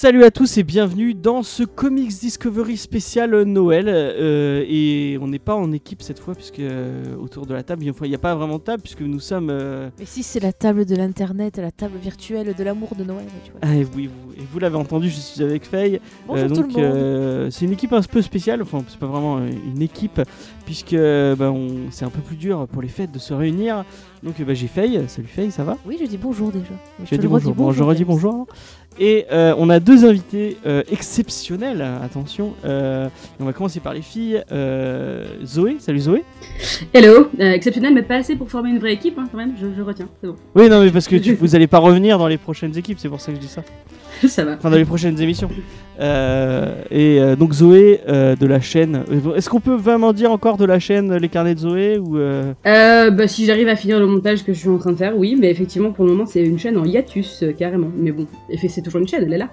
Salut 0.00 0.22
à 0.22 0.30
tous 0.30 0.58
et 0.58 0.62
bienvenue 0.62 1.12
dans 1.12 1.42
ce 1.42 1.64
Comics 1.64 2.20
Discovery 2.20 2.76
spécial 2.76 3.42
Noël. 3.42 3.86
Euh, 3.88 4.64
et 4.68 5.18
on 5.20 5.26
n'est 5.26 5.40
pas 5.40 5.56
en 5.56 5.72
équipe 5.72 6.02
cette 6.02 6.20
fois, 6.20 6.36
puisque 6.36 6.60
euh, 6.60 7.16
autour 7.20 7.46
de 7.46 7.52
la 7.54 7.64
table, 7.64 7.82
il 7.82 7.92
n'y 8.08 8.14
a 8.14 8.18
pas 8.18 8.36
vraiment 8.36 8.58
de 8.58 8.62
table, 8.62 8.80
puisque 8.80 9.00
nous 9.00 9.18
sommes. 9.18 9.50
euh, 9.50 9.90
Mais 9.98 10.04
si 10.04 10.22
c'est 10.22 10.38
la 10.38 10.52
table 10.52 10.84
de 10.86 10.94
l'internet, 10.94 11.58
la 11.58 11.72
table 11.72 11.98
virtuelle 12.00 12.54
de 12.56 12.62
l'amour 12.62 12.90
de 12.96 13.02
Noël, 13.02 13.24
tu 13.44 13.50
vois. 13.50 13.58
ah, 13.64 13.74
et 13.74 13.84
oui, 13.96 14.06
vous, 14.06 14.34
et 14.40 14.44
vous 14.48 14.58
l'avez 14.60 14.76
entendu, 14.76 15.10
je 15.10 15.16
suis 15.18 15.42
avec 15.42 15.64
Faye. 15.64 16.00
Bonjour 16.28 16.44
Euh, 16.44 16.48
tout 16.48 16.62
le 16.62 16.68
monde. 16.68 16.76
euh, 16.76 17.50
c'est 17.50 17.64
une 17.64 17.72
équipe 17.72 17.92
un 17.92 18.00
peu 18.02 18.22
spéciale, 18.22 18.62
enfin, 18.62 18.84
c'est 18.86 19.00
pas 19.00 19.06
vraiment 19.06 19.38
euh, 19.38 19.50
une 19.74 19.82
équipe, 19.82 20.20
puisque 20.64 20.92
euh, 20.94 21.34
bah, 21.34 21.50
on- 21.50 21.90
c'est 21.90 22.04
un 22.04 22.10
peu 22.10 22.20
plus 22.20 22.36
dur 22.36 22.68
pour 22.68 22.82
les 22.82 22.88
fêtes 22.88 23.10
de 23.10 23.18
se 23.18 23.34
réunir. 23.34 23.84
Donc, 24.22 24.38
euh, 24.38 24.44
bah, 24.44 24.54
j'ai 24.54 24.68
Faye. 24.68 25.02
Salut 25.08 25.26
Faye, 25.26 25.50
ça 25.50 25.64
va? 25.64 25.76
Oui, 25.86 25.96
je 26.00 26.06
dis 26.06 26.18
bonjour 26.18 26.52
déjà. 26.52 26.66
Je 27.00 27.04
Tu 27.06 27.14
as 27.14 27.16
te 27.16 27.22
dit 27.22 27.26
le 27.28 27.34
redis 27.34 27.46
bonjour. 27.46 27.54
Bon, 27.66 27.72
je 27.72 27.82
redis 27.82 27.98
James. 27.98 28.08
bonjour. 28.08 28.46
Et 29.00 29.26
euh, 29.30 29.54
on 29.56 29.70
a 29.70 29.78
deux 29.78 30.04
invités 30.04 30.56
euh, 30.66 30.82
exceptionnels, 30.90 31.84
attention. 32.02 32.54
Euh, 32.64 33.08
on 33.38 33.44
va 33.44 33.52
commencer 33.52 33.80
par 33.80 33.94
les 33.94 34.02
filles. 34.02 34.42
Zoé, 35.44 35.76
salut 35.78 36.00
Zoé. 36.00 36.24
Hello, 36.92 37.30
exceptionnel, 37.38 37.94
mais 37.94 38.02
pas 38.02 38.16
assez 38.16 38.34
pour 38.34 38.50
former 38.50 38.70
une 38.70 38.78
vraie 38.78 38.94
équipe, 38.94 39.18
hein, 39.18 39.26
quand 39.30 39.38
même, 39.38 39.54
je, 39.60 39.66
je 39.76 39.82
retiens, 39.82 40.08
c'est 40.20 40.26
bon. 40.26 40.36
Oui, 40.54 40.68
non, 40.68 40.82
mais 40.82 40.90
parce 40.90 41.06
que 41.06 41.16
tu, 41.16 41.34
vous 41.40 41.54
allez 41.54 41.66
pas 41.66 41.78
revenir 41.78 42.18
dans 42.18 42.28
les 42.28 42.38
prochaines 42.38 42.76
équipes, 42.76 42.98
c'est 42.98 43.08
pour 43.08 43.20
ça 43.20 43.30
que 43.30 43.36
je 43.36 43.42
dis 43.42 43.48
ça. 43.48 43.62
Ça 44.28 44.44
va. 44.44 44.54
Enfin, 44.54 44.70
dans 44.70 44.76
les 44.76 44.84
prochaines 44.84 45.20
émissions. 45.20 45.50
Euh, 46.00 46.82
et 46.90 47.20
euh, 47.20 47.34
donc 47.36 47.52
Zoé 47.52 48.00
euh, 48.08 48.36
de 48.36 48.46
la 48.46 48.60
chaîne. 48.60 49.02
Est-ce 49.34 49.48
qu'on 49.50 49.60
peut 49.60 49.74
vraiment 49.74 50.12
dire 50.12 50.30
encore 50.30 50.56
de 50.56 50.64
la 50.64 50.78
chaîne 50.78 51.14
Les 51.16 51.28
Carnets 51.28 51.54
de 51.54 51.60
Zoé 51.60 51.98
ou 51.98 52.16
bah, 52.16 53.28
si 53.28 53.46
j'arrive 53.46 53.68
à 53.68 53.76
finir 53.76 53.98
le 53.98 54.06
montage 54.06 54.44
que 54.44 54.52
je 54.52 54.58
suis 54.58 54.68
en 54.68 54.78
train 54.78 54.92
de 54.92 54.96
faire, 54.96 55.16
oui, 55.16 55.36
mais 55.38 55.50
effectivement, 55.50 55.92
pour 55.92 56.04
le 56.04 56.12
moment, 56.12 56.26
c'est 56.26 56.42
une 56.42 56.58
chaîne 56.58 56.76
en 56.78 56.84
hiatus, 56.84 57.44
carrément. 57.58 57.90
Mais 57.96 58.12
bon, 58.12 58.26
c'est 58.68 58.82
toujours 58.82 59.00
une 59.00 59.08
chaîne, 59.08 59.24
elle 59.24 59.32
est 59.32 59.38
là. 59.38 59.50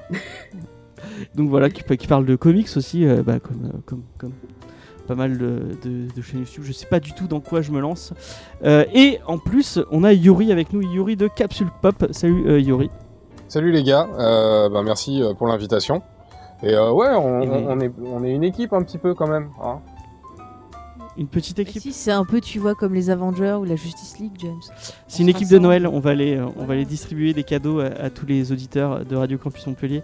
donc 1.36 1.50
voilà 1.50 1.70
qui, 1.70 1.84
qui 1.98 2.08
parle 2.08 2.26
de 2.26 2.36
comics 2.36 2.70
aussi, 2.76 3.06
bah, 3.26 3.40
comme, 3.40 3.82
comme, 3.86 4.04
comme 4.18 4.34
pas 5.08 5.16
mal 5.16 5.38
de, 5.38 5.60
de- 5.84 6.08
de 6.16 6.22
chaînes 6.22 6.40
YouTube. 6.42 6.64
Je 6.66 6.72
sais 6.72 6.88
pas 6.88 7.00
du 7.00 7.14
tout 7.14 7.28
dans 7.28 7.40
quoi 7.40 7.62
je 7.62 7.72
me 7.72 7.80
lance. 7.80 8.14
Et 8.64 9.18
en 9.28 9.38
plus, 9.38 9.80
on 9.92 10.04
a 10.04 10.14
Yuri 10.14 10.52
avec 10.52 10.74
nous, 10.74 10.82
Yuri 10.82 11.16
de 11.16 11.28
Capsule 11.28 11.68
Pop. 11.82 12.06
Salut 12.12 12.62
Yuri. 12.62 12.90
Salut 13.48 13.72
les 13.72 13.84
gars, 13.84 14.08
euh, 14.18 14.70
bah, 14.70 14.82
merci 14.84 15.22
euh, 15.22 15.34
pour 15.34 15.48
l'invitation. 15.48 16.02
Et 16.64 16.74
euh, 16.74 16.92
ouais, 16.92 17.10
on, 17.10 17.42
Et- 17.42 17.48
on- 17.50 17.70
on 17.72 17.80
est, 17.80 17.92
on 18.04 18.24
est 18.24 18.32
une 18.32 18.44
équipe 18.44 18.74
un 18.74 18.82
petit 18.82 18.98
peu 18.98 19.14
quand 19.14 19.28
même. 19.28 19.50
Hein. 19.64 19.80
Une 21.18 21.28
petite 21.28 21.58
Mais 21.58 21.64
équipe. 21.64 21.82
Si, 21.82 21.94
c'est 21.94 22.12
un 22.12 22.26
peu, 22.26 22.42
tu 22.42 22.60
vois, 22.60 22.76
comme 22.76 22.94
les 22.94 23.10
Avengers 23.10 23.54
ou 23.54 23.64
la 23.64 23.78
Justice 23.78 24.20
League, 24.20 24.34
James. 24.40 24.60
C'est 25.08 25.24
une 25.24 25.30
équipe 25.30 25.48
de. 25.50 25.58
Noël. 25.60 25.88
On 25.88 26.00
va 26.02 26.10
aller, 26.10 26.36
euh, 26.36 26.48
on 26.58 26.66
va 26.66 26.74
aller 26.74 26.84
distribuer 26.84 27.34
des 27.34 27.44
cadeaux 27.44 27.80
à, 27.80 27.86
à 27.86 28.10
tous 28.10 28.26
les 28.26 28.52
auditeurs 28.52 29.06
de 29.06 29.16
Radio 29.16 29.38
Campus 29.38 29.66
Montpellier. 29.68 30.04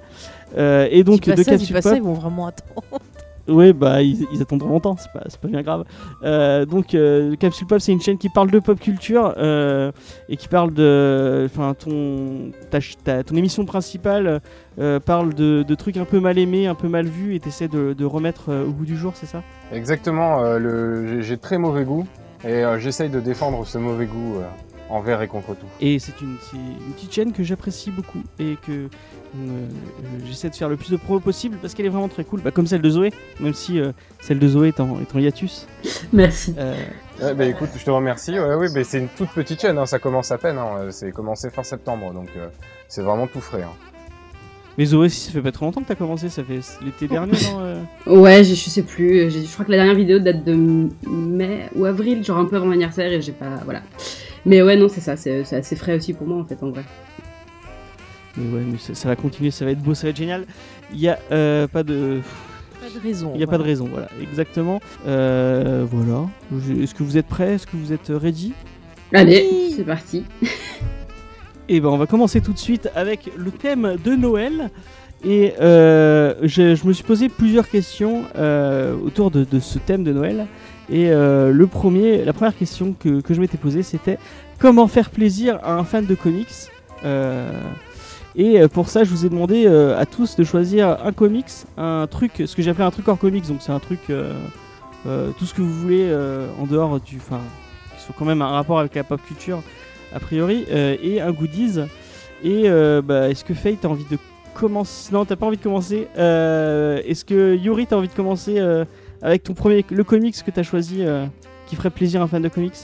Euh, 0.58 0.88
et 0.90 1.04
donc 1.04 1.22
de 1.22 1.34
Pop. 1.34 1.82
ça, 1.82 1.96
ils 1.98 2.02
vont 2.04 2.14
vraiment 2.14 2.48
attendre. 2.48 2.84
Oui, 3.52 3.74
bah 3.74 4.02
ils, 4.02 4.26
ils 4.34 4.42
attendront 4.42 4.70
longtemps, 4.70 4.96
c'est 4.98 5.12
pas, 5.12 5.26
pas 5.42 5.48
bien 5.48 5.62
grave. 5.62 5.84
Euh, 6.24 6.66
donc 6.66 6.96
euh, 6.96 7.36
Capsule 7.36 7.68
Pop, 7.68 7.80
c'est 7.80 7.92
une 7.92 8.02
chaîne 8.02 8.18
qui 8.18 8.30
parle 8.30 8.50
de 8.50 8.60
pop 8.60 8.80
culture 8.80 9.34
euh, 9.38 9.92
et 10.30 10.38
qui 10.38 10.48
parle 10.48 10.74
de, 10.74 11.44
enfin 11.46 11.74
ton, 11.74 12.52
ta, 12.70 13.24
ton 13.24 13.36
émission 13.36 13.66
principale 13.66 14.42
parle 15.06 15.34
de, 15.34 15.76
trucs 15.76 15.98
un 15.98 16.06
peu 16.06 16.20
mal 16.20 16.38
aimés, 16.38 16.68
un 16.68 16.76
peu 16.76 16.88
mal 16.88 17.06
vus 17.06 17.36
et 17.36 17.40
t'essaies 17.40 17.68
de, 17.68 18.06
remettre 18.06 18.52
au 18.52 18.72
goût 18.72 18.86
du 18.86 18.98
jour, 18.98 19.14
c'est 19.16 19.26
ça? 19.26 19.44
Exactement, 19.72 20.40
j'ai- 21.20 21.38
très 21.38 21.58
mauvais 21.58 21.84
goût 21.84 22.08
et 22.48 22.64
j'essaye 22.80 23.10
de 23.10 23.20
défendre 23.20 23.66
ce 23.66 23.78
mauvais 23.78 24.06
goût 24.06 24.38
envers 24.92 25.22
et 25.22 25.28
contre 25.28 25.56
tout. 25.56 25.66
Et 25.80 26.00
c'est 26.00 26.20
une, 26.22 26.38
petite 26.96 27.14
chaîne 27.14 27.32
que 27.32 27.44
j'apprécie 27.44 27.92
beaucoup 27.92 28.22
et 28.40 28.58
que 28.66 28.72
euh, 28.72 28.88
euh, 29.36 29.68
j'essaie 30.26 30.50
de 30.50 30.56
faire 30.56 30.70
le 30.70 30.78
plus 30.78 30.92
de 30.92 30.98
promos 30.98 31.20
possible 31.20 31.58
parce 31.62 31.74
qu'elle 31.74 31.86
est 31.86 31.90
vraiment 31.90 32.10
très 32.10 32.24
cool, 32.24 32.42
bah, 32.42 32.52
comme 32.52 32.68
celle 32.68 32.82
de 32.82 32.90
Zoé, 32.90 33.12
même 33.40 33.54
si 33.54 33.80
euh, 33.80 33.92
celle 34.20 34.40
de 34.40 34.48
Zoé 34.48 34.70
est 34.70 34.80
en, 34.80 35.00
est 35.00 35.16
en 35.16 35.20
hiatus. 35.20 35.68
Merci. 36.14 36.54
Euh, 36.58 36.76
Ouais, 37.22 37.36
bah, 37.36 37.46
écoute, 37.46 37.70
je 37.78 37.84
te 37.86 37.92
remercie. 37.92 38.32
Ouais, 38.32 38.56
oui, 38.56 38.68
bah, 38.74 38.84
c'est 38.84 38.98
une 38.98 39.08
toute 39.08 39.30
petite 39.30 39.62
chaîne, 39.62 39.78
hein, 39.78 39.86
ça 39.86 40.00
commence 40.00 40.32
à 40.32 40.40
peine. 40.40 40.58
Hein, 40.58 40.88
c'est 40.90 41.12
commencé 41.12 41.52
fin 41.52 41.62
septembre, 41.62 42.14
donc 42.14 42.30
euh, 42.36 42.48
c'est 42.88 43.04
vraiment 43.04 43.28
tout 43.28 43.42
frais. 43.42 43.62
Hein. 43.62 43.74
mais 44.78 44.86
Zoé, 44.86 45.08
si 45.10 45.20
ça 45.20 45.32
fait 45.32 45.42
pas 45.42 45.52
trop 45.52 45.66
longtemps 45.66 45.82
que 45.82 45.88
t'as 45.88 45.96
commencé, 45.96 46.30
ça 46.30 46.44
fait 46.44 46.60
l'été 46.84 47.08
dernier, 47.08 47.34
non 47.34 47.60
euh? 47.60 47.84
Ouais, 48.08 48.44
je, 48.44 48.56
je 48.56 48.70
sais 48.70 48.82
plus, 48.82 49.30
je 49.30 49.54
crois 49.54 49.66
que 49.66 49.72
la 49.72 49.78
dernière 49.78 49.96
vidéo 49.96 50.18
date 50.18 50.44
de 50.44 50.56
mai 51.08 51.70
ou 51.76 51.86
avril, 51.86 52.24
genre 52.24 52.40
un 52.40 52.46
peu 52.46 52.56
avant 52.56 52.68
l'anniversaire, 52.68 53.12
et 53.12 53.22
j'ai 53.22 53.34
pas. 53.34 53.60
Voilà. 53.66 53.82
Mais 54.46 54.62
ouais, 54.62 54.76
non, 54.76 54.88
c'est 54.90 55.02
ça, 55.02 55.16
c'est 55.18 55.44
assez 55.54 55.76
frais 55.76 55.96
aussi 55.96 56.14
pour 56.14 56.26
moi, 56.28 56.38
en 56.38 56.46
fait, 56.46 56.62
en 56.64 56.70
vrai. 56.72 56.84
Mais 58.38 58.50
ouais, 58.58 58.64
mais 58.66 58.78
ça, 58.78 58.96
ça 58.96 59.08
va 59.10 59.16
continuer, 59.16 59.52
ça 59.52 59.66
va 59.66 59.72
être 59.72 59.82
beau, 59.82 59.94
ça 59.94 60.04
va 60.04 60.10
être 60.10 60.18
génial. 60.18 60.46
Il 60.94 61.00
y 61.00 61.10
a 61.10 61.20
euh, 61.32 61.68
pas 61.68 61.84
de, 61.84 62.22
Pas 62.80 62.88
de 62.98 63.04
raison. 63.04 63.32
il 63.36 63.42
y 63.42 63.44
a 63.44 63.48
pas 63.48 63.58
de 63.58 63.64
raison, 63.64 63.88
voilà, 63.92 64.08
exactement. 64.22 64.80
Euh, 65.06 65.86
voilà. 65.90 66.26
Est-ce 66.82 66.96
que 66.96 67.04
vous 67.04 67.18
êtes 67.18 67.28
prêts? 67.28 67.54
Est-ce 67.56 67.68
que 67.68 67.76
vous 67.78 67.94
êtes 67.94 68.08
ready? 68.10 68.54
Allez, 69.14 69.48
Oui. 69.52 69.74
c'est 69.76 69.84
parti. 69.84 70.24
Et 71.70 71.80
ben, 71.80 71.90
on 71.90 71.98
va 71.98 72.08
commencer 72.08 72.42
tout 72.42 72.54
de 72.54 72.58
suite 72.58 72.90
avec 72.96 73.30
le 73.38 73.52
thème 73.52 73.96
de 74.04 74.16
Noël. 74.16 74.70
Et 75.24 75.54
euh, 75.62 76.34
je, 76.42 76.86
me 76.86 76.94
suis 76.94 77.04
posé 77.04 77.30
plusieurs 77.30 77.70
questions 77.70 78.24
euh, 78.38 78.96
autour 79.06 79.30
de, 79.30 79.46
ce 79.60 79.78
thème 79.78 80.04
de 80.04 80.12
Noël. 80.12 80.48
Et 80.90 81.12
euh, 81.12 81.52
le 81.52 81.68
premier, 81.68 82.26
la 82.26 82.34
première 82.34 82.58
question 82.58 82.96
que, 83.00 83.22
je 83.30 83.40
m'étais 83.40 83.58
posée, 83.58 83.84
c'était 83.84 84.18
comment 84.58 84.88
faire 84.88 85.10
plaisir 85.10 85.60
à 85.64 85.76
un 85.76 85.84
fan 85.84 86.06
de 86.06 86.16
comics 86.16 86.48
Et 88.36 88.68
pour 88.70 88.90
ça, 88.90 89.04
je 89.04 89.12
vous 89.12 89.26
ai 89.26 89.30
demandé 89.30 89.68
à 89.68 90.06
tous 90.06 90.36
de 90.36 90.44
choisir 90.44 90.98
un 91.06 91.12
comics, 91.12 91.52
un 91.78 92.08
truc, 92.10 92.44
ce 92.46 92.56
que 92.56 92.62
j'appelais 92.62 92.86
un 92.86 92.92
truc 92.92 93.08
hors 93.08 93.20
comics. 93.20 93.48
Donc 93.48 93.62
c'est 93.62 93.72
un 93.72 93.80
truc, 93.80 94.00
tout 94.06 95.46
ce 95.46 95.54
que 95.54 95.62
vous 95.62 95.74
voulez 95.74 96.12
en 96.60 96.66
dehors 96.66 97.00
du, 97.00 97.18
enfin, 97.18 97.42
qui 97.96 98.04
soit 98.04 98.16
quand 98.18 98.26
même 98.26 98.42
un 98.42 98.50
rapport 98.50 98.80
avec 98.80 98.96
la 98.96 99.04
pop 99.04 99.22
culture 99.26 99.62
a 100.14 100.20
priori, 100.20 100.66
et 100.68 101.22
un 101.22 101.32
goodies. 101.32 101.80
Et 102.44 102.68
bah, 103.04 103.30
est-ce 103.30 103.46
que 103.46 103.54
Faye, 103.54 103.78
t'as 103.78 103.88
envie 103.88 104.06
de 104.10 104.18
Non, 105.12 105.26
t'as 105.26 105.36
pas 105.36 105.48
envie 105.48 105.58
de 105.58 105.64
commencer. 105.64 106.08
Euh, 106.18 107.02
est-ce 107.06 107.26
que 107.26 107.56
Yuri, 107.56 107.88
t'as 107.88 107.96
envie 107.96 108.08
de 108.08 108.14
commencer 108.14 108.60
euh, 108.60 108.86
avec 109.22 109.44
ton 109.44 109.54
premier, 109.54 109.84
le 109.90 110.04
comics 110.04 110.44
que 110.44 110.52
t'as 110.52 110.64
choisi, 110.64 111.04
euh, 111.04 111.26
qui 111.66 111.76
ferait 111.76 111.90
plaisir 111.90 112.22
à 112.22 112.26
un 112.26 112.28
fan 112.28 112.42
de 112.42 112.50
comics? 112.50 112.76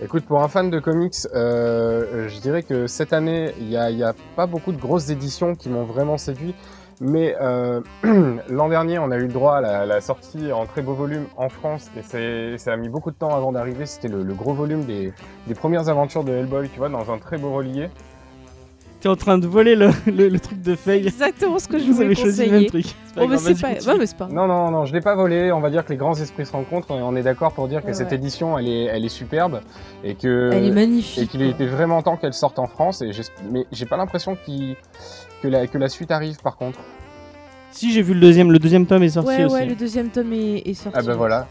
Écoute, 0.00 0.24
pour 0.24 0.42
un 0.42 0.48
fan 0.48 0.70
de 0.70 0.78
comics, 0.78 1.26
je 1.34 2.40
dirais 2.40 2.62
que 2.62 2.86
cette 2.86 3.12
année, 3.12 3.52
il 3.58 3.66
n'y 3.66 3.76
a, 3.76 4.10
a 4.10 4.12
pas 4.36 4.46
beaucoup 4.46 4.70
de 4.70 4.80
grosses 4.80 5.10
éditions 5.10 5.56
qui 5.56 5.68
m'ont 5.68 5.82
vraiment 5.82 6.18
séduit. 6.18 6.54
Mais 7.00 7.34
l'an 8.48 8.68
dernier, 8.68 9.00
on 9.00 9.10
a 9.10 9.16
eu 9.16 9.26
le 9.26 9.32
droit 9.32 9.56
à 9.56 9.86
la, 9.86 10.00
sortie 10.00 10.52
en 10.52 10.66
très 10.66 10.82
beau 10.82 10.94
volume 10.94 11.24
en 11.36 11.48
France 11.48 11.90
et 11.96 12.56
ça 12.58 12.72
a 12.72 12.76
mis 12.76 12.88
beaucoup 12.88 13.10
de 13.10 13.16
temps 13.16 13.34
avant 13.34 13.50
d'arriver. 13.50 13.86
C'était 13.86 14.08
le, 14.08 14.22
le 14.22 14.34
gros 14.34 14.52
volume 14.54 14.84
des, 14.84 15.12
des 15.48 15.54
premières 15.54 15.88
aventures 15.88 16.22
de 16.22 16.32
Hellboy, 16.32 16.68
tu 16.68 16.78
vois, 16.78 16.88
dans 16.88 17.10
un 17.10 17.18
très 17.18 17.38
beau 17.38 17.52
relié. 17.52 17.88
T'es 19.00 19.08
en 19.08 19.14
train 19.14 19.38
de 19.38 19.46
voler 19.46 19.76
le, 19.76 19.90
le- 20.06 20.28
le 20.28 20.40
truc 20.40 20.60
de 20.60 20.74
Faye. 20.74 21.06
Exactement 21.06 21.60
ce 21.60 21.68
que 21.68 21.78
je 21.78 21.84
Vous 21.84 21.92
voulais 21.92 22.06
avez 22.06 22.14
choisi 22.16 22.46
le 22.46 22.50
même 22.50 22.64
conseiller. 22.66 22.82
truc. 22.82 22.94
Pas 23.14 23.22
Oh, 23.24 23.28
mais 23.28 23.38
c'est 23.38 23.60
pas. 23.60 23.96
mais 23.96 24.06
pas. 24.18 24.26
Non, 24.28 24.46
non, 24.48 24.70
non, 24.72 24.84
je 24.86 24.92
l'ai 24.92 25.00
pas 25.00 25.14
volé. 25.14 25.52
On 25.52 25.60
va 25.60 25.70
dire 25.70 25.84
que 25.84 25.90
les 25.92 25.96
grands 25.96 26.14
esprits 26.14 26.44
se 26.46 26.50
rencontrent 26.52 26.90
et 26.90 27.00
on 27.02 27.14
est 27.14 27.22
d'accord 27.22 27.52
pour 27.52 27.68
dire 27.68 27.82
que 27.82 27.88
Ouais, 27.88 27.94
cette 27.94 28.08
ouais. 28.10 28.16
édition, 28.16 28.58
elle 28.58 28.66
est, 28.68 28.84
elle 28.86 29.04
est 29.04 29.08
superbe 29.08 29.60
et 30.02 30.14
que 30.16 30.50
Elle 30.52 30.64
est 30.64 30.68
et 30.68 30.70
magnifique. 30.72 31.30
qu'il 31.30 31.42
était 31.42 31.66
vraiment 31.66 32.02
temps 32.02 32.16
qu'elle 32.16 32.32
sorte 32.34 32.58
en 32.58 32.66
France. 32.66 33.00
Et 33.02 33.10
mais 33.50 33.66
j'ai 33.70 33.86
pas 33.86 33.96
l'impression 33.96 34.36
qu'il- 34.44 34.74
que 35.42 35.46
la, 35.48 35.68
que 35.68 35.78
la 35.78 35.88
suite 35.88 36.10
arrive 36.10 36.38
par 36.42 36.56
contre. 36.56 36.80
Si 37.70 37.92
j'ai 37.92 38.02
vu 38.02 38.14
le 38.14 38.20
deuxième, 38.20 38.50
le 38.50 38.58
deuxième 38.58 38.86
tome 38.86 39.04
est 39.04 39.10
sorti 39.10 39.28
Ouais, 39.28 39.44
aussi. 39.44 39.54
ouais, 39.54 39.66
le 39.66 39.76
deuxième 39.76 40.08
tome 40.08 40.32
est, 40.32 40.62
est 40.68 40.74
sorti. 40.74 40.98
Ah 41.00 41.02
bah 41.02 41.14
voilà. 41.14 41.46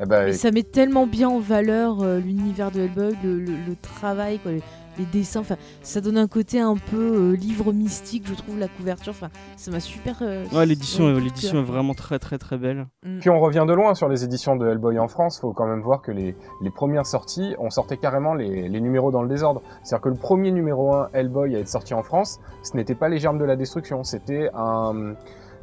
Ah 0.00 0.04
bah, 0.04 0.28
Et 0.28 0.32
ça 0.32 0.50
met 0.50 0.62
tellement 0.64 1.06
bien 1.06 1.28
en 1.30 1.38
valeur 1.38 2.02
euh, 2.02 2.18
l'univers 2.18 2.70
de 2.70 2.80
Hellboy, 2.80 3.14
le, 3.22 3.38
le- 3.38 3.52
le 3.66 3.76
travail, 3.80 4.38
quoi, 4.40 4.52
les, 4.98 5.04
dessins. 5.06 5.40
Enfin, 5.40 5.56
ça 5.82 6.00
donne 6.00 6.18
un 6.18 6.26
côté 6.28 6.60
un 6.60 6.76
peu 6.76 7.32
euh, 7.32 7.36
livre 7.36 7.72
mystique, 7.72 8.24
je 8.26 8.34
trouve, 8.34 8.58
la 8.58 8.68
couverture. 8.68 9.10
Enfin, 9.12 9.30
ça 9.56 9.70
m'a 9.70 9.80
super. 9.80 10.18
euh, 10.22 10.44
Ouais, 10.52 10.66
l'édition, 10.66 11.08
est- 11.16 11.20
l'édition 11.20 11.62
vraiment 11.62 11.94
très 11.94 12.18
très 12.18 12.38
très 12.38 12.58
belle. 12.58 12.86
Mm. 13.04 13.18
Puis 13.20 13.30
on 13.30 13.40
revient 13.40 13.64
de 13.66 13.72
loin 13.72 13.94
sur 13.94 14.08
les 14.08 14.24
éditions 14.24 14.56
de 14.56 14.66
Hellboy 14.68 14.98
en 14.98 15.08
France. 15.08 15.38
Faut 15.40 15.52
quand 15.52 15.66
même 15.66 15.80
voir 15.82 16.02
que 16.02 16.12
les, 16.12 16.36
les 16.62 16.70
premières 16.70 17.06
sorties, 17.06 17.54
on 17.58 17.70
sortait 17.70 17.96
carrément 17.96 18.34
les, 18.34 18.68
les 18.68 18.80
numéros 18.80 19.10
dans 19.10 19.22
le 19.22 19.28
désordre. 19.28 19.62
C'est-à-dire 19.82 20.02
que 20.02 20.08
le 20.10 20.14
premier 20.16 20.50
numéro 20.50 20.92
1 20.94 21.08
Hellboy 21.12 21.56
à 21.56 21.58
être 21.60 21.68
sorti 21.68 21.94
en 21.94 22.02
France, 22.02 22.40
ce 22.62 22.76
n'était 22.76 22.94
pas 22.94 23.08
les 23.08 23.18
germes 23.18 23.38
de 23.38 23.44
la 23.44 23.56
destruction, 23.56 24.04
c'était 24.04 24.50
un 24.54 25.14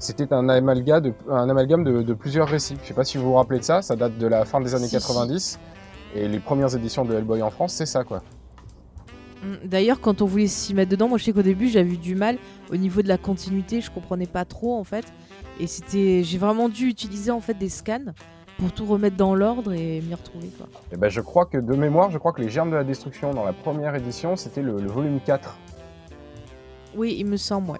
c'était 0.01 0.31
un 0.33 0.47
amalgame 0.47 1.01
de, 1.01 1.13
un 1.29 1.49
amalgame 1.49 1.83
de, 1.83 2.01
de 2.01 2.13
plusieurs 2.13 2.47
récits. 2.47 2.77
Je 2.83 2.87
sais 2.87 2.93
pas 2.93 3.03
si 3.03 3.17
vous 3.17 3.25
vous 3.25 3.33
rappelez 3.33 3.59
de 3.59 3.65
ça, 3.65 3.81
ça 3.81 3.97
date 3.97 4.17
de 4.17 4.27
la 4.27 4.45
fin 4.45 4.61
des 4.61 4.73
années 4.73 4.87
Si, 4.87 4.97
si. 4.99 5.07
90. 5.07 5.59
Et 6.15 6.27
les 6.29 6.39
premières 6.39 6.73
éditions 6.73 7.03
de 7.03 7.13
Hellboy 7.13 7.41
en 7.41 7.49
France, 7.49 7.73
c'est 7.73 7.85
ça 7.85 8.05
quoi. 8.05 8.21
Mm, 9.43 9.67
D'ailleurs, 9.67 9.99
quand 10.01 10.21
on 10.21 10.25
voulait 10.25 10.47
s'y 10.47 10.73
mettre 10.73 10.91
dedans, 10.91 11.07
moi 11.07 11.17
je 11.17 11.23
sais 11.25 11.33
qu'au 11.33 11.41
début 11.41 11.67
j'avais 11.69 11.91
eu 11.91 11.97
du 11.97 12.15
mal 12.15 12.37
au 12.71 12.75
niveau 12.75 13.01
de 13.01 13.07
la 13.07 13.17
continuité, 13.17 13.81
je 13.81 13.89
comprenais 13.91 14.25
pas 14.27 14.45
trop 14.45 14.77
en 14.77 14.83
fait. 14.83 15.05
Et 15.59 15.67
c'était, 15.67 16.23
j'ai 16.23 16.37
vraiment 16.37 16.69
dû 16.69 16.87
utiliser 16.87 17.31
en 17.31 17.41
fait 17.41 17.53
des 17.53 17.69
scans 17.69 18.13
pour 18.57 18.71
tout 18.71 18.85
remettre 18.85 19.15
dans 19.17 19.35
l'ordre 19.35 19.73
et 19.73 20.01
m'y 20.01 20.13
retrouver 20.13 20.47
quoi. 20.57 20.67
Et 20.91 20.97
ben 20.97 21.09
je 21.09 21.21
crois 21.21 21.45
que 21.45 21.57
de 21.57 21.75
mémoire, 21.75 22.11
je 22.11 22.17
crois 22.17 22.33
que 22.33 22.41
les 22.41 22.49
Germes 22.49 22.71
de 22.71 22.75
la 22.75 22.83
Destruction 22.83 23.33
dans 23.33 23.45
la 23.45 23.53
première 23.53 23.95
édition, 23.95 24.35
c'était 24.35 24.61
le, 24.61 24.77
le 24.79 24.87
volume 24.87 25.19
4. 25.25 25.57
Oui, 26.95 27.15
il 27.19 27.25
me 27.25 27.37
semble, 27.37 27.71
ouais. 27.71 27.79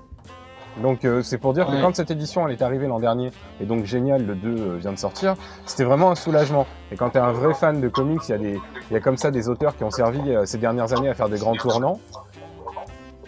Donc 0.78 1.04
euh, 1.04 1.22
c'est 1.24 1.38
pour 1.38 1.54
dire 1.54 1.66
que 1.68 1.82
quand 1.82 1.96
cette 1.96 2.12
édition 2.12 2.48
elle 2.48 2.54
est 2.54 2.62
arrivée 2.62 2.88
l'an 2.88 3.00
dernier, 3.00 3.32
et 3.60 3.66
donc 3.66 3.84
génial, 3.86 4.26
le 4.26 4.36
2 4.36 4.48
euh, 4.50 4.78
vient 4.78 4.94
de 4.94 4.98
sortir, 4.98 5.36
c'était 5.66 5.84
vraiment 5.84 6.12
un 6.12 6.16
soulagement. 6.16 6.66
Et 6.92 6.96
quand 6.96 7.10
t'es 7.10 7.20
un 7.20 7.32
vrai 7.34 7.54
fan 7.54 7.82
de 7.82 7.90
comics, 7.90 8.22
il 8.30 8.32
y, 8.32 8.36
a 8.36 8.38
des- 8.38 8.60
y 8.92 8.96
a 8.96 9.00
comme 9.00 9.18
ça 9.18 9.30
des 9.32 9.50
auteurs 9.50 9.76
qui 9.76 9.84
ont 9.84 9.92
servi 9.92 10.22
euh, 10.32 10.46
ces 10.46 10.58
dernières 10.58 10.94
années 10.98 11.10
à 11.10 11.14
faire 11.14 11.28
des 11.30 11.38
grands 11.40 11.56
tournants. 11.56 12.00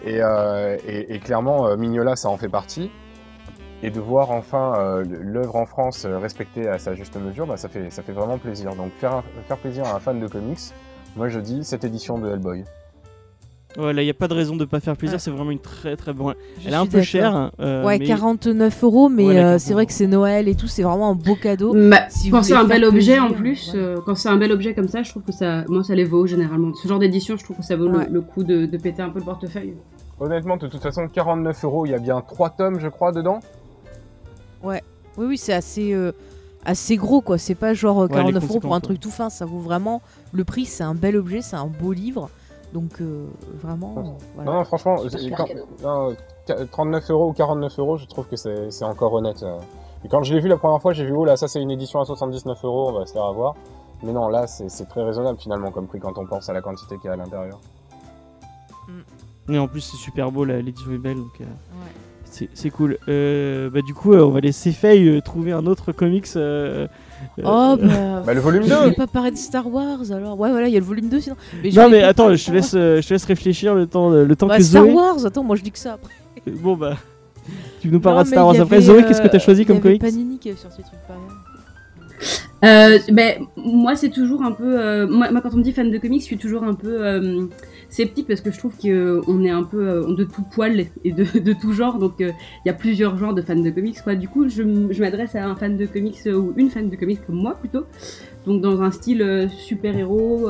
Et, 0.04 0.18
et- 0.86 1.14
et 1.14 1.18
clairement, 1.20 1.76
Mignola, 1.76 2.16
ça 2.16 2.28
en 2.28 2.36
fait 2.36 2.48
partie. 2.48 2.90
Et 3.84 3.90
de 3.90 4.00
voir 4.00 4.30
enfin 4.30 5.02
l'œuvre 5.08 5.56
en 5.56 5.66
France 5.66 6.06
respectée 6.06 6.68
à 6.68 6.78
sa 6.78 6.94
juste 6.94 7.16
mesure, 7.16 7.46
bah, 7.46 7.56
ça, 7.56 7.68
fait, 7.68 7.90
ça 7.90 8.02
fait 8.02 8.12
vraiment 8.12 8.38
plaisir. 8.38 8.74
Donc 8.76 8.92
faire, 8.94 9.22
faire 9.48 9.56
plaisir 9.58 9.84
à 9.86 9.94
un 9.96 10.00
fan 10.00 10.18
de 10.20 10.26
comics, 10.28 10.58
moi 11.16 11.28
je 11.28 11.38
dis 11.40 11.64
cette 11.64 11.84
édition 11.84 12.18
de 12.18 12.30
Hellboy. 12.32 12.64
Ouais, 13.78 13.92
là, 13.94 14.02
il 14.02 14.04
n'y 14.04 14.10
a 14.10 14.14
pas 14.14 14.28
de 14.28 14.34
raison 14.34 14.54
de 14.56 14.64
pas 14.66 14.80
faire 14.80 14.96
plaisir, 14.96 15.14
Ouais. 15.14 15.18
c'est 15.18 15.30
vraiment 15.30 15.50
une 15.50 15.58
très 15.58 15.96
très 15.96 16.12
bonne. 16.12 16.34
Je 16.60 16.68
Elle 16.68 16.74
est 16.74 16.76
un 16.76 16.86
peu 16.86 17.00
chère. 17.00 17.50
euh, 17.60 17.84
Ouais, 17.84 17.98
mais- 17.98 18.04
49 18.06 18.84
euros, 18.84 19.08
mais 19.08 19.26
Ouais, 19.26 19.38
euh, 19.42 19.58
c'est 19.58 19.72
vrai 19.72 19.86
que 19.86 19.92
c'est 19.94 20.06
Noël 20.06 20.46
et 20.48 20.54
tout, 20.54 20.66
c'est 20.66 20.82
vraiment 20.82 21.10
un 21.10 21.14
beau 21.14 21.34
cadeau. 21.36 21.72
Bah, 21.74 22.08
Si 22.10 22.28
quand 22.30 22.42
c'est 22.42 22.52
un 22.54 22.64
bel 22.64 22.84
objet 22.84 23.14
plaisir, 23.16 23.24
en 23.24 23.30
plus, 23.32 23.72
ouais. 23.72 23.78
euh, 23.80 23.96
quand 24.04 24.14
c'est 24.14 24.28
un 24.28 24.36
bel 24.36 24.52
objet 24.52 24.74
comme 24.74 24.88
ça, 24.88 25.02
je 25.02 25.10
trouve 25.10 25.22
que 25.22 25.32
ça, 25.32 25.64
moi 25.68 25.82
ça 25.84 25.94
les 25.94 26.04
vaut 26.04 26.26
généralement. 26.26 26.74
Ce 26.74 26.86
genre 26.86 26.98
d'édition, 26.98 27.36
je 27.38 27.44
trouve 27.44 27.56
que 27.56 27.62
ça 27.64 27.76
vaut 27.76 27.88
le- 27.88 27.98
Ouais. 27.98 28.08
le, 28.10 28.20
coup 28.20 28.44
de, 28.44 28.66
de 28.66 28.76
péter 28.76 29.00
un 29.02 29.08
peu 29.08 29.20
le 29.20 29.24
portefeuille. 29.24 29.74
Honnêtement, 30.20 30.56
de 30.58 30.66
toute 30.68 30.82
façon, 30.82 31.08
49 31.08 31.64
euros, 31.64 31.86
il 31.86 31.92
y 31.92 31.94
a 31.94 31.98
bien 31.98 32.20
3 32.20 32.50
tomes, 32.50 32.78
je 32.78 32.88
crois, 32.88 33.10
dedans. 33.12 33.40
Oui, 34.62 34.76
oui, 35.16 35.36
c'est 35.38 35.52
assez, 35.52 35.92
euh, 35.92 36.12
assez 36.64 36.96
gros 36.96 37.20
quoi. 37.20 37.38
C'est 37.38 37.54
pas 37.54 37.74
genre 37.74 38.02
euh, 38.02 38.06
les 38.08 38.14
49 38.14 38.44
euros 38.50 38.60
pour 38.60 38.74
un 38.74 38.80
truc 38.80 39.00
tout 39.00 39.10
fin. 39.10 39.30
Ça 39.30 39.44
vaut 39.46 39.58
vraiment 39.58 40.02
le 40.32 40.44
prix. 40.44 40.64
C'est 40.66 40.84
un 40.84 40.94
bel 40.94 41.16
objet, 41.16 41.42
c'est 41.42 41.56
un 41.56 41.66
beau 41.66 41.92
livre. 41.92 42.30
Donc 42.72 43.00
euh, 43.00 43.26
vraiment, 43.62 43.94
euh, 43.98 44.02
voilà. 44.34 44.50
Non, 44.50 44.56
non, 44.58 44.64
franchement, 44.64 44.96
C'est 44.98 45.06
un 45.06 45.08
j'ai- 45.10 45.18
super 45.18 45.38
quand- 45.38 45.44
cadeau. 45.46 45.66
non, 45.82 46.16
qu- 46.46 46.66
39 46.70 47.10
euros 47.10 47.28
ou 47.28 47.32
49 47.32 47.78
euros, 47.78 47.96
je 47.98 48.06
trouve 48.06 48.26
que 48.26 48.36
c'est 48.36 48.84
encore 48.84 49.12
honnête. 49.12 49.42
euh. 49.42 49.58
Et 50.04 50.08
quand 50.08 50.22
je 50.22 50.32
l'ai 50.34 50.40
vu 50.40 50.48
la 50.48 50.56
première 50.56 50.80
fois, 50.80 50.92
j'ai 50.92 51.04
vu, 51.04 51.12
oh 51.12 51.24
là, 51.24 51.36
ça 51.36 51.48
c'est 51.48 51.60
une 51.60 51.70
édition 51.70 52.00
à 52.00 52.04
79 52.04 52.64
euros, 52.64 52.88
on 52.88 52.98
va 52.98 53.06
se 53.06 53.12
faire 53.12 53.24
avoir. 53.24 53.54
Mais 54.02 54.12
non, 54.12 54.28
là, 54.28 54.46
c'est 54.48 54.88
très 54.88 55.02
raisonnable 55.04 55.38
finalement 55.38 55.70
comme 55.70 55.86
prix 55.86 56.00
quand 56.00 56.16
on 56.18 56.26
pense 56.26 56.48
à 56.48 56.52
la 56.52 56.60
quantité 56.60 56.96
qu'il 56.96 57.04
y 57.06 57.08
a 57.08 57.12
à 57.12 57.16
l'intérieur. 57.16 57.60
Et 59.48 59.58
en 59.58 59.68
plus, 59.68 59.80
c'est 59.80 59.96
super 59.96 60.32
beau, 60.32 60.44
la- 60.44 60.60
l'édition 60.62 60.90
est 60.92 60.98
belle, 60.98 61.16
donc 61.18 61.40
euh, 61.40 61.44
Ouais. 61.44 62.48
c'est 62.54 62.70
cool. 62.70 62.98
Euh, 63.08 63.70
bah, 63.70 63.80
du 63.82 63.92
coup, 63.94 64.12
euh, 64.12 64.24
on 64.24 64.30
va 64.30 64.40
laisser 64.40 64.72
Faye 64.72 65.06
euh, 65.08 65.20
trouver 65.20 65.52
un 65.52 65.66
autre 65.66 65.92
comics. 65.92 66.26
Euh, 67.38 67.42
euh, 67.42 67.44
Oh 67.44 67.76
bah. 67.80 68.22
Bah, 68.26 68.34
le 68.34 68.40
volume 68.40 68.62
Je 68.64 68.68
2 68.68 68.74
voulais 68.74 68.92
pas 68.94 69.06
parler 69.06 69.30
de 69.30 69.36
Star 69.36 69.66
Wars 69.72 70.00
alors. 70.10 70.38
Ouais, 70.38 70.50
voilà, 70.50 70.68
il 70.68 70.72
y 70.74 70.76
a 70.76 70.80
le 70.80 70.84
volume 70.86 71.08
2 71.08 71.20
sinon. 71.20 71.36
Mais 71.62 71.70
Non, 71.70 71.88
mais 71.90 72.02
attends, 72.02 72.34
je 72.34 72.44
te, 72.46 72.50
laisse, 72.52 72.72
euh, 72.74 73.00
je 73.00 73.08
te 73.08 73.14
laisse 73.14 73.24
réfléchir 73.24 73.74
le 73.74 73.86
temps, 73.86 74.10
le 74.10 74.36
temps 74.36 74.48
Wars. 74.48 74.58
que 74.58 74.62
Star 74.62 74.82
Zoé. 74.84 74.92
Wars, 74.92 75.26
attends, 75.26 75.44
moi 75.44 75.56
je 75.56 75.62
dis 75.62 75.70
que 75.70 75.78
ça 75.78 75.94
après. 75.94 76.12
Bon, 76.62 76.76
bah. 76.76 76.96
Tu 77.80 77.88
nous 77.88 78.00
parleras 78.00 78.22
de 78.24 78.28
Star 78.28 78.46
Wars 78.46 78.60
après. 78.60 78.80
Zoé, 78.80 79.02
qu'est-ce 79.04 79.20
que 79.20 79.26
euh, 79.26 79.30
t'as 79.30 79.38
choisi 79.38 79.64
comme 79.66 79.80
comics 79.80 80.00
Panini 80.00 80.38
qui 80.38 80.50
avait 80.50 80.58
sorti 80.58 80.78
des 80.78 80.84
trucs 80.84 81.00
pareils. 81.08 81.22
Euh, 82.64 82.98
ben, 83.12 83.44
moi, 83.56 83.96
c'est 83.96 84.10
toujours 84.10 84.42
un 84.44 84.52
peu. 84.52 84.78
euh, 84.80 85.06
moi, 85.08 85.30
moi, 85.32 85.40
quand 85.40 85.52
on 85.54 85.56
me 85.56 85.62
dit 85.62 85.72
fan 85.72 85.90
de 85.90 85.98
comics, 85.98 86.20
je 86.20 86.26
suis 86.26 86.38
toujours 86.38 86.62
un 86.62 86.74
peu 86.74 87.04
euh, 87.04 87.46
sceptique 87.92 88.26
parce 88.26 88.40
que 88.40 88.50
je 88.50 88.58
trouve 88.58 88.74
qu'on 88.78 89.44
est 89.44 89.50
un 89.50 89.62
peu 89.62 89.86
euh, 89.86 90.14
de 90.14 90.24
tout 90.24 90.42
poil 90.42 90.86
et 91.04 91.12
de, 91.12 91.52
tout 91.52 91.72
genre. 91.72 91.98
Donc, 91.98 92.20
euh, 92.20 92.30
il 92.64 92.68
y 92.68 92.70
a 92.70 92.74
plusieurs 92.74 93.16
genres 93.18 93.34
de 93.34 93.42
fans 93.42 93.54
de 93.54 93.70
comics. 93.70 94.00
Quoi. 94.02 94.14
Du 94.14 94.28
coup, 94.28 94.48
je, 94.48 94.62
m'adresse 95.00 95.34
à 95.34 95.46
un 95.46 95.54
fan 95.54 95.76
de 95.76 95.86
comics 95.86 96.16
euh, 96.26 96.34
ou 96.34 96.54
une 96.56 96.70
fan 96.70 96.88
de 96.88 96.96
comics 96.96 97.24
comme 97.24 97.36
moi 97.36 97.54
plutôt. 97.54 97.84
Donc, 98.46 98.60
dans 98.62 98.82
un 98.82 98.90
style 98.90 99.48
super-héros. 99.56 100.48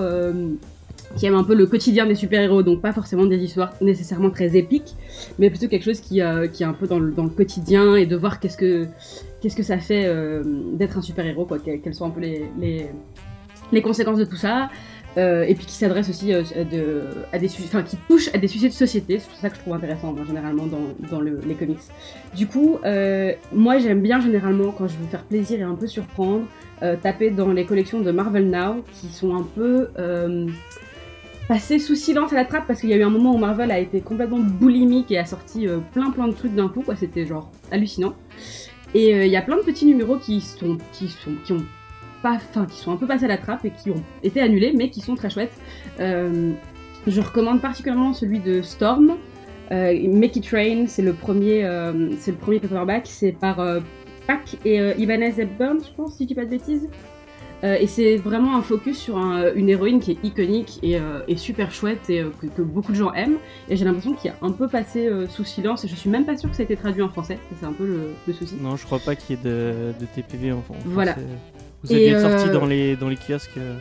qui 1.17 1.27
aime 1.27 1.35
un 1.35 1.45
peu 1.45 1.55
le 1.55 1.67
quotidien 1.67 2.07
des 2.07 2.15
super-héros, 2.15 2.63
donc 2.63 2.81
pas 2.81 2.93
forcément 2.93 3.27
des 3.27 3.37
histoires 3.37 3.75
nécessairement 3.83 4.31
très 4.31 4.57
épiques, 4.57 4.95
mais 5.39 5.51
plutôt 5.51 5.69
quelque 5.69 5.85
chose 5.85 6.01
qui, 6.01 6.21
est 6.21 6.63
un 6.63 6.73
peu 6.73 6.87
dans 6.87 6.99
le, 6.99 7.13
quotidien 7.29 7.97
et 7.97 8.07
de 8.07 8.17
voir 8.17 8.41
qu'est-ce 8.41 8.57
que 8.57 8.87
ça 9.63 9.77
fait 9.77 10.11
d'être 10.73 10.97
un 10.97 11.03
super-héros, 11.03 11.45
quoi, 11.45 11.59
que- 11.59 11.77
quelles 11.77 11.95
sont 11.95 12.07
un 12.07 12.11
peu 12.11 12.23
les 13.73 13.83
conséquences 13.83 14.19
de 14.19 14.25
tout 14.25 14.37
ça, 14.37 14.71
euh, 15.19 15.45
et 15.45 15.55
puis 15.55 15.67
qui 15.67 15.75
s'adresse 15.75 16.09
aussi 16.09 16.33
euh, 16.33 16.43
à, 16.59 16.65
de, 16.65 17.03
à 17.33 17.39
des 17.39 17.49
sujets, 17.49 17.69
enfin 17.69 17.83
qui 17.83 17.97
touche 18.09 18.29
à 18.35 18.39
des 18.39 18.49
sujets 18.49 18.69
de 18.69 18.73
société, 18.75 19.19
c'est 19.19 19.41
ça 19.41 19.51
que 19.51 19.57
je 19.57 19.61
trouve 19.61 19.75
intéressant 19.75 20.13
moi, 20.13 20.25
généralement 20.27 20.67
dans, 20.67 20.95
dans 21.11 21.21
le- 21.21 21.41
les 21.47 21.55
comics. 21.55 21.79
Du 22.35 22.47
coup, 22.47 22.79
euh, 22.85 23.33
moi 23.53 23.79
j'aime 23.79 24.01
bien 24.01 24.21
généralement 24.21 24.73
quand 24.73 24.89
je 24.89 24.95
veux 24.97 25.07
faire 25.11 25.25
plaisir 25.25 25.61
et 25.61 25.63
un 25.65 25.75
peu 25.75 25.87
surprendre, 25.87 26.45
taper 27.03 27.31
dans 27.31 27.53
les 27.53 27.65
collections 27.65 28.01
de 28.01 28.11
Marvel 28.11 28.51
Now 28.51 28.83
qui 28.95 29.07
sont 29.09 29.37
un 29.37 29.45
peu 29.55 29.89
passées 31.49 31.79
sous 31.79 31.95
silence 31.95 32.33
à 32.33 32.37
la 32.37 32.45
trappe 32.45 32.67
parce 32.67 32.81
qu'il 32.81 32.91
y 32.91 32.93
a 32.93 32.97
eu 32.97 33.03
un 33.03 33.11
moment 33.11 33.35
où 33.35 33.39
Marvel 33.39 33.71
a 33.71 33.79
été 33.79 34.01
complètement 34.01 34.39
boulimique 34.39 35.11
et 35.11 35.19
a 35.19 35.25
sorti 35.25 35.67
plein 35.93 36.11
plein 36.11 36.29
de 36.29 36.33
trucs 36.35 36.55
d'un 36.55 36.69
coup, 36.69 36.83
quoi. 36.83 36.97
C'était 36.97 37.27
genre 37.27 37.51
hallucinant. 37.71 38.15
Et 38.95 39.11
il 39.27 39.31
y 39.31 39.37
a 39.37 39.43
plein 39.43 39.57
de 39.57 39.63
petits 39.63 39.87
numéros 39.87 40.17
qui 40.19 40.41
sont 40.41 40.79
qui 40.93 41.09
sont 41.09 41.31
qui 41.45 41.53
ont 41.53 41.65
pas, 42.23 42.33
enfin 42.35 42.67
qui 42.67 42.79
sont 42.79 42.93
un 42.93 42.97
peu 42.97 43.07
passés 43.07 43.25
à 43.25 43.29
la 43.29 43.39
trappe 43.39 43.65
et 43.65 43.71
qui 43.71 43.91
ont 43.91 44.03
été 44.23 44.41
annulés, 44.41 44.73
mais 44.77 44.91
qui 44.91 45.01
sont 45.01 45.15
très 45.15 45.31
chouettes. 45.31 45.53
Euh, 46.01 46.53
je 47.07 47.21
recommande 47.21 47.61
particulièrement 47.61 48.13
celui 48.13 48.39
de 48.41 48.63
Storm. 48.63 49.15
Euh, 49.71 50.09
Make 50.09 50.37
It 50.37 50.49
Rain, 50.51 50.85
c'est 50.87 51.03
le 51.03 51.13
premier, 51.15 51.65
euh, 51.65 52.11
c'est 52.19 52.31
le 52.31 52.37
premier 52.37 52.61
paperback, 52.61 53.07
c'est 53.07 53.33
par 53.33 53.59
euh, 53.61 53.81
Pac 54.27 54.57
et 54.65 54.79
Ibanez 54.99 55.35
Hepburn, 55.39 55.79
je 55.85 55.93
pense, 55.97 56.17
si 56.17 56.25
je 56.25 56.29
dis 56.29 56.35
pas 56.35 56.45
de 56.45 56.51
bêtises. 56.51 56.89
Euh, 57.65 57.77
et 57.79 57.87
c'est 57.87 58.17
vraiment 58.17 58.57
un 58.57 58.61
focus 58.63 58.99
sur 58.99 59.19
un- 59.19 59.55
une 59.55 59.69
héroïne 59.69 60.01
qui 60.01 60.11
est 60.11 60.19
iconique 60.25 60.81
et, 60.83 60.97
euh, 60.97 61.21
et 61.29 61.37
super 61.37 61.71
chouette 61.71 62.11
et 62.11 62.21
euh, 62.21 62.31
que, 62.41 62.49
que 62.49 62.61
beaucoup 62.61 62.91
de 62.91 62.97
gens 62.97 63.13
aiment. 63.13 63.37
Et 63.69 63.77
j'ai 63.77 63.85
l'impression 63.85 64.15
qu'il 64.15 64.33
y 64.33 64.35
a 64.35 64.37
un 64.45 64.51
peu 64.51 64.67
passé 64.67 65.09
sous 65.29 65.45
silence 65.45 65.85
et 65.85 65.89
je 65.89 65.95
suis 65.95 66.11
même 66.11 66.25
pas 66.25 66.37
sûre 66.37 66.51
que 66.51 66.57
ça 66.57 66.63
a 66.63 66.65
été 66.65 66.75
traduit 66.77 67.03
en 67.03 67.09
français. 67.09 67.39
C'est 67.61 67.65
un 67.67 67.73
peu 67.73 67.87
le, 67.87 68.11
le 68.27 68.33
souci. 68.33 68.57
Non, 68.61 68.75
je 68.75 68.85
crois 68.85 68.99
pas 68.99 69.15
qu'il 69.15 69.37
y 69.37 69.39
ait 69.41 69.43
de, 69.45 69.93
de 70.01 70.07
TPV 70.13 70.51
en 70.51 70.59
en 70.59 70.63
français. 70.63 70.81
Voilà. 70.87 71.15
Vous 71.85 71.93
aviez 71.93 72.19
sorti 72.21 72.49
euh, 72.49 72.53
dans 72.53 72.67
les, 72.67 72.97
dans 72.97 73.09
les 73.09 73.17
kiosques. 73.17 73.57
euh, 73.59 73.75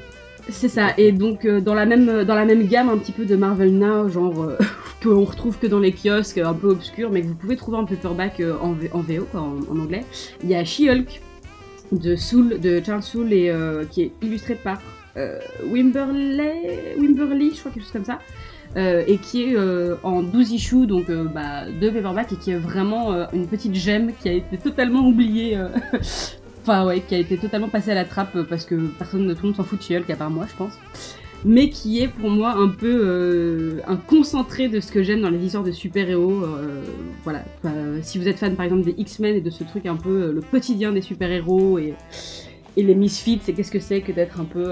C'est 0.49 0.69
ça, 0.69 0.93
et 0.97 1.11
donc 1.11 1.45
euh, 1.45 1.61
dans, 1.61 1.73
la 1.75 1.85
même, 1.85 2.23
dans 2.23 2.35
la 2.35 2.45
même 2.45 2.65
gamme 2.67 2.89
un 2.89 2.97
petit 2.97 3.11
peu 3.11 3.25
de 3.25 3.35
Marvel 3.35 3.73
Now, 3.77 4.09
genre 4.09 4.41
euh, 4.43 4.57
qu'on 5.03 5.23
retrouve 5.23 5.57
que 5.59 5.67
dans 5.67 5.79
les 5.79 5.91
kiosques 5.93 6.39
un 6.39 6.53
peu 6.53 6.69
obscurs, 6.69 7.11
mais 7.11 7.21
que 7.21 7.27
vous 7.27 7.35
pouvez 7.35 7.55
trouver 7.55 7.77
en 7.77 7.85
paperback 7.85 8.39
euh, 8.39 8.55
en, 8.61 8.75
en 8.97 9.01
VO, 9.01 9.25
quoi, 9.31 9.41
en, 9.41 9.59
en 9.71 9.79
anglais, 9.79 10.03
il 10.43 10.49
y 10.49 10.55
a 10.55 10.63
She-Hulk 10.65 11.21
de, 11.91 12.15
Soul, 12.15 12.59
de 12.59 12.81
Charles 12.83 13.03
Soule 13.03 13.33
et 13.33 13.53
qui 13.89 14.03
est 14.03 14.11
illustré 14.21 14.55
par 14.55 14.79
Wimberley, 15.69 16.95
Wimberly, 16.97 17.51
je 17.53 17.59
crois 17.59 17.71
quelque 17.71 17.83
chose 17.83 17.91
comme 17.91 18.05
ça. 18.05 18.19
et 18.77 19.17
qui 19.17 19.43
est 19.43 19.57
en 20.03 20.21
12 20.23 20.51
issues, 20.53 20.87
donc 20.87 21.11
bah, 21.33 21.65
deux 21.81 21.91
paperbacks, 21.91 22.31
et 22.31 22.37
qui 22.37 22.51
est 22.51 22.57
vraiment 22.57 23.29
une 23.33 23.45
petite 23.45 23.75
gemme 23.75 24.11
qui 24.21 24.29
a 24.29 24.31
été 24.31 24.57
totalement 24.57 25.05
oubliée 25.05 25.57
Enfin 26.61 26.85
ouais, 26.85 27.01
qui 27.01 27.15
a 27.15 27.17
été 27.17 27.37
totalement 27.37 27.69
passé 27.69 27.91
à 27.91 27.95
la 27.95 28.05
trappe 28.05 28.35
euh, 28.35 28.43
parce 28.43 28.65
que 28.65 28.75
personne, 28.75 29.27
tout 29.33 29.41
le 29.41 29.47
monde 29.47 29.55
s'en 29.55 29.63
fout 29.63 29.79
de 29.79 29.83
She-Hulk 29.83 30.09
à 30.09 30.15
part 30.15 30.29
moi, 30.29 30.45
je 30.49 30.55
pense. 30.55 30.73
Mais 31.43 31.69
qui 31.69 32.01
est 32.01 32.07
pour 32.07 32.29
moi 32.29 32.51
un 32.51 32.67
peu 32.67 33.01
euh, 33.03 33.79
un 33.87 33.95
concentré 33.95 34.67
de 34.67 34.79
ce 34.79 34.91
que 34.91 35.01
j'aime 35.01 35.21
dans 35.21 35.31
les 35.31 35.43
histoires 35.43 35.63
de 35.63 35.71
super-héros. 35.71 36.43
euh, 36.43 36.83
voilà. 37.23 37.43
Si 38.03 38.19
vous 38.19 38.27
êtes 38.27 38.37
fan 38.37 38.55
par 38.55 38.65
exemple 38.65 38.83
des 38.83 38.93
X-Men 38.95 39.35
et 39.35 39.41
de 39.41 39.49
ce 39.49 39.63
truc 39.63 39.87
un 39.87 39.95
peu 39.95 40.31
le 40.31 40.41
quotidien 40.41 40.91
des 40.91 41.01
super-héros 41.01 41.79
et, 41.79 41.95
les 42.77 42.95
misfits, 42.95 43.39
c'est 43.41 43.53
qu'est-ce 43.53 43.71
que 43.71 43.79
c'est 43.79 44.01
que 44.01 44.11
d'être 44.11 44.39
un 44.39 44.45
peu 44.45 44.71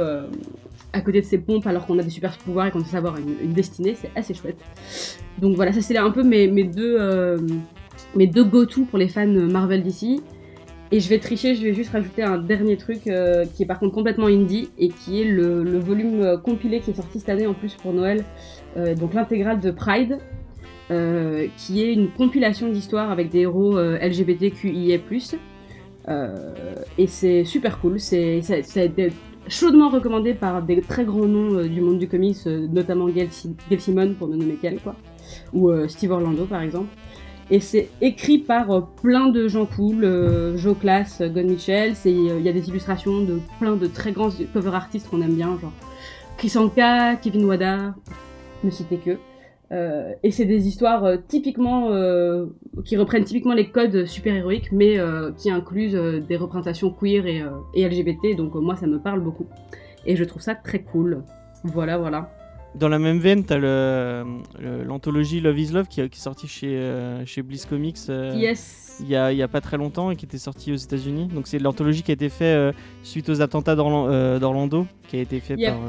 à 0.94 1.02
côté 1.02 1.22
de 1.22 1.26
ses 1.26 1.38
pompes 1.38 1.68
alors 1.68 1.86
qu'on 1.86 2.00
a 2.00 2.04
des 2.04 2.10
super 2.10 2.38
pouvoirs 2.38 2.68
et 2.68 2.72
qu'on 2.72 2.84
sait 2.84 2.98
avoir 2.98 3.18
une, 3.18 3.52
destinée, 3.52 3.96
c'est 4.00 4.12
assez 4.16 4.34
chouette. 4.34 4.60
Donc 5.40 5.56
voilà, 5.56 5.74
ça 5.74 5.82
c'est 5.82 5.98
un 5.98 6.12
peu 6.12 6.24
mes, 6.24 6.48
deux, 6.64 6.98
mes 8.16 8.28
deux 8.28 8.44
go-to 8.44 8.86
pour 8.86 9.00
les 9.00 9.10
fans 9.10 9.28
Marvel 9.28 9.82
d'ici. 9.82 10.22
Et 10.92 11.00
je 11.00 11.10
vais 11.10 11.20
tricher, 11.20 11.54
je 11.54 11.64
vais 11.64 11.74
juste 11.74 11.92
rajouter 11.92 12.24
un 12.24 12.40
dernier 12.40 12.76
truc 12.76 13.06
euh, 13.08 13.46
qui 13.46 13.62
est 13.62 13.66
par 13.68 13.78
contre 13.80 13.94
complètement 13.94 14.26
indie 14.26 14.70
et 14.80 14.90
qui 14.90 15.22
est 15.22 15.26
le, 15.26 15.78
volume 15.78 16.22
euh, 16.22 16.38
compilé 16.38 16.80
qui 16.80 16.90
est 16.90 16.96
sorti 16.96 17.20
cette 17.20 17.30
année 17.30 17.46
en 17.46 17.54
plus 17.54 17.76
pour 17.76 17.94
Noël, 17.94 18.26
euh, 18.76 18.96
donc 18.96 19.14
l'intégrale 19.14 19.60
de 19.60 19.72
Pride, 19.72 20.18
qui 21.58 21.84
est 21.84 21.94
une 21.94 22.10
compilation 22.10 22.68
d'histoires 22.68 23.12
avec 23.12 23.30
des 23.30 23.42
héros 23.42 23.78
LGBTQIA+. 23.80 24.98
Et 26.98 27.06
c'est 27.06 27.44
super 27.44 27.80
cool, 27.80 28.00
c'est, 28.00 28.42
ça, 28.42 28.80
a 28.80 28.84
été 28.84 29.12
chaudement 29.48 29.90
recommandé 29.90 30.34
par 30.34 30.64
des 30.64 30.82
très 30.82 31.06
grands 31.06 31.28
noms 31.28 31.64
du 31.64 31.82
monde 31.82 32.00
du 32.00 32.08
comics, 32.08 32.44
notamment 32.48 33.08
Gail, 33.08 33.30
Gail 33.70 33.80
Simon 33.80 34.16
pour 34.18 34.30
ne 34.30 34.36
nommer 34.36 34.56
qu'elle, 34.56 34.80
quoi, 34.80 34.96
ou 35.54 35.70
Steve 35.88 36.10
Orlando 36.10 36.46
par 36.46 36.64
exemple. 36.64 36.88
Et 37.52 37.60
c'est 37.60 37.90
écrit 38.02 38.38
par 38.38 38.70
euh, 38.72 38.82
plein 39.02 39.30
de 39.30 39.48
gens 39.48 39.66
cool, 39.66 40.04
euh, 40.04 40.56
Joe 40.58 40.78
Class, 40.78 41.22
euh, 41.22 41.30
God 41.30 41.46
Mitchell. 41.46 41.94
Il 42.06 42.42
y 42.42 42.50
a 42.50 42.54
des 42.54 42.70
illustrations 42.70 43.24
de 43.24 43.40
plein 43.60 43.76
de 43.76 43.88
très 43.88 44.12
grands 44.12 44.30
cover 44.54 44.76
artistes 44.76 45.10
qu'on 45.10 45.22
aime 45.22 45.34
bien, 45.34 45.58
genre 45.60 45.72
Chris 46.38 46.54
Anka, 46.56 47.16
Kevin 47.16 47.46
Wada, 47.46 47.96
ne 48.64 48.70
citer 48.70 48.98
que. 48.98 49.18
Et 50.24 50.32
c'est 50.32 50.46
des 50.46 50.68
histoires 50.68 51.06
typiquement 51.28 51.92
qui 52.86 52.98
reprennent 52.98 53.24
typiquement 53.24 53.54
les 53.54 53.70
codes 53.70 54.06
super-héroïques, 54.06 54.72
mais 54.72 54.98
qui 55.38 55.52
incluent 55.52 55.96
euh, 55.96 56.20
des 56.20 56.38
représentations 56.38 56.90
queer 56.92 57.28
et, 57.28 57.88
LGBT. 57.88 58.36
Donc 58.36 58.56
moi, 58.56 58.76
ça 58.76 58.88
me 58.88 58.98
parle 59.00 59.20
beaucoup. 59.20 59.46
Et 60.08 60.16
je 60.16 60.24
trouve 60.24 60.42
ça 60.42 60.56
très 60.56 60.82
cool. 60.82 61.24
Voilà, 61.64 61.98
voilà. 62.00 62.32
Dans 62.76 62.88
la 62.88 63.00
même 63.00 63.20
veine, 63.20 63.44
t'as 63.44 63.58
l'anthologie 64.86 65.40
Love 65.42 65.60
is 65.60 65.72
Love 65.72 65.88
qui, 65.88 65.96
qui 66.10 66.20
est 66.20 66.22
sortie 66.22 66.48
chez, 66.48 66.76
euh, 66.78 67.26
chez 67.26 67.42
Bliss 67.42 67.66
Comics 67.66 67.98
euh, 68.10 68.34
Yes. 68.36 68.98
il, 69.02 69.10
y 69.10 69.16
a, 69.16 69.32
il 69.32 69.38
y 69.38 69.42
a 69.44 69.48
pas 69.48 69.60
très 69.62 69.78
longtemps 69.78 70.12
et 70.12 70.16
qui 70.16 70.26
était 70.26 70.38
sortie 70.38 70.72
aux 70.72 70.76
États-Unis. 70.78 71.28
Donc 71.34 71.48
c'est 71.48 71.60
l'anthologie 71.60 72.04
qui 72.04 72.12
a 72.12 72.14
été 72.14 72.30
faite 72.30 72.56
euh, 72.56 72.72
suite 73.04 73.28
aux 73.30 73.42
attentats 73.42 73.76
euh, 73.78 74.40
d'Orlando, 74.40 74.86
qui 75.08 75.18
a 75.18 75.22
été 75.22 75.40
fait 75.40 75.56
Yep. 75.56 75.74
par. 75.74 75.80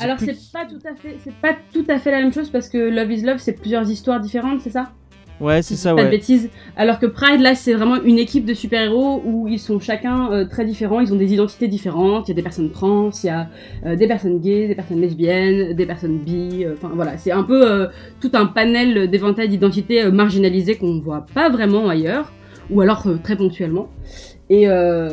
Alors 0.00 0.18
c'est 0.18 0.34
qui- 0.34 0.50
pas 0.52 0.64
tout 0.66 0.78
à 0.86 0.94
fait, 0.94 1.16
c'est 1.22 1.34
pas 1.34 1.54
tout 1.72 1.84
à 1.88 1.98
fait 1.98 2.10
la 2.10 2.20
même 2.20 2.32
chose 2.32 2.50
parce 2.50 2.68
que 2.68 2.78
Love 2.78 3.12
is 3.12 3.22
Love, 3.22 3.38
c'est 3.38 3.52
plusieurs 3.52 3.88
histoires 3.90 4.20
différentes, 4.20 4.60
c'est 4.60 4.70
ça? 4.70 4.92
Ouais, 5.40 5.60
c'est 5.60 5.76
ça, 5.76 5.94
pas 5.94 6.04
de 6.04 6.10
bêtises. 6.10 6.48
Alors 6.76 6.98
que 6.98 7.06
Pride, 7.06 7.40
là, 7.40 7.54
c'est 7.54 7.74
vraiment 7.74 8.02
une 8.02 8.18
équipe 8.18 8.46
de 8.46 8.54
super-héros 8.54 9.22
où 9.24 9.48
ils 9.48 9.58
sont 9.58 9.78
chacun 9.80 10.32
euh, 10.32 10.44
très 10.46 10.64
différents, 10.64 11.00
ils 11.00 11.12
ont 11.12 11.16
des 11.16 11.34
identités 11.34 11.68
différentes. 11.68 12.28
Il 12.28 12.30
y 12.30 12.32
a 12.32 12.36
des 12.36 12.42
personnes 12.42 12.70
trans, 12.70 13.10
il 13.22 13.26
y 13.26 13.30
a 13.30 13.48
euh, 13.84 13.96
des 13.96 14.06
personnes 14.06 14.40
gays, 14.40 14.66
des 14.66 14.74
personnes 14.74 15.00
lesbiennes, 15.00 15.74
des 15.74 15.86
personnes 15.86 16.18
bi. 16.18 16.64
euh, 16.64 16.72
Enfin 16.74 16.90
voilà, 16.94 17.18
c'est 17.18 17.32
un 17.32 17.42
peu 17.42 17.88
tout 18.20 18.30
un 18.32 18.46
panel 18.46 19.10
d'éventail 19.10 19.48
d'identités 19.48 20.10
marginalisées 20.10 20.76
qu'on 20.76 21.00
voit 21.00 21.26
pas 21.34 21.50
vraiment 21.50 21.88
ailleurs, 21.88 22.32
ou 22.70 22.80
alors 22.80 23.06
très 23.22 23.36
ponctuellement. 23.36 23.88
Et, 24.48 24.68
euh, 24.68 25.10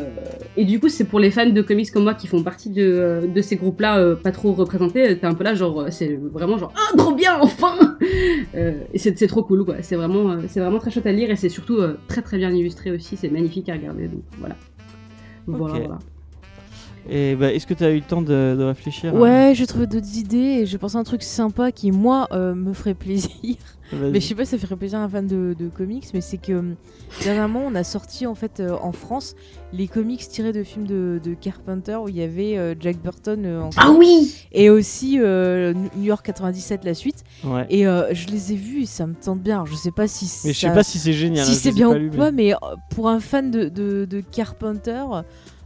et 0.57 0.63
du 0.63 0.79
coup, 0.79 0.89
c'est 0.89 1.05
pour 1.05 1.19
les 1.19 1.31
fans 1.31 1.49
de 1.49 1.61
comics 1.63 1.89
comme 1.91 2.03
moi 2.03 2.13
qui 2.13 2.27
font 2.27 2.43
partie 2.43 2.69
de, 2.69 2.83
euh, 2.83 3.21
de 3.27 3.41
ces 3.41 3.55
groupes-là 3.55 3.97
euh, 3.97 4.15
pas 4.15 4.31
trop 4.31 4.53
représentés. 4.53 5.17
T'es 5.17 5.25
un 5.25 5.33
peu 5.33 5.43
là, 5.43 5.55
genre, 5.55 5.87
c'est 5.89 6.19
vraiment 6.31 6.57
genre, 6.59 6.71
ah, 6.75 6.95
trop 6.97 7.13
bien, 7.15 7.37
enfin 7.41 7.97
Euh, 8.55 8.73
Et 8.93 8.99
c'est 8.99 9.17
c'est 9.17 9.25
trop 9.27 9.43
cool, 9.43 9.65
quoi. 9.65 9.77
C'est 9.81 9.95
vraiment, 9.95 10.29
euh, 10.31 10.37
c'est 10.47 10.59
vraiment 10.59 10.77
très 10.77 10.91
chouette 10.91 11.07
à 11.07 11.11
lire 11.11 11.31
et 11.31 11.35
c'est 11.35 11.49
surtout 11.49 11.77
euh, 11.77 11.97
très 12.07 12.21
très 12.21 12.37
bien 12.37 12.51
illustré 12.51 12.91
aussi. 12.91 13.17
C'est 13.17 13.29
magnifique 13.29 13.67
à 13.69 13.73
regarder, 13.73 14.07
donc 14.07 14.21
voilà. 14.39 14.55
Voilà, 15.47 15.79
voilà. 15.79 15.99
Et 17.09 17.35
bah, 17.35 17.51
est-ce 17.51 17.67
que 17.67 17.73
tu 17.73 17.83
as 17.83 17.91
eu 17.91 17.95
le 17.97 18.01
temps 18.01 18.21
de, 18.21 18.55
de 18.57 18.63
réfléchir 18.63 19.13
à- 19.15 19.17
Ouais, 19.19 19.53
j'ai 19.55 19.67
trouvé 19.67 19.87
d'autres 19.87 20.17
idées 20.17 20.37
et 20.61 20.65
j'ai 20.65 20.77
pensé 20.77 20.95
à 20.97 20.99
un 20.99 21.03
truc 21.03 21.21
sympa 21.23 21.71
qui, 21.71 21.91
moi, 21.91 22.27
euh, 22.31 22.55
me 22.55 22.73
ferait 22.73 22.93
plaisir. 22.93 23.29
Mais 23.91 24.19
je 24.21 24.25
sais 24.27 24.33
pas 24.33 24.45
si 24.45 24.51
ça 24.51 24.57
ferait 24.57 24.75
plaisir 24.77 24.99
à 24.99 25.03
un 25.03 25.09
fan 25.09 25.27
de, 25.27 25.53
de 25.59 25.67
comics, 25.67 26.05
mais 26.15 26.21
c'est 26.21 26.37
que 26.37 26.53
euh, 26.53 26.61
dernièrement, 27.23 27.61
on 27.67 27.75
a 27.75 27.83
sorti 27.83 28.25
en 28.25 28.33
fait 28.33 28.59
euh, 28.59 28.75
en 28.81 28.91
France 28.91 29.35
les 29.71 29.87
comics 29.87 30.27
tirés 30.27 30.51
de 30.51 30.63
films 30.63 30.87
de, 30.87 31.19
de 31.23 31.35
Carpenter 31.35 31.97
où 31.97 32.09
il 32.09 32.15
y 32.15 32.23
avait 32.23 32.57
euh, 32.57 32.73
Jack 32.79 32.97
Burton 33.03 33.43
euh, 33.45 33.61
en- 33.61 33.69
Ah 33.77 33.91
oui 33.91 34.33
et 34.51 34.71
aussi 34.71 35.19
euh, 35.19 35.73
New 35.95 36.03
York 36.05 36.25
97 36.25 36.85
la 36.85 36.95
suite. 36.95 37.23
Ouais. 37.43 37.67
Et 37.69 37.85
euh, 37.85 38.11
je 38.15 38.29
les 38.29 38.53
ai 38.53 38.55
vus 38.55 38.83
et 38.83 38.85
ça 38.87 39.05
me 39.05 39.13
tente 39.13 39.41
bien. 39.41 39.55
Alors, 39.57 39.67
je 39.67 39.75
sais 39.75 39.91
pas 39.91 40.07
si 40.07 40.25
Mais 40.47 40.53
je 40.53 40.59
sais 40.59 40.73
pas 40.73 40.83
si 40.83 40.97
c'est 40.97 41.13
génial. 41.13 41.45
si 41.45 41.51
hein, 41.51 41.55
c'est 41.61 41.71
bien 41.71 41.91
pas 41.91 41.99
ou 41.99 42.09
pas, 42.09 42.31
mais- 42.31 42.53
mais 42.61 42.75
pour 42.95 43.09
un 43.09 43.19
fan 43.19 43.51
de, 43.51 43.65
de, 43.69 44.05
de 44.05 44.21
Carpenter, 44.21 45.03
euh, 45.13 45.21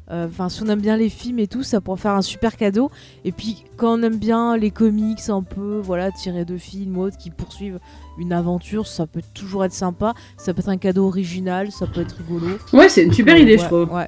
enfin 0.10 0.50
si 0.50 0.64
on 0.64 0.68
aime 0.68 0.82
bien 0.82 0.98
les 0.98 1.10
films 1.10 1.40
et 1.40 1.48
tout, 1.48 1.64
ça 1.64 1.82
pourrait 1.82 2.00
faire 2.00 2.14
un 2.14 2.22
super 2.22 2.56
cadeau. 2.58 2.90
Et 3.26 3.32
puis 3.32 3.66
quand 3.76 4.00
on 4.00 4.04
aime 4.04 4.18
bien 4.18 4.58
les 4.58 4.72
comics 4.72 5.30
un 5.30 5.44
peu, 5.44 5.80
voilà, 5.84 6.12
tirés 6.12 6.46
de 6.46 6.58
films 6.58 6.98
ou 6.98 7.02
autres 7.04 7.18
qui 7.18 7.30
poursuivent 7.30 7.80
une 8.18 8.34
aventure, 8.34 8.88
ça 8.88 9.06
peut 9.06 9.22
toujours 9.34 9.66
être 9.66 9.74
sympa. 9.74 10.14
Ça 10.38 10.54
peut 10.54 10.60
être 10.62 10.70
un 10.70 10.78
cadeau 10.78 11.08
original, 11.08 11.72
ça 11.72 11.86
peut 11.88 12.02
être 12.02 12.16
rigolo. 12.18 12.58
Ouais, 12.74 12.90
c'est 12.90 13.04
une 13.04 13.14
super 13.14 13.36
Euh, 13.36 13.40
idée, 13.40 13.58
ouais, 13.58 13.58
je 13.62 13.66
trouve. 13.66 13.92
Ouais. 13.94 14.08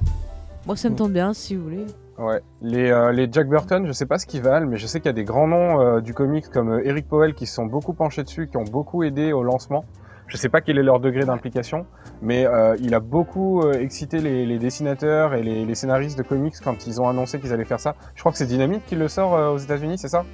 Moi 0.66 0.76
ça 0.76 0.88
me 0.90 0.96
tente 0.96 1.12
bien 1.12 1.32
si 1.32 1.56
vous 1.56 1.64
voulez. 1.64 1.86
Ouais. 2.18 2.40
Les, 2.60 2.90
euh, 2.90 3.12
les 3.12 3.28
Jack 3.32 3.48
Burton, 3.48 3.86
je 3.86 3.92
sais 3.92 4.04
pas 4.04 4.18
ce 4.18 4.26
qu'ils 4.26 4.42
valent, 4.42 4.66
mais 4.66 4.76
je 4.76 4.86
sais 4.86 5.00
qu'il 5.00 5.06
y 5.06 5.10
a 5.10 5.14
des 5.14 5.24
grands 5.24 5.48
noms 5.48 5.80
euh, 5.80 6.00
du 6.02 6.12
comics 6.12 6.50
comme 6.50 6.70
euh, 6.72 6.82
Eric 6.84 7.08
Powell 7.08 7.32
qui 7.34 7.46
se 7.46 7.54
sont 7.54 7.64
beaucoup 7.64 7.94
penchés 7.94 8.22
dessus, 8.24 8.46
qui 8.48 8.58
ont 8.58 8.64
beaucoup 8.64 9.02
aidé 9.02 9.32
au 9.32 9.42
lancement. 9.42 9.86
Je 10.30 10.36
sais 10.36 10.48
pas 10.48 10.60
quel 10.60 10.78
est 10.78 10.82
leur 10.84 11.00
degré 11.00 11.24
d'implication, 11.24 11.86
mais 12.22 12.46
euh, 12.46 12.76
il 12.80 12.94
a 12.94 13.00
beaucoup 13.00 13.62
euh, 13.62 13.72
excité 13.74 14.20
les, 14.20 14.46
les 14.46 14.58
dessinateurs 14.60 15.34
et 15.34 15.42
les, 15.42 15.64
les 15.64 15.74
scénaristes 15.74 16.16
de 16.16 16.22
comics 16.22 16.54
quand 16.62 16.86
ils 16.86 17.00
ont 17.00 17.08
annoncé 17.08 17.40
qu'ils 17.40 17.52
allaient 17.52 17.64
faire 17.64 17.80
ça. 17.80 17.96
Je 18.14 18.20
crois 18.20 18.30
que 18.30 18.38
c'est 18.38 18.46
Dynamite 18.46 18.86
qui 18.86 18.94
le 18.94 19.08
sort 19.08 19.34
euh, 19.34 19.50
aux 19.50 19.58
États-Unis, 19.58 19.98
c'est 19.98 20.08
ça? 20.08 20.24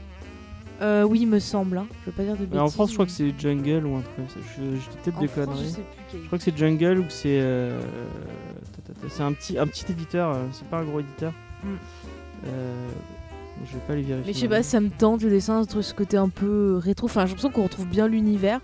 Euh, 0.83 1.03
oui, 1.05 1.21
il 1.23 1.27
me 1.29 1.39
semble. 1.39 1.79
Hein. 1.79 1.87
Je 2.05 2.11
veux 2.11 2.17
pas 2.17 2.23
dire 2.25 2.35
de 2.35 2.41
bêtises. 2.41 2.53
Mais 2.53 2.61
en 2.61 2.69
France, 2.69 2.91
je 2.91 2.95
crois 2.95 3.07
que 3.07 3.11
c'est 3.13 3.33
Jungle 3.39 3.87
ou 3.87 3.97
un 3.97 4.01
truc 4.03 4.17
comme 4.17 4.29
ça. 4.29 4.41
Je, 4.59 4.63
je 4.77 4.91
dis 4.91 4.97
peut-être 5.03 5.19
des 5.19 5.29
France, 5.29 5.45
je 5.45 5.51
conneries. 5.55 5.71
sais 5.71 5.81
plus 5.81 6.03
quel- 6.13 6.21
Je 6.21 6.27
crois 6.27 6.39
que 6.39 6.45
c'est 6.45 6.57
Jungle 6.59 6.99
ou 6.99 7.05
que 7.05 7.13
c'est. 7.13 7.39
euh, 7.41 7.81
C'est 9.09 9.23
un 9.23 9.33
petit, 9.33 9.59
un 9.59 9.67
petit 9.67 9.91
éditeur, 9.91 10.37
c'est 10.53 10.69
pas 10.69 10.77
un 10.81 10.85
gros 10.85 11.01
éditeur. 11.01 11.33
Mm. 11.65 11.69
Euh, 12.49 12.75
je 13.65 13.73
vais 13.73 13.79
pas 13.89 13.95
les 13.95 14.03
vérifier. 14.03 14.27
Mais 14.27 14.35
je 14.35 14.39
sais 14.39 14.49
pas, 14.49 14.63
ça 14.63 14.81
me 14.81 14.91
tente 14.91 15.23
le 15.23 15.31
dessin, 15.31 15.63
ce 15.67 15.95
côté 15.95 16.19
un 16.19 16.29
peu 16.29 16.77
rétro. 16.77 17.07
Enfin, 17.07 17.23
j'ai 17.25 17.29
l'impression 17.29 17.51
qu'on 17.51 17.63
retrouve 17.63 17.87
bien 17.87 18.07
l'univers. 18.07 18.61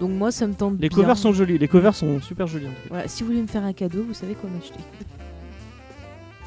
Donc 0.00 0.10
moi, 0.10 0.30
ça 0.30 0.46
me 0.46 0.54
tente 0.54 0.74
Les 0.80 0.88
bien. 0.88 0.96
covers 0.96 1.16
sont 1.16 1.32
jolis, 1.32 1.58
les 1.58 1.68
covers 1.68 1.94
sont 1.94 2.20
super 2.20 2.46
jolis. 2.46 2.66
en 2.66 2.70
tout 2.70 2.74
cas. 2.82 2.88
Voilà, 2.90 3.08
si 3.08 3.22
vous 3.22 3.30
voulez 3.30 3.42
me 3.42 3.46
faire 3.46 3.64
un 3.64 3.72
cadeau, 3.72 4.04
vous 4.06 4.14
savez 4.14 4.34
quoi 4.34 4.50
m'acheter. 4.50 4.78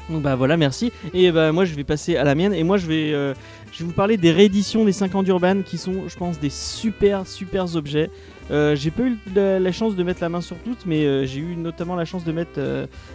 Donc 0.08 0.22
bah 0.22 0.34
voilà, 0.34 0.56
merci. 0.56 0.90
Et 1.14 1.30
bah 1.30 1.52
moi 1.52 1.64
je 1.64 1.74
vais 1.74 1.84
passer 1.84 2.16
à 2.16 2.24
la 2.24 2.34
mienne 2.34 2.52
et 2.52 2.64
moi 2.64 2.78
je 2.78 2.86
vais, 2.86 3.12
euh, 3.12 3.32
je 3.72 3.78
vais 3.80 3.84
vous 3.84 3.92
parler 3.92 4.16
des 4.16 4.32
rééditions 4.32 4.84
des 4.84 4.90
5 4.92 5.14
ans 5.14 5.22
d'Urban 5.22 5.62
qui 5.62 5.78
sont, 5.78 6.08
je 6.08 6.16
pense, 6.16 6.40
des 6.40 6.50
super 6.50 7.26
super 7.28 7.76
objets. 7.76 8.10
Euh, 8.50 8.74
j'ai 8.74 8.90
pas 8.90 9.04
eu 9.04 9.16
la, 9.34 9.60
la 9.60 9.72
chance 9.72 9.94
de 9.94 10.02
mettre 10.02 10.20
la 10.20 10.28
main 10.28 10.40
sur 10.40 10.56
toutes, 10.58 10.84
mais 10.84 11.04
euh, 11.04 11.26
j'ai 11.26 11.38
eu 11.38 11.54
notamment 11.54 11.94
la 11.94 12.04
chance 12.04 12.24
de 12.24 12.32
mettre 12.32 12.58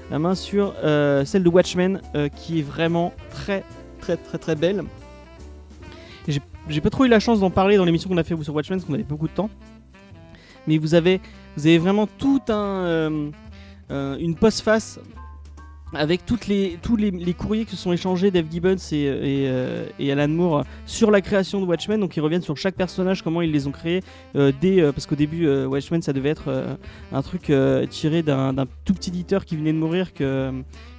la 0.10 0.20
main 0.20 0.36
sur 0.36 0.74
celle 1.26 1.44
de 1.44 1.50
Watchmen 1.50 2.02
qui 2.36 2.60
est 2.60 2.64
vraiment 2.64 3.14
très 3.30 3.64
très 4.00 4.16
très 4.16 4.38
très 4.38 4.56
belle. 4.56 4.84
J'ai 6.70 6.82
pas 6.82 6.90
trop 6.90 7.06
eu 7.06 7.10
la 7.10 7.20
chance 7.20 7.42
d'en 7.42 7.52
parler 7.52 7.76
dans 7.78 7.86
l'émission 7.86 8.10
qu'on 8.10 8.18
a 8.18 8.24
fait 8.24 8.42
sur 8.42 8.56
Watchmen 8.56 8.80
parce 8.80 8.88
qu'on 8.88 8.94
avait 8.96 9.04
beaucoup 9.04 9.28
de 9.28 9.34
temps. 9.34 9.50
Mais 10.68 10.78
vous 10.78 10.96
avez, 10.96 11.22
vous 11.56 11.68
avez 11.68 11.78
vraiment 11.78 12.08
tout 12.08 12.42
un, 12.50 12.54
euh, 12.54 13.30
euh, 13.92 14.18
une 14.20 14.36
postface 14.36 15.00
avec 15.94 16.26
toutes 16.26 16.48
les, 16.48 16.78
tous 16.82 16.98
les, 16.98 17.34
courriers 17.34 17.64
que 17.64 17.72
se 17.72 17.78
sont 17.78 17.94
échangés 17.94 18.30
Dave 18.30 18.48
Gibbons 18.52 18.76
et, 18.92 19.08
euh, 19.08 19.86
et 19.98 20.12
Alan 20.12 20.28
Moore 20.28 20.66
sur 20.86 21.10
la 21.10 21.22
création 21.22 21.62
de 21.62 21.66
Watchmen. 21.66 22.00
Donc 22.00 22.18
ils 22.18 22.22
reviennent 22.22 22.42
sur 22.42 22.58
chaque 22.58 22.76
personnage, 22.76 23.22
comment 23.22 23.42
ils 23.42 23.52
les 23.52 23.68
ont 23.68 23.72
créés. 23.72 24.02
dès, 24.34 24.92
parce 24.92 25.06
qu'au 25.06 25.16
début, 25.16 25.48
Watchmen, 25.48 26.02
ça 26.02 26.12
devait 26.12 26.30
être 26.30 26.78
un 27.14 27.22
truc 27.22 27.52
tiré 27.90 28.24
d'un 28.24 28.66
tout 28.84 28.94
petit 28.94 29.12
éditeur 29.12 29.46
qui 29.46 29.56
venait 29.56 29.72
de 29.72 29.78
mourir 29.78 30.14
que, 30.14 30.52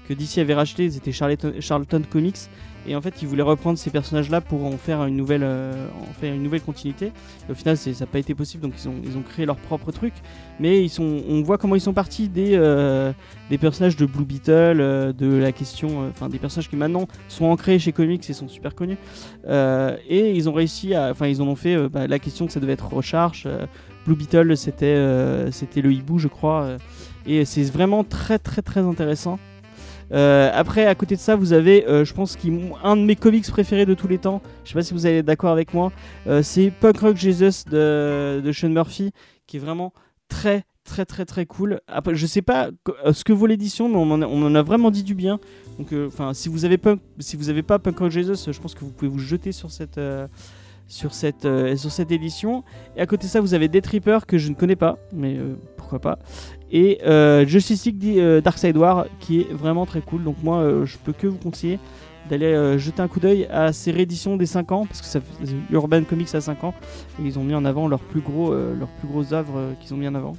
que 0.09 0.15
DC 0.15 0.39
avait 0.39 0.55
racheté. 0.55 0.89
C'était 0.91 1.13
Charlton 1.13 2.03
Comics. 2.09 2.49
Et 2.89 2.95
en 2.95 3.01
fait, 3.01 3.23
ils 3.23 3.29
voulaient 3.29 3.43
reprendre 3.43 3.79
ces 3.79 3.91
personnages-là 3.91 4.41
pour 4.41 4.65
en 4.65 4.77
faire 4.77 5.05
une 5.05 5.17
nouvelle, 5.17 5.43
euh, 5.43 5.89
en 6.09 6.13
faire 6.15 6.33
une 6.35 6.43
nouvelle 6.43 6.61
continuité. 6.61 7.13
Au 7.51 7.55
final, 7.55 7.77
ça 7.77 7.91
n'a 7.91 8.07
pas 8.07 8.19
été 8.19 8.35
possible, 8.35 8.63
donc 8.63 8.75
ils 8.79 8.89
ont, 8.89 8.95
ils 9.05 9.17
ont 9.17 9.23
créé 9.23 9.45
leur 9.45 9.57
propre 9.57 9.91
truc. 9.91 10.13
Mais 10.61 10.83
ils 10.83 10.89
sont, 10.89 11.23
on 11.29 11.43
voit 11.43 11.59
comment 11.59 11.75
ils 11.75 11.81
sont 11.81 11.93
partis 11.93 12.29
des, 12.29 12.53
euh, 12.55 13.13
des 13.51 13.59
personnages 13.59 13.97
de 13.97 14.07
Blue 14.07 14.25
Beetle, 14.25 14.81
euh, 14.81 15.13
de 15.13 15.35
la 15.35 15.53
question, 15.53 16.09
enfin 16.09 16.29
des 16.29 16.39
personnages 16.39 16.71
qui 16.71 16.77
maintenant 16.77 17.09
sont 17.29 17.47
ancrés 17.47 17.79
chez 17.79 17.93
comics 17.93 18.29
et 18.29 18.33
sont 18.33 18.49
super 18.49 18.75
connus. 18.75 18.99
Et 19.49 20.33
ils 20.35 20.49
ont 20.49 20.53
réussi 20.53 20.95
à, 20.95 21.11
enfin 21.11 21.27
ils 21.27 21.43
en 21.43 21.47
ont 21.47 21.57
fait 21.57 21.89
bah, 21.89 22.07
la 22.07 22.19
question 22.19 22.47
que 22.47 22.53
ça 22.53 22.61
devait 22.61 22.73
être 22.73 22.93
Recharge. 22.93 23.49
Blue 24.05 24.15
Beetle, 24.15 24.57
c'était, 24.57 25.51
c'était 25.51 25.81
le 25.81 25.93
hibou, 25.93 26.19
je 26.19 26.29
crois. 26.29 26.77
et 27.27 27.45
c'est 27.45 27.65
vraiment 27.65 28.05
très 28.05 28.39
très 28.39 28.63
très 28.63 28.81
intéressant. 28.81 29.39
Euh, 30.13 30.51
après, 30.53 30.87
à 30.87 30.95
côté 30.95 31.17
de 31.17 31.21
ça, 31.21 31.37
vous 31.37 31.53
avez, 31.53 31.87
euh, 31.87 32.05
je 32.05 32.15
pense, 32.15 32.37
un 32.83 32.97
de 32.97 33.03
mes 33.03 33.17
comics 33.17 33.47
préférés 33.49 33.87
de 33.87 33.95
tous 33.95 34.09
les 34.09 34.19
temps. 34.19 34.41
Je 34.65 34.71
sais 34.71 34.75
pas 34.75 34.83
si 34.83 34.95
vous 34.95 35.07
allez 35.07 35.19
être 35.19 35.27
d'accord 35.27 35.53
avec 35.53 35.75
moi. 35.75 35.93
euh, 36.27 36.43
c'est 36.43 36.71
Punk 36.71 36.99
Rock 36.99 37.17
Jesus 37.17 37.65
de, 37.71 38.51
Sean 38.53 38.69
Murphy, 38.69 39.13
qui 39.47 39.57
est 39.57 39.61
vraiment 39.61 39.93
très 40.29 40.65
très 40.85 41.05
très 41.05 41.25
très 41.25 41.47
cool. 41.47 41.81
Après, 41.89 42.15
je 42.15 42.27
sais 42.27 42.43
pas 42.43 42.71
ce 43.13 43.25
que 43.25 43.33
vaut 43.33 43.47
l'édition, 43.47 43.89
mais 43.89 43.97
on 43.97 44.13
en, 44.13 44.55
a, 44.55 44.63
vraiment 44.63 44.93
dit 44.93 45.03
du 45.03 45.15
bien. 45.15 45.41
Donc, 45.79 45.93
enfin, 46.07 46.33
si 46.33 46.49
vous 46.49 46.65
avez 46.65 46.79
Punk, 46.79 47.01
si 47.19 47.37
vous 47.37 47.49
avez 47.49 47.63
pas 47.63 47.81
Punk 47.81 47.99
Rock 47.99 48.11
Jesus, 48.11 48.53
je 48.53 48.61
pense 48.61 48.75
que 48.75 48.81
vous 48.85 48.93
pouvez 48.93 49.11
vous 49.11 49.19
jeter 49.19 49.51
sur 49.51 49.73
cette 49.73 50.01
sur 50.87 51.13
cette 51.13 51.49
sur 51.77 51.91
cette 51.91 52.13
édition. 52.13 52.63
Et 52.97 53.01
à 53.01 53.07
côté 53.07 53.27
de 53.27 53.33
ça, 53.33 53.41
vous 53.41 53.55
avez 53.55 53.67
Death 53.67 53.89
Reaper 53.89 54.27
que 54.27 54.39
je 54.39 54.49
ne 54.49 54.55
connais 54.55 54.77
pas, 54.77 54.97
mais 55.13 55.37
pourquoi 55.87 56.01
pas. 56.01 56.19
Et 56.73 56.99
euh, 57.07 57.47
Justice 57.47 57.87
League 57.87 58.19
euh, 58.19 58.41
Darkseid 58.41 58.77
War 58.77 59.07
qui 59.21 59.43
est 59.43 59.53
vraiment 59.53 59.87
très 59.87 60.01
cool. 60.01 60.25
Donc 60.25 60.37
moi, 60.43 60.59
euh, 60.59 60.85
je 60.85 60.99
peux 60.99 61.13
que 61.13 61.29
vous 61.29 61.39
conseiller 61.39 61.79
d'aller 62.29 62.77
jeter 62.77 63.01
un 63.01 63.07
coup 63.07 63.21
d'œil 63.21 63.47
à 63.53 63.73
ces 63.73 63.93
rééditions 63.93 64.37
des 64.37 64.47
5 64.47 64.73
ans 64.73 64.85
parce 64.85 65.01
que 65.01 65.07
ça 65.07 65.21
Urban 65.71 66.03
Comics 66.03 66.35
à 66.35 66.41
5 66.41 66.65
ans 66.65 66.75
et 67.21 67.23
ils 67.25 67.39
ont 67.39 67.45
mis 67.45 67.55
en 67.55 67.65
avant 67.65 67.87
leurs 67.87 68.01
plus 68.01 68.21
gros 68.21 68.53
leurs 68.53 68.89
plus 68.99 69.07
grosses 69.07 69.31
œuvres 69.31 69.75
qu'ils 69.81 69.95
ont 69.95 69.97
mis 69.97 70.09
en 70.09 70.15
avant. 70.17 70.33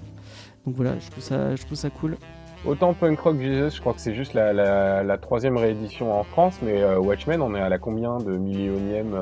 Donc 0.66 0.75
voilà, 0.75 1.00
je 1.00 1.10
trouve 1.10 1.24
ça 1.24 1.56
je 1.56 1.63
trouve 1.63 1.77
ça 1.77 1.89
cool. 1.89 2.18
Autant 2.66 2.94
Punk 2.94 3.18
Rock 3.22 3.39
Jesus, 3.39 3.77
je 3.77 3.80
crois 3.80 3.94
que 3.94 4.01
c'est 4.01 4.16
juste 4.16 4.34
la, 4.34 5.18
troisième 5.22 5.56
réédition 5.56 6.13
en 6.13 6.25
France, 6.25 6.60
mais 6.62 6.84
Watchmen, 6.98 7.42
on 7.42 7.56
est 7.56 7.62
à 7.62 7.70
la 7.70 7.77
combien 7.77 8.18
de 8.18 8.36
millionième 8.36 9.16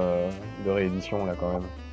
de 0.65 0.71
réédition 0.71 1.23
là 1.23 1.33
quand 1.39 1.51
même? 1.51 1.84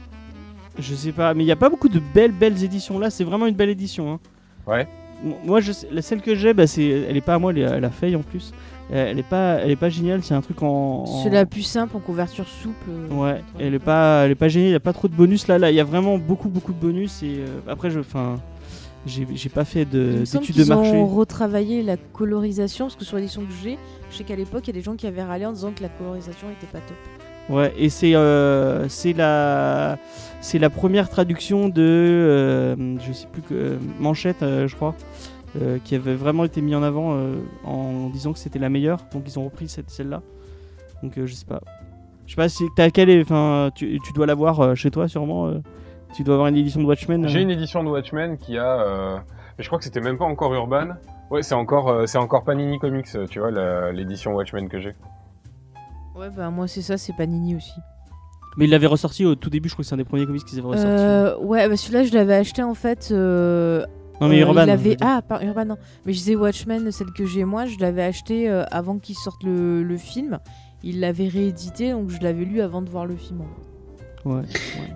Je 0.79 0.95
sais 0.95 1.12
pas, 1.12 1.35
mais 1.35 1.45
il 1.45 1.47
y 1.47 1.52
a 1.52 1.57
pas 1.57 1.69
beaucoup 1.69 1.88
de 1.88 2.00
belles 2.14 2.33
belles 2.33 2.62
éditions 2.64 2.99
là. 2.99 3.11
C'est 3.11 3.25
vraiment 3.25 3.47
une 3.47 3.55
belle 3.55 3.69
édition. 3.71 4.12
hein. 4.12 4.21
Ouais. 4.67 4.87
Moi, 5.45 5.61
je 5.61 5.71
sais- 5.73 5.87
la 5.93 6.02
celle 6.02 6.21
que 6.21 6.35
j'ai, 6.35 6.52
bah, 6.52 6.67
c'est, 6.67 6.85
elle 6.85 7.17
est 7.17 7.21
pas 7.21 7.35
à 7.35 7.38
moi, 7.38 7.52
elle 7.52 7.59
est 7.59 7.64
à 7.64 7.79
la 7.79 7.91
feuille 7.91 8.17
en 8.17 8.23
plus. 8.23 8.52
Euh, 8.93 9.07
Elle 9.11 9.19
est 9.21 9.23
pas, 9.29 9.59
elle 9.62 9.71
est 9.71 9.76
pas 9.76 9.88
géniale. 9.88 10.23
C'est 10.25 10.35
un 10.35 10.41
truc 10.41 10.62
en. 10.62 11.05
en- 11.07 11.23
C'est 11.23 11.31
la 11.31 11.47
plus 11.47 11.62
simple 11.62 11.97
en 11.97 12.00
couverture 12.00 12.47
souple. 12.49 12.91
euh, 12.91 13.09
Ouais, 13.14 13.41
elle 13.61 13.75
est 13.75 13.79
pas, 13.79 14.25
elle 14.25 14.33
est 14.33 14.35
pas 14.35 14.49
géniale. 14.49 14.71
Il 14.71 14.73
y 14.73 14.76
a 14.76 14.81
pas 14.81 14.93
trop 14.93 15.07
de 15.09 15.14
bonus 15.14 15.47
là. 15.47 15.59
Là, 15.59 15.71
il 15.71 15.76
y 15.76 15.81
a 15.81 15.85
vraiment 15.85 16.19
beaucoup 16.19 16.49
beaucoup 16.49 16.73
de 16.73 16.79
bonus 16.81 17.23
et 17.23 17.37
euh, 17.38 17.47
après, 17.69 17.91
je, 17.91 18.00
enfin, 18.00 18.41
j'ai, 19.07 19.26
j'ai 19.35 19.49
pas 19.49 19.64
fait 19.64 19.85
de, 19.85 20.25
d'études 20.31 20.57
de 20.57 20.64
marché. 20.64 20.91
ont 20.93 21.07
retravaillé 21.07 21.83
la 21.83 21.97
colorisation 21.97 22.87
parce 22.87 22.97
que 22.97 23.05
sur 23.05 23.17
l'édition 23.17 23.43
que 23.43 23.52
j'ai, 23.62 23.79
je 24.11 24.17
sais 24.17 24.25
qu'à 24.25 24.37
l'époque 24.37 24.64
il 24.64 24.69
y 24.69 24.71
a 24.71 24.81
des 24.81 24.83
gens 24.85 24.97
qui 24.97 25.07
avaient 25.07 25.23
râlé 25.23 25.47
en 25.47 25.52
disant 25.52 25.71
que 25.75 25.83
la 25.83 25.88
colorisation 25.88 26.49
était 26.50 26.67
pas 26.71 26.81
top. 26.81 26.97
Ouais, 27.49 27.73
et 27.79 27.88
c'est 27.88 28.14
euh, 28.14 28.88
c'est 28.88 29.12
la 29.12 29.99
c'est 30.43 30.59
la 30.59 30.69
première 30.69 31.09
traduction 31.09 31.69
de 31.71 31.81
euh, 31.81 32.99
je 33.01 33.13
sais 33.13 33.27
plus 33.33 33.41
que 33.43 33.79
Manchette, 33.99 34.43
euh, 34.43 34.69
je 34.69 34.77
crois, 34.77 34.95
euh, 35.61 35.79
qui 35.83 35.95
avait 35.95 36.15
vraiment 36.15 36.45
été 36.45 36.61
mis 36.61 36.75
en 36.75 36.83
avant 36.83 37.15
euh, 37.15 37.37
en 37.65 38.09
disant 38.11 38.33
que 38.35 38.39
c'était 38.39 38.59
la 38.59 38.69
meilleure. 38.69 38.99
Donc 39.15 39.23
ils 39.27 39.39
ont 39.39 39.45
repris 39.45 39.69
cette 39.69 39.89
celle-là. 39.89 40.21
Donc 41.03 41.17
euh, 41.17 41.27
je 41.27 41.33
sais 41.35 41.47
pas. 41.47 41.61
Je 42.27 42.33
sais 42.33 42.37
pas 42.37 42.49
si 42.49 42.65
t'as 42.77 42.91
quelle 42.91 43.09
est- 43.11 43.23
enfin 43.23 43.71
tu, 43.75 43.99
tu 44.05 44.13
dois 44.13 44.27
l'avoir 44.27 44.61
euh, 44.61 44.75
chez 44.75 44.91
toi 44.91 45.09
sûrement. 45.09 45.47
euh. 45.49 45.61
tu 46.15 46.23
dois 46.25 46.35
avoir 46.35 46.49
une 46.49 46.57
édition 46.57 46.81
de 46.81 46.87
Watchmen. 46.87 47.25
euh. 47.25 47.29
J'ai 47.29 47.41
une 47.43 47.51
édition 47.51 47.83
de 47.83 47.89
Watchmen 47.89 48.37
qui 48.37 48.59
a. 48.59 48.81
euh, 48.83 49.17
mais 49.59 49.65
je 49.65 49.69
crois 49.69 49.79
que 49.79 49.85
c'était 49.85 50.01
même 50.01 50.19
pas 50.19 50.25
encore 50.27 50.53
Urban. 50.55 50.89
Ouais, 51.31 51.43
c'est 51.43 51.55
encore, 51.55 51.89
euh, 51.89 52.05
c'est 52.07 52.19
encore 52.19 52.45
Panini 52.45 52.79
Comics, 52.79 53.07
tu 53.31 53.39
vois, 53.39 53.51
l'édition 53.93 54.35
Watchmen 54.35 54.69
que 54.69 54.81
j'ai. 54.81 54.95
Ouais, 56.15 56.29
bah 56.37 56.51
moi 56.51 56.69
c'est 56.69 56.83
ça, 56.83 56.99
c'est 56.99 57.15
Panini 57.15 57.57
aussi. 57.57 57.81
Mais 58.56 58.64
il 58.66 58.71
l'avait 58.71 58.87
ressorti 58.87 59.25
au 59.25 59.35
tout 59.35 59.50
début. 59.50 59.68
Je 59.68 59.75
crois 59.75 59.82
que 59.82 59.88
c'est 59.88 59.94
un 59.94 59.99
des 59.99 60.04
premiers 60.04 60.26
comics 60.26 60.44
qu'ils 60.44 60.59
avaient 60.59 60.68
ressorti. 60.68 60.87
Euh, 60.90 61.37
ouais, 61.38 61.68
bah 61.68 61.76
celui-là 61.76 62.04
je 62.04 62.12
l'avais 62.12 62.35
acheté 62.35 62.62
en 62.62 62.75
fait. 62.75 63.09
euh, 63.11 63.85
non 64.21 64.28
mais 64.28 64.42
euh, 64.42 64.47
Urban. 64.47 64.66
il. 64.66 64.97
Ah, 65.00 65.23
par 65.26 65.42
Urban, 65.42 65.64
non. 65.64 65.76
Mais 66.06 66.12
je 66.12 66.18
disais 66.18 66.37
Watchmen, 66.37 66.90
celle 66.92 67.12
que 67.12 67.25
j'ai 67.26 67.44
moi, 67.44 67.66
je 67.66 67.78
l'avais 67.78 68.02
acheté 68.02 68.49
euh, 68.50 68.64
avant 68.71 68.99
qu'il 68.99 69.16
sorte 69.16 69.42
le, 69.42 69.82
le 69.82 69.97
film. 69.97 70.38
Il 70.85 71.00
l'avait 71.00 71.28
réédité, 71.28 71.92
donc 71.92 72.11
je 72.11 72.21
l'avais 72.21 72.44
lu 72.44 72.61
avant 72.61 72.82
de 72.82 72.90
voir 72.90 73.06
le 73.06 73.16
film. 73.16 73.40
en 73.40 73.44
fait. 73.44 73.72
Ouais. 74.25 74.43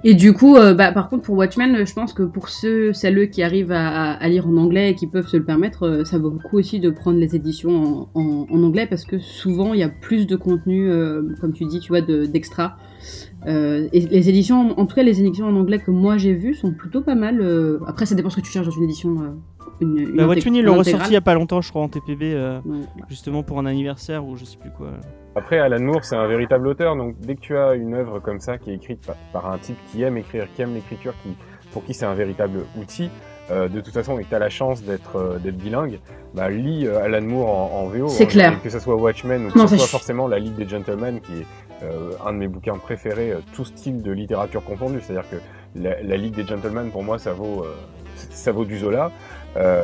Et 0.05 0.15
du 0.15 0.33
coup, 0.33 0.57
euh, 0.57 0.73
bah, 0.75 0.93
par 0.93 1.09
contre, 1.09 1.23
pour 1.25 1.35
Watchmen, 1.37 1.85
je 1.85 1.93
pense 1.93 2.13
que 2.13 2.23
pour 2.23 2.49
ceux, 2.49 2.93
celles 2.93 3.29
qui 3.29 3.43
arrivent 3.43 3.73
à, 3.73 4.29
lire 4.29 4.47
en 4.47 4.57
anglais 4.57 4.91
et 4.91 4.95
qui 4.95 5.07
peuvent 5.09 5.27
se 5.27 5.37
le 5.37 5.45
permettre, 5.45 5.83
euh, 5.85 6.05
ça 6.05 6.19
vaut 6.19 6.31
beaucoup 6.31 6.59
aussi 6.59 6.79
de 6.79 6.91
prendre 6.91 7.19
les 7.19 7.35
éditions 7.35 8.09
en, 8.15 8.21
en- 8.21 8.47
en 8.49 8.63
anglais 8.63 8.87
parce 8.87 9.05
que 9.05 9.19
souvent 9.19 9.75
il 9.75 9.81
y 9.81 9.83
a 9.83 9.89
plus 9.89 10.27
de 10.29 10.37
contenu, 10.37 10.89
euh, 10.89 11.23
comme 11.41 11.53
tu 11.53 11.65
dis, 11.65 11.81
tu 11.81 11.89
vois, 11.89 12.03
de- 12.03 12.27
d'extra. 12.27 12.77
Euh, 13.47 13.89
et 13.93 14.01
les 14.01 14.29
éditions, 14.29 14.79
en 14.79 14.87
tout 14.87 14.95
cas, 14.95 15.03
les 15.03 15.21
éditions 15.21 15.47
en 15.47 15.57
anglais 15.57 15.79
que 15.79 15.91
moi 15.91 16.17
j'ai 16.19 16.35
vues 16.35 16.55
sont 16.55 16.73
plutôt 16.73 17.01
pas 17.01 17.15
mal. 17.17 17.41
euh, 17.41 17.79
Après, 17.87 18.07
ça 18.07 18.15
dépend 18.15 18.31
ce 18.31 18.37
que 18.37 18.41
tu 18.43 18.51
cherches 18.53 18.67
dans 18.67 18.73
une 18.73 18.85
édition. 18.85 19.11
euh, 19.23 19.31
une, 19.81 19.99
une 19.99 20.17
Bah, 20.17 20.27
Watchmen 20.27 20.55
ils 20.55 20.65
l'ont 20.65 20.79
ressorti 20.79 21.11
il 21.11 21.15
y 21.15 21.17
a 21.17 21.21
pas 21.21 21.35
longtemps, 21.35 21.61
je 21.61 21.69
crois, 21.71 21.83
en 21.83 21.89
TPB, 21.89 22.33
euh, 22.33 22.59
Ouais. 22.65 22.79
justement 23.09 23.43
pour 23.43 23.59
un 23.59 23.67
anniversaire 23.67 24.25
ou 24.27 24.37
je 24.37 24.45
sais 24.45 24.57
plus 24.57 24.71
quoi. 24.71 24.93
Après, 25.37 25.59
Alan 25.59 25.81
Moore, 25.81 26.05
c'est 26.05 26.17
un 26.17 26.27
véritable 26.27 26.67
auteur, 26.67 26.97
donc 26.97 27.15
dès 27.21 27.35
que 27.35 27.41
tu 27.41 27.57
as 27.57 27.75
une 27.75 27.95
œuvre 27.95 28.21
comme 28.21 28.41
ça 28.41 28.59
qui 28.59 28.71
est 28.71 28.75
écrite 28.75 29.09
par, 29.33 29.51
un 29.51 29.59
type 29.59 29.77
qui 29.93 30.03
aime 30.03 30.17
écrire, 30.17 30.47
qui 30.55 30.63
aime 30.63 30.75
l'écriture, 30.75 31.15
qui, 31.23 31.37
pour 31.73 31.85
qui 31.85 31.95
c'est 31.95 32.07
un 32.07 32.15
véritable 32.15 32.61
outil, 32.79 33.11
euh, 33.51 33.69
de 33.69 33.81
toute 33.81 33.93
façon, 33.93 34.19
et 34.19 34.25
que 34.25 34.31
tu 34.31 34.35
as 34.35 34.39
la 34.39 34.49
chance 34.49 34.83
d'être 34.83 35.17
euh, 35.17 35.39
bilingue, 35.39 36.01
bah, 36.35 36.51
lis 36.51 36.87
euh, 36.87 37.05
Alan 37.05 37.23
Moore 37.23 37.49
en, 37.49 37.83
en 37.83 37.87
VO. 37.87 38.09
C'est 38.09 38.25
hein, 38.25 38.27
clair. 38.27 38.63
Que 38.63 38.71
ce 38.71 38.81
soit 38.81 38.97
Watchmen 38.97 39.47
ou 39.47 39.51
que 39.51 39.59
Non, 39.59 39.67
ce 39.67 39.77
soit 39.77 39.87
forcément 39.87 40.27
La 40.27 40.39
Ligue 40.39 40.55
des 40.55 40.67
Gentlemen, 40.67 41.21
qui 41.21 41.41
est 41.41 41.47
euh, 41.83 42.13
un 42.25 42.33
de 42.33 42.39
mes 42.39 42.49
bouquins 42.49 42.79
préférés, 42.79 43.33
euh, 43.33 43.41
tout 43.55 43.65
style 43.65 44.03
de 44.03 44.13
littérature 44.13 44.65
confondu. 44.65 45.01
C'est-à-dire 45.01 45.29
que 45.29 45.37
la, 45.75 46.03
la 46.03 46.17
Ligue 46.17 46.35
des 46.35 46.47
Gentlemen, 46.47 46.91
pour 46.91 47.03
moi, 47.03 47.19
ça 47.19 47.33
vaut, 47.33 47.63
euh, 47.63 47.75
ça 48.31 48.53
vaut 48.53 48.65
du 48.65 48.79
Zola. 48.79 49.13
Euh, 49.57 49.83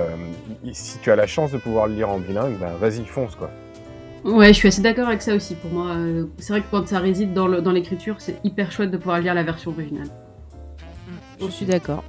si 0.73 0.99
tu 0.99 1.11
as 1.11 1.17
la 1.17 1.27
chance 1.27 1.53
de 1.53 1.59
pouvoir 1.59 1.87
le 1.87 1.95
lire 1.95 2.09
en 2.09 2.19
bilingue, 2.19 2.59
bah, 2.59 2.73
vas-y, 2.81 3.05
fonce, 3.05 3.37
quoi. 3.37 3.51
Ouais, 4.25 4.49
je 4.49 4.53
suis 4.59 4.69
assez 4.69 4.83
d'accord 4.83 5.09
avec 5.09 5.23
ça 5.23 5.35
aussi. 5.35 5.55
Pour 5.55 5.71
moi, 5.73 5.91
euh, 5.97 6.27
c'est 6.39 6.53
vrai 6.53 6.63
que 6.63 6.67
quand 6.71 6.87
ça 6.87 6.99
réside 7.01 7.33
dans 7.35 7.73
l'écriture, 7.73 8.17
c'est 8.19 8.41
hyper 8.45 8.71
chouette 8.71 8.91
de 8.91 8.97
pouvoir 8.97 9.21
lire 9.21 9.35
la 9.35 9.43
version 9.43 9.73
originale. 9.73 10.09
Je 11.41 11.51
suis 11.51 11.67
d'accord. 11.67 12.05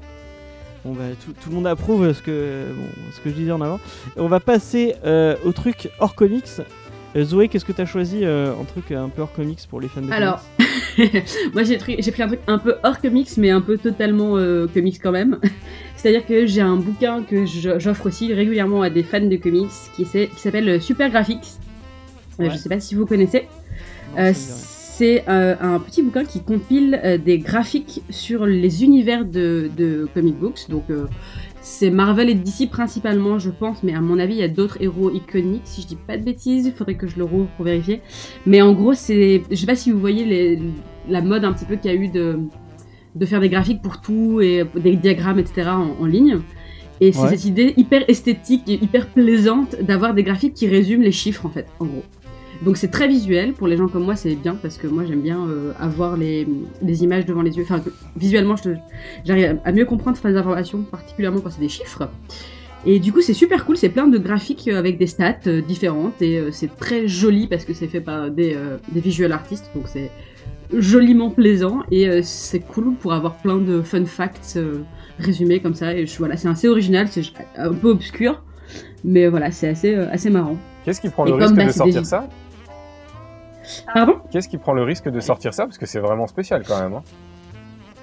Bon 0.86 0.91
bah 0.91 1.04
tout, 1.23 1.32
tout 1.32 1.49
le 1.49 1.56
monde 1.56 1.67
approuve 1.67 2.12
ce 2.12 2.21
que, 2.21 2.65
bon, 2.76 2.86
ce 3.13 3.21
que 3.21 3.30
je 3.30 3.36
disais 3.36 3.52
en 3.52 3.62
avant. 3.62 3.80
Et 4.17 4.19
on 4.19 4.28
va 4.28 4.41
passer 4.41 4.95
euh, 5.06 5.36
au 5.45 5.54
truc 5.54 5.89
hors 5.99 6.13
comics. 6.13 6.62
Euh, 7.15 7.23
Zoé, 7.23 7.47
qu'est-ce 7.47 7.65
que 7.65 7.71
t'as 7.71 7.86
choisi 7.86 8.19
euh, 8.23 8.54
en 8.54 8.65
truc 8.65 8.91
un 8.91 9.08
peu 9.08 9.21
hors 9.21 9.32
comics 9.32 9.60
pour 9.69 9.80
les 9.80 9.88
fans 9.88 10.02
de 10.02 10.12
Alors, 10.12 10.41
comics? 10.97 11.23
moi 11.54 11.63
j'ai 11.63 11.78
pris, 11.78 11.95
j'ai 11.99 12.12
pris 12.12 12.23
un 12.23 12.28
truc 12.28 12.39
un 12.47 12.58
peu 12.58 12.76
hors 12.84 12.99
comics, 12.99 13.30
mais 13.38 13.49
un 13.49 13.62
peu 13.62 13.78
totalement 13.78 14.38
euh, 14.38 14.67
comics 14.67 14.99
quand 15.02 15.12
même. 15.12 15.39
C'est-à-dire 15.95 16.26
que 16.26 16.45
j'ai 16.47 16.62
un 16.62 16.76
bouquin 16.76 17.23
que 17.23 17.45
j'offre 17.45 18.08
aussi 18.08 18.34
régulièrement 18.34 18.82
à 18.82 18.89
des 18.89 19.04
fans 19.04 19.21
de 19.21 19.38
comics 19.38 19.69
qui 19.95 20.06
s'appelle 20.36 20.82
Super 20.82 21.10
Graphics. 21.10 21.60
Euh, 22.39 22.43
Ouais. 22.46 22.50
Je 22.52 22.58
sais 22.58 22.69
pas 22.69 22.80
si 22.80 22.96
vous 22.96 23.06
connaissez. 23.06 23.43
Euh, 24.17 24.32
c'est 24.36 25.24
euh, 25.28 25.56
un 25.60 25.80
petit 25.80 26.02
bouquin 26.04 26.24
qui 26.24 26.41
compile 26.41 27.19
des 27.26 27.39
graphiques 27.39 28.02
sur 28.10 28.46
les 28.46 28.84
univers 28.84 29.26
de, 29.26 29.69
de 29.76 30.08
comic 30.13 30.36
books. 30.38 30.69
Donc, 30.69 30.84
c'est 31.62 31.89
Marvel 31.89 32.30
et 32.30 32.36
DC 32.36 32.69
principalement, 32.69 33.39
je 33.39 33.50
pense, 33.50 33.82
mais 33.84 33.96
à 33.96 34.02
mon 34.02 34.19
avis, 34.19 34.34
il 34.36 34.39
y 34.39 34.43
a 34.43 34.48
d'autres 34.50 34.78
héros 34.82 35.10
iconiques. 35.12 35.62
Si 35.65 35.82
je 35.82 35.88
dis 35.88 35.96
pas 35.96 36.17
de 36.17 36.24
bêtises, 36.24 36.65
il 36.67 36.74
faudrait 36.74 36.96
que 36.96 37.08
je 37.08 37.17
le 37.17 37.24
rouvre 37.24 37.48
pour 37.56 37.65
vérifier. 37.65 38.02
Mais 38.46 38.62
en 38.62 38.74
gros, 38.74 38.93
c'est. 38.93 39.41
Je 39.50 39.56
sais 39.56 39.65
pas 39.65 39.76
si 39.76 39.89
vous 39.91 40.00
voyez 40.00 40.26
les- 40.26 40.60
la 41.10 41.22
mode 41.22 41.43
un 41.46 41.54
petit 41.54 41.65
peu 41.65 41.76
qu'il 41.76 41.89
y 41.91 41.93
a 41.93 41.98
eu 41.98 42.10
de, 42.10 42.38
de 43.15 43.26
faire 43.26 43.39
des 43.41 43.50
graphiques 43.50 43.82
pour 43.82 44.00
tout 44.02 44.41
et 44.41 44.63
des 44.76 44.96
diagrammes, 44.96 45.39
etc. 45.39 45.69
en, 45.69 45.96
en 46.02 46.06
ligne. 46.06 46.39
Et 47.02 47.12
c'est 47.12 47.19
Ouais. 47.22 47.30
cette 47.30 47.46
idée 47.46 47.74
hyper 47.78 48.04
esthétique 48.10 48.63
et 48.67 48.76
hyper 48.76 49.08
plaisante 49.08 49.76
d'avoir 49.82 50.13
des 50.13 50.22
graphiques 50.24 50.54
qui 50.54 50.67
résument 50.67 51.02
les 51.04 51.12
chiffres, 51.12 51.46
en 51.46 51.50
fait, 51.50 51.65
en 51.80 51.86
gros. 51.86 52.04
Donc 52.63 52.78
c'est 52.78 52.88
très 52.88 53.08
visuel, 53.08 53.54
pour 53.54 53.67
les 53.67 53.76
gens 53.78 53.88
comme 53.88 54.04
moi 54.06 54.15
c'est 54.15 54.36
bien 54.36 54.56
parce 54.56 54.78
que 54.78 54.88
moi 54.88 55.04
j'aime 55.06 55.21
bien 55.21 55.45
euh, 55.47 55.73
avoir 55.80 56.15
les, 56.15 56.47
les 56.82 57.04
images 57.04 57.26
devant 57.26 57.41
les 57.41 57.58
yeux. 57.58 57.63
Enfin, 57.63 57.82
visuellement 58.15 58.56
j'arrive 59.26 59.60
à 59.65 59.71
mieux 59.71 59.86
comprendre 59.86 60.15
certaines 60.15 60.38
informations, 60.38 60.82
particulièrement 60.84 61.41
quand 61.41 61.49
c'est 61.49 61.60
des 61.60 61.67
chiffres. 61.69 62.10
Et 62.86 62.99
du 62.99 63.12
coup 63.12 63.21
c'est 63.21 63.34
super 63.34 63.65
cool, 63.65 63.76
c'est 63.78 63.89
plein 63.89 64.08
de 64.08 64.17
graphiques 64.17 64.67
euh, 64.69 64.78
avec 64.80 64.97
des 64.97 65.08
stats 65.08 65.36
euh, 65.47 65.62
différentes 65.62 66.21
et 66.21 66.41
c'est 66.52 66.73
très 66.78 67.08
joli 67.08 67.47
parce 67.47 67.65
que 67.65 67.73
c'est 67.73 67.88
fait 67.88 68.02
par 68.02 68.30
des, 68.32 68.54
euh, 68.56 68.78
des 68.91 69.02
visual 69.02 69.32
artistes, 69.34 69.69
donc 69.76 69.86
c'est 69.88 70.10
joliment 70.78 71.30
plaisant 71.30 71.82
et 71.91 72.08
euh, 72.10 72.21
c'est 72.23 72.60
cool 72.62 72.93
pour 72.95 73.13
avoir 73.13 73.36
plein 73.38 73.58
de 73.58 73.82
fun 73.82 74.06
facts 74.06 74.58
résumés 75.19 75.60
comme 75.60 75.76
ça. 75.76 75.93
Et 75.93 76.06
je- 76.08 76.17
voilà, 76.17 76.38
c'est 76.38 76.47
assez 76.47 76.67
original, 76.69 77.08
c'est 77.10 77.23
un 77.58 77.73
peu 77.73 77.89
obscur, 77.89 78.41
mais 79.04 79.28
voilà, 79.28 79.52
c'est 79.52 79.67
assez, 79.69 79.93
assez 79.95 80.30
marrant. 80.30 80.58
Qu'est-ce 80.84 80.99
qui 80.99 81.10
prend 81.10 81.26
Et 81.26 81.30
le 81.30 81.36
risque 81.36 81.56
bah, 81.56 81.65
de 81.65 81.71
sortir 81.71 82.02
des- 82.02 82.08
ça? 82.08 82.28
Pardon 83.93 84.15
Qu'est-ce 84.32 84.47
qui 84.49 84.58
prend 84.58 84.73
le 84.73 84.84
risque 84.84 85.10
de 85.10 85.19
sortir 85.19 85.54
ça? 85.54 85.65
Parce 85.65 85.78
que 85.78 85.86
c'est 85.86 85.99
vraiment 85.99 86.28
spécial 86.28 86.63
quand 86.67 86.82
même. 86.82 86.93
hein. 86.93 87.04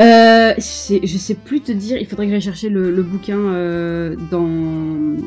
Euh, 0.00 0.54
je 0.56 0.62
sais, 0.62 1.00
je 1.02 1.18
sais 1.18 1.34
plus 1.34 1.60
te 1.60 1.72
dire, 1.72 1.98
il 1.98 2.06
faudrait 2.06 2.24
que 2.24 2.32
j'aille 2.32 2.40
chercher 2.40 2.70
le, 2.70 2.90
le 2.90 3.02
bouquin 3.02 3.36
euh, 3.36 4.16
dans... 4.30 4.48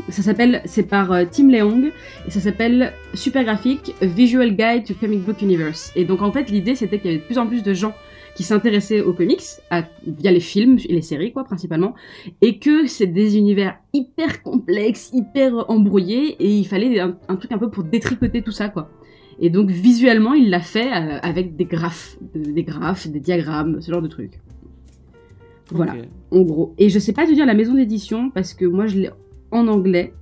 Ça 0.09 0.23
s'appelle, 0.23 0.63
c'est 0.65 0.81
par 0.81 1.11
euh, 1.11 1.25
Tim 1.29 1.47
Leong, 1.51 1.91
et 2.27 2.31
ça 2.31 2.39
s'appelle 2.39 2.91
Super 3.13 3.43
Graphic 3.43 3.93
Visual 4.01 4.49
Guide 4.55 4.85
to 4.85 4.95
Comic 4.99 5.19
Book 5.25 5.43
Universe. 5.43 5.91
Et 5.95 6.05
donc 6.05 6.23
en 6.23 6.31
fait 6.31 6.49
l'idée 6.49 6.73
c'était 6.73 6.97
qu'il 6.97 7.11
y 7.11 7.13
avait 7.13 7.21
de 7.21 7.27
plus 7.27 7.37
en 7.37 7.45
plus 7.45 7.61
de 7.61 7.71
gens 7.75 7.93
qui 8.35 8.41
s'intéressaient 8.41 9.01
aux 9.01 9.13
comics, 9.13 9.43
à- 9.69 9.83
via 10.07 10.31
les 10.31 10.39
films 10.39 10.79
et 10.89 10.93
les 10.93 11.03
séries 11.03 11.33
quoi 11.33 11.43
principalement, 11.43 11.93
et 12.41 12.57
que 12.57 12.87
c'est 12.87 13.05
des 13.05 13.37
univers 13.37 13.75
hyper 13.93 14.41
complexes, 14.41 15.11
hyper 15.13 15.69
embrouillés, 15.69 16.35
et 16.39 16.49
il 16.49 16.65
fallait 16.65 16.99
un, 16.99 17.15
un 17.27 17.35
truc 17.35 17.51
un 17.51 17.59
peu 17.59 17.69
pour 17.69 17.83
détricoter 17.83 18.41
tout 18.41 18.51
ça 18.51 18.69
quoi. 18.69 18.89
Et 19.39 19.49
donc 19.49 19.69
visuellement 19.69 20.33
il 20.33 20.49
l'a 20.49 20.59
fait 20.61 20.91
euh, 20.91 21.19
avec 21.21 21.55
des 21.55 21.65
graphes, 21.65 22.17
de- 22.35 22.51
des 22.51 22.63
graphes, 22.63 23.07
des 23.07 23.19
diagrammes, 23.19 23.81
ce 23.81 23.91
genre 23.91 24.01
de 24.01 24.07
trucs. 24.07 24.39
Voilà, 25.71 25.95
en 26.31 26.41
gros. 26.41 26.73
Et 26.77 26.89
je 26.89 26.99
sais 26.99 27.13
pas 27.13 27.25
te 27.25 27.31
dire 27.33 27.45
la 27.45 27.53
maison 27.55 27.73
d'édition 27.73 28.29
parce 28.29 28.53
que 28.53 28.65
moi 28.65 28.85
je 28.85 28.99
l'ai 28.99 29.09
en 29.51 29.67
anglais, 29.67 30.13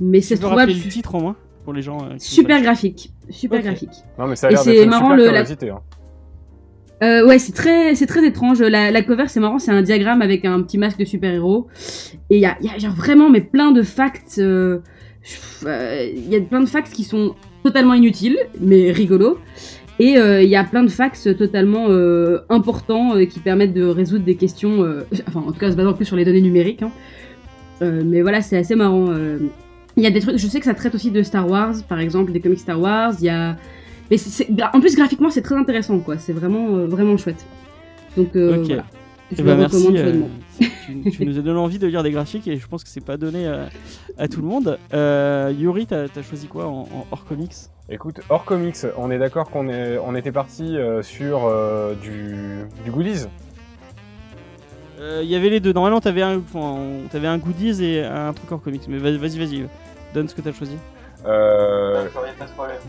mais 0.00 0.18
Tu 0.20 0.26
c'est 0.26 0.34
peux 0.36 0.40
trouvable. 0.42 0.70
rappeler 0.72 0.84
le 0.84 0.90
titre 0.90 1.14
au 1.14 1.20
moins 1.20 1.36
pour 1.64 1.72
les 1.72 1.82
gens. 1.82 1.98
euh, 2.04 2.14
Super 2.18 2.60
graphique, 2.62 3.12
super 3.30 3.62
graphique. 3.62 3.90
Non, 4.18 4.26
mais 4.26 4.36
ça 4.36 4.48
a 4.48 4.50
Et 4.50 4.54
l'air 4.54 4.62
c'est 4.62 4.72
d'être 4.72 4.84
une 4.84 4.90
marrant, 4.90 5.10
super 5.10 5.16
le- 5.16 5.24
curiosité. 5.28 5.70
hein. 5.70 5.80
Euh, 7.02 7.26
ouais, 7.26 7.38
c'est 7.38 7.52
très, 7.52 7.94
c'est 7.94 8.06
très 8.06 8.24
étrange. 8.26 8.62
La, 8.62 8.90
la 8.90 9.02
cover, 9.02 9.24
c'est 9.28 9.40
marrant, 9.40 9.58
c'est 9.58 9.72
un 9.72 9.82
diagramme 9.82 10.22
avec 10.22 10.44
un 10.44 10.62
petit 10.62 10.78
masque 10.78 10.98
de 10.98 11.04
super-héros. 11.04 11.66
Et 12.30 12.36
il 12.36 12.40
y 12.40 12.46
a, 12.46 12.56
il 12.60 12.66
y 12.66 12.70
a 12.70 12.78
genre 12.78 12.94
vraiment 12.94 13.28
mais 13.30 13.42
plein 13.42 13.72
de 13.72 13.82
facts. 13.82 14.36
euh, 14.38 14.78
euh, 15.66 16.10
Il 16.16 16.28
y 16.30 16.36
a 16.36 16.40
plein 16.40 16.60
de 16.60 16.66
facts 16.68 16.90
qui 16.90 17.04
sont 17.04 17.34
totalement 17.64 17.94
inutiles, 17.94 18.38
mais 18.60 18.92
rigolos. 18.92 19.38
Et 19.98 20.16
euh, 20.18 20.42
il 20.42 20.48
y 20.48 20.56
a 20.56 20.64
plein 20.64 20.82
de 20.82 20.90
facts 20.90 21.36
totalement 21.36 21.86
euh, 21.88 22.40
importants 22.50 23.14
euh, 23.16 23.24
qui 23.26 23.38
permettent 23.40 23.74
de 23.74 23.84
résoudre 23.84 24.24
des 24.24 24.34
questions, 24.36 24.84
enfin 25.28 25.40
en 25.40 25.52
tout 25.52 25.58
cas 25.58 25.70
se 25.70 25.76
basant 25.76 25.94
plus 25.94 26.04
sur 26.04 26.16
les 26.16 26.24
données 26.24 26.40
numériques. 26.42 26.82
hein. 26.82 26.90
Mais 27.80 28.22
voilà, 28.22 28.40
c'est 28.40 28.56
assez 28.56 28.76
marrant. 28.76 29.06
Il 29.96 30.02
y 30.02 30.06
a 30.06 30.10
des 30.10 30.20
trucs, 30.20 30.36
je 30.38 30.46
sais 30.46 30.58
que 30.58 30.64
ça 30.64 30.74
traite 30.74 30.94
aussi 30.94 31.10
de 31.10 31.22
Star 31.22 31.48
Wars, 31.48 31.74
par 31.88 32.00
exemple, 32.00 32.32
des 32.32 32.40
comics 32.40 32.58
Star 32.58 32.80
Wars. 32.80 33.12
Il 33.20 33.26
y 33.26 33.28
a, 33.28 33.56
mais 34.10 34.16
en 34.72 34.80
plus 34.80 34.96
graphiquement 34.96 35.30
c'est 35.30 35.42
très 35.42 35.56
intéressant, 35.56 35.98
quoi. 35.98 36.16
C'est 36.18 36.32
vraiment, 36.32 36.86
vraiment 36.86 37.16
chouette. 37.16 37.44
Donc 38.16 38.34
euh, 38.36 38.58
Ok. 38.60 38.66
voilà. 38.66 38.84
Je 39.32 39.42
ben, 39.42 39.56
merci. 39.56 39.88
euh, 39.96 40.20
tu, 40.86 41.10
tu 41.10 41.24
nous 41.26 41.38
as 41.38 41.42
donné 41.42 41.58
envie 41.58 41.78
de 41.78 41.86
lire 41.86 42.02
des 42.02 42.10
graphiques 42.10 42.46
et 42.46 42.56
je 42.56 42.66
pense 42.66 42.84
que 42.84 42.90
c'est 42.90 43.04
pas 43.04 43.16
donné 43.16 43.46
à, 43.46 43.68
à 44.18 44.28
tout 44.28 44.40
le 44.40 44.46
monde. 44.46 44.78
Euh, 44.92 45.52
Yuri, 45.56 45.86
t'as 45.86 46.04
as 46.14 46.22
choisi 46.22 46.46
quoi 46.46 46.66
en, 46.66 46.80
en 46.82 47.06
hors 47.10 47.24
comics? 47.24 47.54
Écoute, 47.88 48.20
hors 48.28 48.44
comics, 48.44 48.76
on 48.96 49.10
est 49.10 49.18
d'accord 49.18 49.50
qu'on 49.50 49.68
on 49.68 50.14
était 50.14 50.32
parti 50.32 50.76
euh, 50.76 51.02
sur 51.02 51.46
euh, 51.46 51.94
du, 51.94 52.64
du 52.84 52.90
goodies. 52.90 53.26
Euh, 55.00 55.20
Il 55.22 55.28
y 55.28 55.36
avait 55.36 55.50
les 55.50 55.60
deux. 55.60 55.72
Normalement, 55.72 56.00
t'avais 56.00 56.22
un, 56.22 56.38
enfin, 56.38 56.78
un 57.12 57.38
goodies 57.38 57.84
et 57.84 58.04
un 58.04 58.32
truc 58.32 58.50
hors 58.52 58.62
comics. 58.62 58.82
Mais 58.88 58.98
vas-y, 58.98 59.38
vas-y. 59.38 59.66
Donne 60.14 60.28
ce 60.28 60.34
que 60.34 60.40
t'as 60.40 60.52
choisi. 60.52 60.76
Euh, 61.26 62.06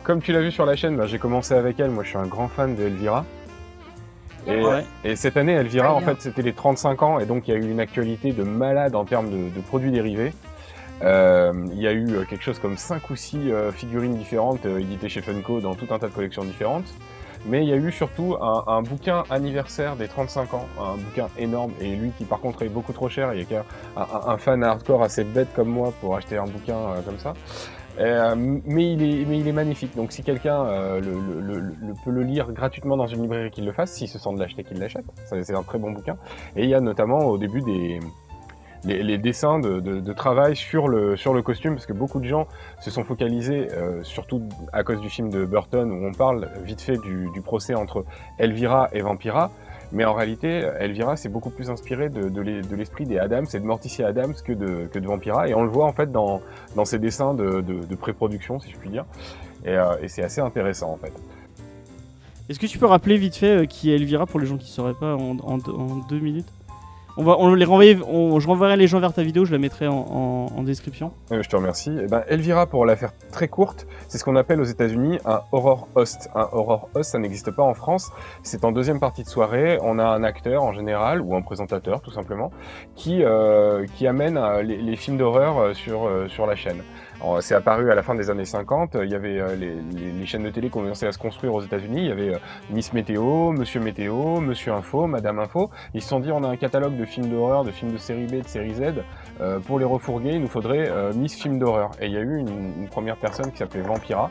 comme 0.04 0.21
tu 0.21 0.32
l'as 0.34 0.41
vu 0.41 0.52
sur 0.52 0.65
la 0.65 0.76
chaîne, 0.76 0.98
bah, 0.98 1.08
j'ai 1.08 1.17
commencé 1.19 1.54
avec 1.54 1.80
elle. 1.80 1.89
Moi, 1.91 2.04
je 2.04 2.10
suis 2.10 2.17
un 2.17 2.28
grand 2.28 2.48
fan 2.48 2.76
de 2.76 2.84
Elvira. 2.84 3.26
Et, 4.47 4.62
Ouais. 4.63 4.84
et 5.03 5.15
cette 5.15 5.38
année, 5.38 5.53
Elvira, 5.53 5.93
en 5.93 6.01
fait, 6.01 6.21
c'était 6.21 6.41
les 6.41 6.53
35 6.53 7.01
ans, 7.03 7.19
et 7.19 7.25
donc 7.25 7.47
il 7.47 7.51
y 7.53 7.58
a 7.58 7.60
eu 7.60 7.69
une 7.69 7.79
actualité 7.79 8.31
de 8.31 8.43
malade 8.43 8.95
en 8.95 9.05
termes 9.05 9.29
de, 9.29 9.49
de 9.55 9.62
produits 9.62 9.91
dérivés. 9.91 10.34
Euh, 11.03 11.51
Il 11.73 11.79
y 11.81 11.88
a 11.88 11.91
eu 11.91 12.08
euh, 12.12 12.23
quelque 12.29 12.43
chose 12.43 12.60
comme 12.60 12.77
5 12.77 13.10
ou 13.10 13.15
6 13.15 13.51
figurines 13.73 14.15
différentes 14.15 14.65
euh, 14.65 14.79
éditées 14.79 15.10
chez 15.10 15.21
Funko 15.21 15.60
dans 15.60 15.75
tout 15.75 15.88
un 15.93 15.99
tas 15.99 16.08
de 16.08 16.13
collections 16.13 16.43
différentes. 16.45 16.86
Mais 17.47 17.63
il 17.63 17.69
y 17.69 17.73
a 17.73 17.75
eu 17.75 17.91
surtout 17.91 18.36
un, 18.41 18.81
bouquin 18.81 19.23
anniversaire 19.29 19.95
des 19.95 20.08
35 20.08 20.53
ans, 20.53 20.65
un 20.79 20.95
bouquin 20.95 21.27
énorme, 21.38 21.71
et 21.79 21.95
lui 21.95 22.12
qui 22.17 22.25
par 22.25 22.39
contre 22.39 22.63
est 22.63 22.69
beaucoup 22.69 22.93
trop 22.93 23.08
cher, 23.08 23.34
il 23.34 23.39
y 23.39 23.43
a 23.43 23.45
qu'un 23.45 23.63
un, 23.95 24.38
fan 24.38 24.63
hardcore 24.63 25.03
assez 25.03 25.23
bête 25.23 25.49
comme 25.55 25.69
moi 25.69 25.93
pour 26.01 26.15
acheter 26.15 26.38
un 26.38 26.45
bouquin 26.45 26.77
euh, 26.77 27.01
comme 27.01 27.19
ça. 27.19 27.34
Euh, 27.99 28.36
mais, 28.36 28.93
il 28.93 29.03
est, 29.03 29.25
mais 29.25 29.39
il 29.39 29.47
est 29.47 29.53
magnifique, 29.53 29.95
donc 29.95 30.12
si 30.12 30.21
quelqu'un 30.21 30.65
euh, 30.65 31.01
peut 32.03 32.12
le 32.12 32.23
lire 32.23 32.51
gratuitement 32.51 32.97
dans 32.97 33.08
une 33.08 33.21
librairie, 33.21 33.51
qu'il 33.51 33.65
le 33.65 33.71
fasse, 33.71 33.93
s'il 33.93 34.10
se 34.10 34.19
sent 34.19 34.34
de 34.34 34.39
l'acheter, 34.39 34.63
qu'il 34.63 34.79
l'achète. 34.79 35.05
C'est 35.25 35.55
un 35.55 35.63
très 35.63 35.77
bon 35.77 35.91
bouquin. 35.91 36.17
Et 36.55 36.63
il 36.63 36.69
y 36.69 36.73
a 36.73 36.81
notamment 36.81 37.19
au 37.19 37.38
début 37.38 37.62
des, 37.62 37.99
les, 38.86 39.17
dessins 39.17 39.60
de, 39.60 40.13
travail 40.13 40.56
sur 40.56 40.88
le, 40.88 41.17
sur 41.17 41.34
le 41.34 41.41
costume, 41.41 41.74
parce 41.74 41.86
que 41.86 41.93
beaucoup 41.93 42.19
de 42.19 42.26
gens 42.26 42.48
se 42.80 42.91
sont 42.91 43.04
focalisés, 43.04 43.67
euh, 43.74 44.04
surtout 44.04 44.43
à 44.74 44.84
cause 44.84 45.02
du 45.02 45.10
film 45.10 45.30
de 45.30 45.45
Burton, 45.45 45.91
où 45.91 46.06
on 46.06 46.13
parle 46.13 46.50
vite 46.63 46.82
fait 46.82 46.98
du, 46.98 47.30
procès 47.43 47.76
entre 47.76 48.06
Elvira 48.39 48.89
et 48.93 49.02
Vampira. 49.02 49.52
Mais 49.91 50.04
en 50.04 50.13
réalité, 50.13 50.67
Elvira 50.80 51.15
s'est 51.15 51.30
beaucoup 51.30 51.52
plus 51.52 51.69
inspirée 51.69 52.10
de, 52.10 52.28
de 52.28 52.41
l'es- 52.41 52.62
de 52.62 52.76
l'esprit 52.76 53.06
des 53.06 53.19
Adams 53.19 53.45
et 53.54 53.60
de 53.60 53.65
Morticia 53.65 54.08
Adams 54.08 54.34
que 54.43 54.52
de, 54.52 54.89
Vampira. 55.00 55.48
Et 55.48 55.54
on 55.54 55.63
le 55.63 55.69
voit 55.69 55.86
en 55.86 55.93
fait 55.93 56.12
dans, 56.12 56.41
dans 56.76 56.86
ses 56.86 56.98
dessins 56.98 57.34
de, 57.34 57.95
pré-production, 57.95 58.60
si 58.60 58.71
je 58.71 58.78
puis 58.78 58.89
dire. 58.89 59.06
Et, 59.63 59.69
euh, 59.69 59.95
et 60.02 60.08
c'est 60.08 60.24
assez 60.24 60.41
intéressant 60.41 60.91
en 60.91 60.98
fait. 60.98 61.13
Est-ce 62.50 62.60
que 62.60 62.67
tu 62.67 62.78
peux 62.78 62.86
rappeler 62.86 63.17
vite 63.17 63.36
fait 63.36 63.63
euh, 63.63 63.65
qui 63.65 63.91
est 63.91 63.95
Elvira 63.95 64.26
pour 64.26 64.39
les 64.39 64.45
gens 64.45 64.58
qui 64.58 64.69
ne 64.69 64.74
sauraient 64.74 64.93
pas 64.93 65.15
en 65.15 65.58
deux 66.10 66.19
minutes? 66.19 66.52
On 67.17 67.23
va, 67.23 67.38
on 67.39 67.54
les 67.54 67.65
renvoyer, 67.65 67.95
je 67.95 68.47
renverrai 68.47 68.78
les 68.78 68.88
gens 68.88 68.99
vers 68.99 69.13
ta 69.13 69.23
vidéo, 69.23 69.45
je 69.45 69.51
la 69.51 69.58
mettrai 69.58 69.88
en, 69.88 70.63
description. 70.63 71.12
Euh, 71.32 71.43
je 71.43 71.49
te 71.49 71.56
remercie. 71.56 71.91
Eh 72.01 72.08
ben, 72.08 72.23
Elvira, 72.28 72.65
pour 72.65 72.86
la 72.86 72.95
faire 72.95 73.12
très 73.32 73.47
courte, 73.47 73.86
c'est 74.08 74.17
ce 74.17 74.23
qu'on 74.23 74.36
appelle 74.36 74.60
aux 74.60 74.65
États-Unis 74.65 75.19
un 75.25 75.41
horror 75.51 75.88
host. 75.93 76.30
Un 76.34 76.47
horror 76.51 76.89
host, 76.95 77.12
ça 77.12 77.19
n'existe 77.19 77.51
pas 77.51 77.62
en 77.63 77.75
France. 77.75 78.12
C'est 78.41 78.65
en 78.65 78.71
deuxième 78.71 78.99
partie 78.99 79.23
de 79.23 79.30
soirée. 79.30 79.78
On 79.84 79.99
a 79.99 80.06
un 80.06 80.23
acteur 80.23 80.63
en 80.63 80.73
général 80.73 81.21
ou 81.21 81.36
un 81.36 81.41
présentateur, 81.41 82.01
tout 82.01 82.12
simplement, 82.12 82.51
qui 82.95 83.23
euh, 83.23 83.86
amène 84.06 84.38
euh, 84.38 84.63
les, 84.63 84.95
films 84.95 85.17
d'horreur 85.17 85.60
euh, 85.60 85.73
sur 86.28 86.47
la 86.47 86.56
chaîne. 86.56 86.82
Alors, 87.27 87.41
C'est 87.41 87.55
apparu 87.55 87.91
à 87.91 87.95
la 87.95 88.03
fin 88.03 88.13
des 88.13 88.29
années 88.29 88.45
50. 88.45 88.97
Il 89.03 89.09
y 89.09 89.15
avait 89.15 89.39
euh, 89.39 89.55
les, 89.55 89.73
les- 89.97 90.11
les 90.11 90.25
chaînes 90.27 90.43
de 90.43 90.51
télé 90.51 90.67
qui 90.67 90.73
commençaient 90.73 91.07
à 91.07 91.11
se 91.11 91.17
construire 91.17 91.55
aux 91.55 91.61
États-Unis. 91.61 92.01
Il 92.01 92.05
y 92.07 92.11
avait 92.11 92.35
euh, 92.35 92.39
Miss 92.69 92.93
Météo, 92.93 93.51
Monsieur 93.51 93.79
Météo, 93.79 94.39
Monsieur 94.39 94.73
Info, 94.73 95.07
Madame 95.07 95.39
Info. 95.39 95.71
Ils 95.95 96.01
se 96.03 96.09
sont 96.09 96.19
dit 96.19 96.31
on 96.31 96.43
a 96.43 96.47
un 96.47 96.55
catalogue 96.55 96.95
de 96.95 97.05
films 97.05 97.29
d'horreur, 97.29 97.63
de 97.63 97.71
films 97.71 97.93
de 97.93 97.97
série 97.97 98.27
B, 98.27 98.43
de 98.43 98.47
série 98.47 98.75
Z. 98.75 98.93
Euh, 99.41 99.59
pour 99.59 99.79
les 99.79 99.85
refourguer, 99.85 100.33
il 100.33 100.41
nous 100.41 100.47
faudrait 100.47 100.88
euh, 100.88 101.13
Miss 101.13 101.33
Film 101.35 101.57
d'horreur. 101.57 101.89
Et 101.99 102.05
il 102.05 102.11
y 102.13 102.17
a 102.17 102.21
eu 102.21 102.38
une, 102.38 102.81
une 102.81 102.88
première 102.89 103.17
personne 103.17 103.51
qui 103.51 103.57
s'appelait 103.57 103.81
Vampira. 103.81 104.29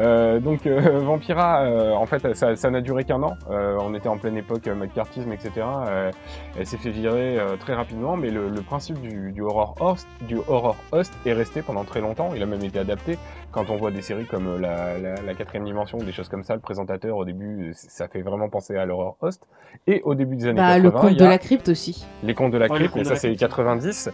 Euh, 0.00 0.40
donc 0.40 0.66
euh, 0.66 0.80
Vampira, 1.00 1.62
euh, 1.62 1.92
en 1.92 2.06
fait, 2.06 2.34
ça 2.34 2.56
ça 2.56 2.70
n'a 2.70 2.80
duré 2.80 3.04
qu'un 3.04 3.22
an. 3.22 3.34
Euh, 3.50 3.76
on 3.80 3.94
était 3.94 4.08
en 4.08 4.18
pleine 4.18 4.36
époque 4.36 4.66
euh, 4.66 4.74
McCarthyisme, 4.74 5.32
etc. 5.32 5.52
Euh, 5.88 6.10
elle 6.58 6.66
s'est 6.66 6.78
fait 6.78 6.90
virer 6.90 7.38
euh, 7.38 7.56
très 7.56 7.74
rapidement, 7.74 8.16
mais 8.16 8.30
le, 8.30 8.48
le 8.48 8.62
principe 8.62 9.00
du, 9.00 9.30
du 9.32 9.42
horror 9.42 9.74
host, 9.80 10.08
du 10.22 10.36
horror 10.48 10.76
host 10.92 11.12
est 11.26 11.32
resté 11.32 11.62
pendant 11.62 11.84
très 11.84 12.00
longtemps. 12.00 12.30
Il 12.34 12.42
a 12.42 12.46
même 12.46 12.64
été 12.64 12.78
adapté. 12.78 13.18
Quand 13.52 13.68
on 13.68 13.76
voit 13.76 13.90
des 13.90 14.00
séries 14.02 14.26
comme 14.26 14.60
la, 14.60 14.96
la, 14.98 15.14
la 15.16 15.34
quatrième 15.34 15.64
dimension, 15.64 15.98
des 15.98 16.12
choses 16.12 16.28
comme 16.28 16.44
ça, 16.44 16.54
le 16.54 16.60
présentateur 16.60 17.16
au 17.16 17.24
début, 17.24 17.72
ça 17.74 18.06
fait 18.08 18.22
vraiment 18.22 18.48
penser 18.48 18.76
à 18.76 18.86
l'horror 18.86 19.16
host. 19.20 19.42
Et 19.88 20.02
au 20.04 20.14
début 20.14 20.36
des 20.36 20.46
années 20.46 20.60
Bah, 20.60 20.76
80, 20.80 20.82
le 20.84 20.90
conte 20.92 21.16
de 21.18 21.24
la 21.24 21.38
crypte 21.38 21.68
aussi. 21.68 22.06
les 22.22 22.34
contes 22.34 22.52
de 22.52 22.58
la 22.58 22.66
Ouais, 22.68 22.78
les 22.78 22.84
crypte, 22.88 22.94
mais 22.96 23.02
de 23.02 23.08
ça 23.08 23.16
c'est 23.16 23.28
crypte. 23.28 23.40
90. 23.40 24.10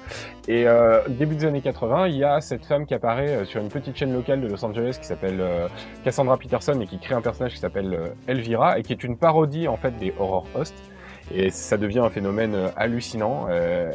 Et 0.48 0.66
euh, 0.66 1.00
début 1.08 1.34
des 1.36 1.44
années 1.44 1.60
80, 1.60 2.08
il 2.08 2.16
y 2.16 2.24
a 2.24 2.40
cette 2.40 2.64
femme 2.64 2.86
qui 2.86 2.94
apparaît 2.94 3.44
sur 3.44 3.60
une 3.60 3.68
petite 3.68 3.94
chaîne 3.96 4.14
locale 4.14 4.40
de 4.40 4.48
Los 4.48 4.64
Angeles 4.64 4.96
qui 4.98 5.06
s'appelle 5.06 5.38
euh, 5.40 5.68
Cassandra 6.04 6.36
Peterson 6.36 6.80
et 6.80 6.86
qui 6.86 6.98
crée 6.98 7.14
un 7.14 7.20
personnage 7.20 7.54
qui 7.54 7.58
s'appelle 7.58 7.94
euh, 7.94 8.08
Elvira 8.26 8.78
et 8.78 8.82
qui 8.82 8.92
est 8.92 9.04
une 9.04 9.16
parodie 9.16 9.68
en 9.68 9.76
fait 9.76 9.96
des 9.98 10.12
horror 10.18 10.46
hosts. 10.54 10.74
Et 11.34 11.50
ça 11.50 11.76
devient 11.76 11.98
un 12.00 12.10
phénomène 12.10 12.54
euh, 12.54 12.68
hallucinant. 12.76 13.46
Euh, 13.48 13.90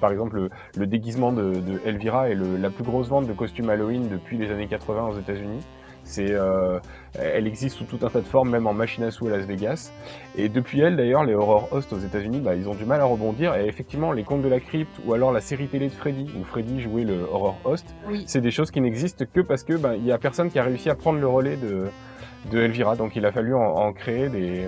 par 0.00 0.10
exemple, 0.10 0.48
le, 0.76 0.86
déguisement 0.86 1.32
de, 1.32 1.80
Elvira 1.84 2.30
est 2.30 2.34
la 2.34 2.70
plus 2.70 2.84
grosse 2.84 3.08
vente 3.08 3.26
de 3.26 3.32
costumes 3.32 3.70
Halloween 3.70 4.08
depuis 4.08 4.38
les 4.38 4.50
années 4.50 4.66
80 4.66 5.08
aux 5.08 5.18
États-Unis. 5.18 5.60
C'est, 6.08 6.30
euh, 6.30 6.78
elle 7.20 7.46
existe 7.46 7.76
sous 7.76 7.84
tout 7.84 7.98
un 8.04 8.08
tas 8.08 8.20
de 8.22 8.26
formes, 8.26 8.48
même 8.48 8.66
en 8.66 8.72
machine 8.72 9.04
à 9.04 9.10
sous 9.10 9.26
à 9.26 9.30
Las 9.30 9.44
Vegas. 9.44 9.92
Et 10.36 10.48
depuis 10.48 10.80
elle, 10.80 10.96
d'ailleurs, 10.96 11.22
les 11.24 11.34
horror 11.34 11.68
hosts 11.70 11.92
aux 11.92 11.98
États-Unis, 11.98 12.40
bah, 12.40 12.54
ils 12.54 12.66
ont 12.66 12.74
du 12.74 12.86
mal 12.86 13.00
à 13.02 13.04
rebondir. 13.04 13.54
Et 13.56 13.66
effectivement, 13.66 14.12
les 14.12 14.24
contes 14.24 14.40
de 14.40 14.48
la 14.48 14.58
crypte 14.58 14.90
ou 15.04 15.12
alors 15.12 15.32
la 15.32 15.40
série 15.42 15.66
télé 15.68 15.88
de 15.88 15.92
Freddy, 15.92 16.26
où 16.40 16.44
Freddy 16.44 16.80
jouait 16.80 17.04
le 17.04 17.20
horror 17.30 17.58
host, 17.64 17.86
Oui. 18.08 18.24
c'est 18.26 18.40
des 18.40 18.50
choses 18.50 18.70
qui 18.70 18.80
n'existent 18.80 19.24
que 19.32 19.40
parce 19.42 19.64
que 19.64 19.74
bah, 19.74 19.96
il 19.96 20.04
y 20.06 20.10
a 20.12 20.16
personne 20.18 20.50
qui 20.50 20.58
a 20.58 20.64
réussi 20.64 20.88
à 20.88 20.94
prendre 20.94 21.18
le 21.20 21.26
relais 21.28 21.56
de, 21.56 21.84
de 22.50 22.58
Elvira. 22.58 22.96
Donc 22.96 23.14
il 23.14 23.26
a 23.26 23.30
fallu 23.32 23.54
en, 23.54 23.60
en 23.60 23.92
créer 23.92 24.30
des, 24.30 24.62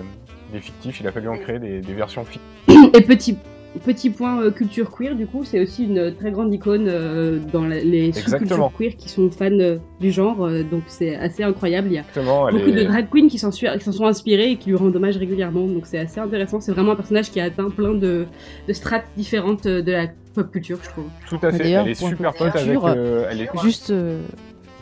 des 0.53 0.59
fictifs, 0.59 0.99
il 0.99 1.07
a 1.07 1.11
fallu 1.11 1.27
en 1.27 1.37
créer 1.37 1.57
des, 1.57 1.81
des 1.81 1.93
versions 1.93 2.23
fictives. 2.23 2.91
Et 2.93 3.01
petit, 3.01 3.37
petit 3.79 4.09
point 4.09 4.41
euh, 4.41 4.51
culture 4.51 4.91
queer, 4.91 5.15
du 5.15 5.25
coup, 5.27 5.43
c'est 5.43 5.59
aussi 5.61 5.85
une 5.85 6.13
très 6.15 6.31
grande 6.31 6.53
icône 6.53 6.85
euh, 6.87 7.39
dans 7.53 7.63
la- 7.65 7.79
les 7.79 8.11
sous-cultures 8.11 8.71
queer 8.77 8.95
qui 8.97 9.07
sont 9.09 9.29
fans 9.31 9.49
euh, 9.51 9.77
du 9.99 10.11
genre, 10.11 10.43
euh, 10.45 10.63
donc 10.63 10.83
c'est 10.87 11.15
assez 11.15 11.43
incroyable. 11.43 11.87
Il 11.89 11.93
y 11.93 11.97
a 11.97 12.01
Exactement, 12.01 12.45
beaucoup 12.51 12.69
est- 12.69 12.71
de 12.73 12.83
drag 12.83 13.07
queens 13.09 13.27
qui 13.29 13.39
s'en 13.39 13.51
su- 13.51 13.67
qui 13.77 13.83
s'en 13.83 13.91
sont 13.91 14.05
inspirées 14.05 14.51
et 14.51 14.55
qui 14.57 14.69
lui 14.69 14.75
rendent 14.75 14.95
hommage 14.95 15.17
régulièrement, 15.17 15.65
donc 15.67 15.85
c'est 15.85 15.99
assez 15.99 16.19
intéressant. 16.19 16.59
C'est 16.59 16.71
vraiment 16.73 16.91
un 16.91 16.95
personnage 16.95 17.31
qui 17.31 17.39
a 17.39 17.45
atteint 17.45 17.69
plein 17.69 17.93
de, 17.93 18.25
de 18.67 18.73
strates 18.73 19.05
différentes 19.15 19.67
de 19.67 19.91
la 19.91 20.07
pop 20.33 20.51
culture, 20.51 20.77
je 20.83 20.89
trouve. 20.89 21.05
tout 21.29 21.39
à 21.45 21.51
fait. 21.51 21.57
D'ailleurs, 21.59 21.85
Elle 21.85 21.91
est 21.91 21.95
super 21.95 22.33
pote 22.33 22.55
avec. 22.55 22.77
euh, 22.83 23.25
elle 23.29 23.41
est 23.41 23.49
Juste, 23.63 23.89
euh, 23.89 24.21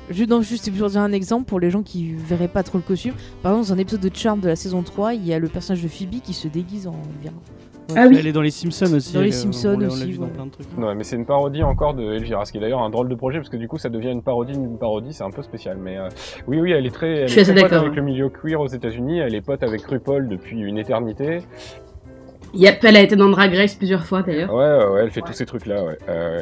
juste, 0.10 0.30
non, 0.30 0.42
juste 0.42 0.72
pour 0.76 0.90
dire 0.90 1.02
un 1.02 1.12
exemple 1.12 1.46
pour 1.46 1.60
les 1.60 1.70
gens 1.70 1.84
qui 1.84 2.14
verraient 2.14 2.48
pas 2.48 2.64
trop 2.64 2.78
le 2.80 2.84
costume. 2.84 3.14
Par 3.44 3.52
exemple, 3.54 3.68
dans 3.70 3.74
un 3.74 3.78
épisode 3.78 4.02
de 4.02 4.12
Charm 4.16 4.40
de 4.40 4.48
la 4.48 4.56
saison 4.56 4.82
3, 4.84 5.14
il 5.14 5.26
y 5.28 5.34
a 5.34 5.40
le 5.40 5.48
personnage 5.48 5.84
de 5.84 5.88
Phoebe 5.88 6.22
qui 6.24 6.34
se 6.34 6.48
déguise 6.48 6.88
en 6.88 6.96
Elvira. 7.18 7.34
Ah 7.96 8.06
oui. 8.08 8.18
Elle 8.20 8.28
est 8.28 8.32
dans 8.32 8.42
les 8.42 8.52
Simpsons 8.52 8.94
aussi. 8.94 9.14
Dans 9.14 9.22
les 9.22 9.30
euh, 9.30 9.32
Simpsons 9.32 9.78
on 9.80 9.86
aussi, 9.86 10.18
dans 10.18 10.28
plein 10.28 10.46
de 10.46 10.52
trucs. 10.52 10.78
Non, 10.78 10.94
mais 10.96 11.04
c'est 11.04 11.16
une 11.16 11.26
parodie 11.26 11.64
encore 11.64 11.94
de 11.94 12.04
Elvira, 12.14 12.46
ce 12.46 12.52
qui 12.52 12.58
est 12.58 12.62
d'ailleurs 12.62 12.82
un 12.82 12.90
drôle 12.90 13.10
de 13.10 13.16
projet 13.16 13.40
parce 13.40 13.50
que 13.50 13.58
du 13.58 13.68
coup 13.68 13.78
ça 13.78 13.90
devient 13.90 14.12
une 14.12 14.24
parodie 14.24 14.54
d'une 14.54 14.78
parodie, 14.78 15.14
c'est 15.14 15.24
un 15.24 15.32
peu 15.32 15.42
spécial. 15.42 15.78
Mais 15.78 15.98
euh, 15.98 16.10
oui, 16.48 16.60
oui, 16.60 16.72
elle 16.72 16.86
est 16.86 16.92
très, 16.92 17.22
elle 17.22 17.28
Je 17.28 17.34
suis 17.34 17.42
est 17.42 17.44
très 17.44 17.52
assez 17.54 17.62
pote 17.62 17.72
d'accord. 17.72 17.86
avec 17.86 17.96
le 17.96 18.02
milieu 18.02 18.30
queer 18.30 18.60
aux 18.60 18.68
États-Unis. 18.68 19.20
Elle 19.20 19.36
est 19.36 19.42
pote 19.42 19.64
avec 19.64 19.84
RuPaul 19.86 20.28
depuis 20.28 20.60
une 20.60 20.78
éternité. 20.78 21.40
Yep, 22.54 22.84
elle 22.84 22.98
a 22.98 23.02
été 23.02 23.16
dans 23.16 23.30
Drag 23.30 23.54
Race 23.54 23.76
plusieurs 23.76 24.06
fois 24.06 24.24
d'ailleurs. 24.24 24.52
Ouais, 24.52 24.86
ouais, 24.86 25.02
elle 25.04 25.12
fait 25.12 25.22
tous 25.22 25.34
ces 25.34 25.46
trucs-là. 25.46 25.84
Ouais. 25.84 25.98
Euh, 26.10 26.42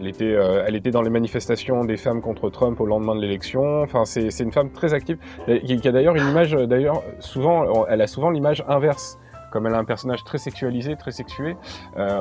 elle 0.00 0.06
était, 0.06 0.32
euh, 0.32 0.62
elle 0.64 0.76
était 0.76 0.92
dans 0.92 1.02
les 1.02 1.10
manifestations 1.10 1.84
des 1.84 1.96
femmes 1.96 2.20
contre 2.20 2.48
Trump 2.48 2.80
au 2.80 2.86
lendemain 2.86 3.16
de 3.16 3.20
l'élection. 3.20 3.82
Enfin, 3.82 4.04
c'est, 4.04 4.30
c'est 4.30 4.44
une 4.44 4.52
femme 4.52 4.70
très 4.70 4.94
active 4.94 5.18
qui, 5.64 5.76
qui 5.78 5.88
a 5.88 5.90
d'ailleurs 5.90 6.14
une 6.14 6.28
image, 6.28 6.52
d'ailleurs 6.52 7.02
souvent, 7.18 7.86
elle 7.88 8.00
a 8.00 8.06
souvent 8.06 8.30
l'image 8.30 8.64
inverse. 8.68 9.18
Comme 9.50 9.66
elle 9.66 9.74
a 9.74 9.78
un 9.78 9.84
personnage 9.84 10.24
très 10.24 10.38
sexualisé, 10.38 10.96
très 10.96 11.12
sexué, 11.12 11.56
euh, 11.96 12.20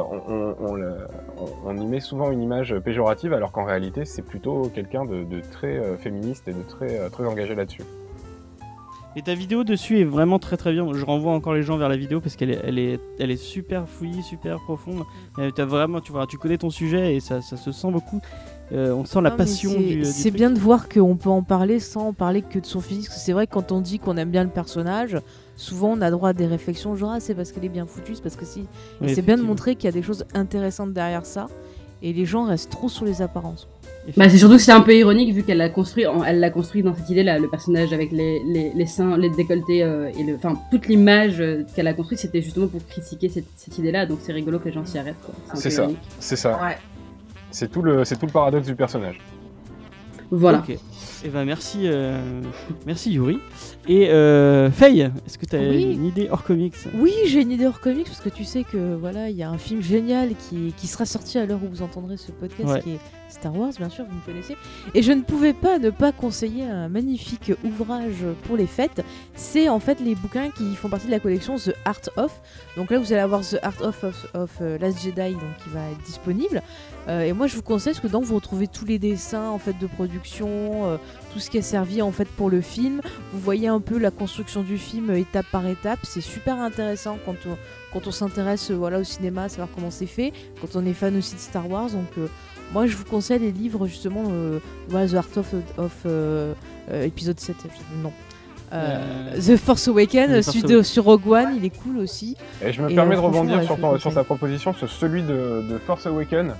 on, 1.65 1.77
y 1.77 1.85
met 1.85 1.99
souvent 1.99 2.31
une 2.31 2.41
image 2.41 2.77
péjorative, 2.79 3.33
alors 3.33 3.51
qu'en 3.51 3.65
réalité, 3.65 4.05
c'est 4.05 4.21
plutôt 4.21 4.71
quelqu'un 4.73 5.05
de, 5.05 5.41
très 5.51 5.77
euh, 5.77 5.97
féministe 5.97 6.47
et 6.47 6.53
de 6.53 6.61
très, 6.61 6.99
euh, 6.99 7.09
très 7.09 7.25
engagé 7.25 7.55
là-dessus. 7.55 7.83
Et 9.15 9.23
ta 9.23 9.33
vidéo 9.33 9.63
dessus 9.63 9.99
est 9.99 10.03
vraiment 10.03 10.37
très 10.37 10.57
très 10.57 10.71
bien. 10.71 10.87
Je 10.93 11.03
renvoie 11.03 11.31
encore 11.31 11.55
les 11.55 11.63
gens 11.63 11.75
vers 11.77 11.89
la 11.89 11.97
vidéo 11.97 12.21
parce 12.21 12.35
qu'elle 12.35 12.51
est, 12.51 13.35
super 13.35 13.89
fouillie, 13.89 14.21
super 14.21 14.59
profonde. 14.59 15.03
Vraiment, 15.57 16.01
tu 16.01 16.37
connais 16.37 16.59
ton 16.59 16.69
sujet 16.69 17.15
et 17.15 17.19
ça 17.19 17.41
se 17.41 17.71
sent 17.71 17.91
beaucoup. 17.91 18.21
Euh, 18.73 18.91
on 18.93 19.05
sent 19.05 19.21
la 19.21 19.29
Non, 19.29 19.37
passion 19.37 19.71
c'est- 19.71 19.77
du. 19.77 19.95
du 19.97 20.05
C'est 20.05 20.23
truc. 20.29 20.33
bien 20.35 20.49
de 20.49 20.59
voir 20.59 20.89
qu'on 20.89 21.15
peut 21.15 21.29
en 21.29 21.41
parler 21.41 21.79
sans 21.79 22.11
parler 22.11 22.41
que 22.41 22.59
de 22.59 22.65
son 22.65 22.81
physique. 22.81 23.07
C'est 23.09 23.31
vrai 23.31 23.47
que 23.47 23.53
quand 23.53 23.71
on 23.71 23.79
dit 23.79 23.97
qu'on 23.99 24.17
aime 24.17 24.29
bien 24.29 24.43
le 24.43 24.49
personnage, 24.49 25.17
souvent 25.55 25.93
on 25.97 26.01
a 26.01 26.11
droit 26.11 26.29
à 26.29 26.33
des 26.33 26.47
réflexions 26.47 26.95
genre 26.95 27.11
ah, 27.15 27.19
c'est 27.21 27.33
parce 27.33 27.51
qu'elle 27.53 27.63
est 27.65 27.69
bien 27.69 27.85
foutue, 27.85 28.15
c'est 28.15 28.21
parce 28.23 28.35
que 28.35 28.45
si. 28.45 28.65
C'est 29.07 29.21
bien 29.21 29.37
de 29.37 29.43
montrer 29.43 29.75
qu'il 29.75 29.85
y 29.85 29.87
a 29.87 29.93
des 29.93 30.01
choses 30.03 30.25
intéressantes 30.33 30.91
derrière 30.93 31.25
ça. 31.25 31.47
Et 32.03 32.13
les 32.13 32.25
gens 32.25 32.43
restent 32.43 32.69
trop 32.69 32.89
sur 32.89 33.05
les 33.05 33.21
apparences. 33.23 33.67
Bah, 34.17 34.29
c'est 34.29 34.37
surtout 34.37 34.55
que 34.57 34.61
c'est 34.61 34.71
un 34.71 34.81
peu 34.81 34.95
ironique 34.95 35.33
vu 35.33 35.43
qu'elle 35.43 35.57
l'a 35.57 35.69
construit, 35.69 36.05
en- 36.05 36.23
elle 36.23 36.39
l'a 36.39 36.49
construit 36.51 36.83
dans 36.83 36.95
cette 36.95 37.09
idée-là, 37.09 37.39
le 37.39 37.49
personnage 37.49 37.91
avec 37.91 38.11
les, 38.11 38.39
les, 38.45 38.71
les 38.73 38.85
seins, 38.85 39.17
les 39.17 39.29
décolletés 39.31 39.81
euh, 39.83 40.09
et 40.17 40.23
le, 40.23 40.35
enfin 40.35 40.53
toute 40.71 40.87
l'image 40.87 41.41
euh, 41.41 41.63
qu'elle 41.75 41.87
a 41.87 41.93
construite, 41.93 42.19
c'était 42.19 42.41
justement 42.41 42.67
pour 42.67 42.85
critiquer 42.85 43.27
cette, 43.29 43.47
cette 43.55 43.77
idée-là. 43.79 44.05
Donc 44.05 44.19
c'est 44.21 44.31
rigolo 44.31 44.59
que 44.59 44.65
les 44.65 44.73
gens 44.73 44.85
s'y 44.85 44.97
arrêtent. 44.99 45.15
C'est 45.55 45.71
ça. 45.71 45.87
C'est 46.19 46.35
ça. 46.35 46.51
Ouais. 46.63 46.77
C'est 47.57 47.71
tout 47.71 47.81
le, 47.81 48.05
c'est 48.05 48.17
tout 48.17 48.27
le 48.27 48.31
paradoxe 48.31 48.67
du 48.67 48.75
personnage. 48.75 49.17
Voilà. 50.29 50.59
Ok. 50.59 50.77
Et 51.25 51.29
ben 51.29 51.43
merci, 51.43 51.79
euh, 51.85 52.19
merci 52.85 53.13
Yuri. 53.13 53.39
Et 53.87 54.09
euh, 54.11 54.69
Faye, 54.69 55.09
est-ce 55.25 55.39
que 55.39 55.47
tu 55.47 55.55
as 55.55 55.59
Oui. 55.59 55.93
une 55.93 56.05
idée 56.05 56.27
hors 56.29 56.43
comics? 56.43 56.75
Oui, 56.93 57.11
j'ai 57.25 57.41
une 57.41 57.49
idée 57.51 57.65
hors 57.65 57.79
comics 57.79 58.05
parce 58.05 58.21
que 58.21 58.29
tu 58.29 58.43
sais 58.43 58.63
que 58.63 58.93
voilà, 58.95 59.31
il 59.31 59.35
y 59.37 59.41
a 59.41 59.49
un 59.49 59.57
film 59.57 59.81
génial 59.81 60.35
qui, 60.35 60.71
qui 60.77 60.85
sera 60.85 61.05
sorti 61.07 61.39
à 61.39 61.47
l'heure 61.47 61.59
où 61.63 61.67
vous 61.67 61.81
entendrez 61.81 62.17
ce 62.17 62.31
podcast, 62.31 62.69
Ouais. 62.69 62.81
qui 62.81 62.91
est 62.91 62.99
Star 63.39 63.55
Wars, 63.55 63.71
bien 63.77 63.89
sûr, 63.89 64.05
vous 64.05 64.15
me 64.15 64.21
connaissez. 64.25 64.57
Et 64.93 65.01
je 65.01 65.11
ne 65.11 65.21
pouvais 65.21 65.53
pas 65.53 65.77
ne 65.77 65.89
pas 65.89 66.11
conseiller 66.11 66.63
un 66.63 66.89
magnifique 66.89 67.51
ouvrage 67.63 68.25
pour 68.43 68.57
les 68.57 68.67
fêtes. 68.67 69.03
C'est 69.35 69.69
en 69.69 69.79
fait 69.79 69.99
les 69.99 70.15
bouquins 70.15 70.49
qui 70.49 70.75
font 70.75 70.89
partie 70.89 71.05
de 71.05 71.11
la 71.11 71.19
collection 71.19 71.55
The 71.55 71.73
Art 71.85 72.01
of. 72.17 72.41
Donc 72.75 72.89
là, 72.89 72.99
vous 72.99 73.13
allez 73.13 73.21
avoir 73.21 73.41
The 73.41 73.57
Art 73.61 73.81
of, 73.81 74.03
of, 74.03 74.27
of, 74.33 74.51
euh, 74.61 74.77
Last 74.79 75.03
Jedi, 75.03 75.33
donc 75.33 75.57
qui 75.63 75.69
va 75.69 75.81
être 75.91 76.03
disponible. 76.03 76.61
Euh, 77.07 77.21
et 77.21 77.33
moi, 77.33 77.47
je 77.47 77.55
vous 77.55 77.61
conseille 77.61 77.93
parce 77.93 78.01
que 78.01 78.07
dedans, 78.07 78.21
vous 78.21 78.35
retrouvez 78.35 78.67
tous 78.67 78.85
les 78.85 78.99
dessins 78.99 79.49
en 79.49 79.59
fait 79.59 79.77
de 79.77 79.87
production, 79.87 80.47
euh, 80.49 80.97
tout 81.31 81.39
ce 81.39 81.49
qui 81.49 81.59
a 81.59 81.61
servi 81.61 82.01
en 82.01 82.11
fait 82.11 82.27
pour 82.27 82.49
le 82.49 82.61
film. 82.61 83.01
Vous 83.33 83.39
voyez 83.39 83.67
un 83.67 83.79
peu 83.79 83.97
la 83.97 84.11
construction 84.11 84.63
du 84.63 84.77
film 84.77 85.11
étape 85.11 85.45
par 85.51 85.65
étape. 85.67 85.99
C'est 86.03 86.21
super 86.21 86.59
intéressant 86.59 87.17
quand 87.25 87.35
on, 87.47 87.57
quand 87.93 88.07
on 88.07 88.11
s'intéresse 88.11 88.71
voilà, 88.71 88.99
au 88.99 89.03
cinéma, 89.03 89.47
savoir 89.47 89.69
comment 89.73 89.91
c'est 89.91 90.07
fait, 90.07 90.33
quand 90.59 90.75
on 90.75 90.85
est 90.85 90.93
fan 90.93 91.15
aussi 91.15 91.35
de 91.35 91.39
Star 91.39 91.69
Wars. 91.69 91.91
Donc, 91.91 92.29
moi, 92.73 92.85
je 92.87 92.95
vous 92.97 93.05
conseille 93.05 93.39
les 93.39 93.51
livres 93.51 93.87
justement, 93.87 94.23
euh, 94.29 94.59
The 94.91 95.13
Art 95.15 95.25
of, 95.37 95.53
of 95.77 95.93
euh, 96.05 96.53
euh, 96.91 97.03
épisode 97.05 97.39
7, 97.39 97.55
je 97.57 97.61
sais 97.63 97.67
plus 97.69 97.95
le 97.97 98.03
nom. 98.03 98.11
Euh, 98.73 98.97
Euh, 99.33 99.39
The 99.39 99.57
Force 99.57 99.87
Awakens, 99.87 100.27
The 100.27 100.43
Force 100.43 100.47
celui 100.47 100.61
de, 100.63 100.67
Awakens. 100.73 100.87
sur 100.87 101.03
Rogue 101.05 101.27
One, 101.27 101.55
il 101.55 101.63
est 101.65 101.69
cool 101.81 101.97
aussi. 101.99 102.35
Et 102.61 102.73
je 102.73 102.81
me 102.81 102.89
Et, 102.91 102.95
permets 102.95 103.15
euh, 103.15 103.19
de 103.21 103.25
rebondir 103.25 103.63
sur, 103.63 103.77
ton- 103.79 103.97
ta 104.11 104.23
proposition, 104.25 104.73
sur 104.73 104.89
celui 104.89 105.21
de, 105.21 105.63
de 105.69 105.77
Force 105.85 106.05
Awakens, 106.05 106.51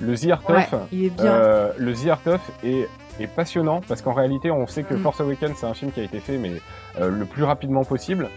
le 0.00 0.14
The 0.16 0.30
Art 0.30 0.42
Ouais, 0.48 0.68
of. 0.72 0.80
il 0.92 1.04
est 1.06 1.10
bien. 1.10 1.24
Euh, 1.26 1.72
le 1.76 1.92
The 1.92 2.06
Art 2.08 2.20
of 2.26 2.40
est, 2.62 2.88
est 3.18 3.26
passionnant 3.26 3.80
parce 3.88 4.00
qu'en 4.02 4.12
réalité, 4.12 4.52
on 4.52 4.66
sait 4.68 4.84
que 4.84 4.94
Mm. 4.94 4.98
Force 5.02 5.20
Awakens, 5.20 5.54
c'est 5.56 5.66
un 5.66 5.74
film 5.74 5.90
qui 5.90 6.00
a 6.00 6.04
été 6.04 6.20
fait 6.20 6.38
mais 6.38 6.52
euh, 7.00 7.10
le 7.10 7.24
plus 7.24 7.42
rapidement 7.42 7.82
possible. 7.84 8.28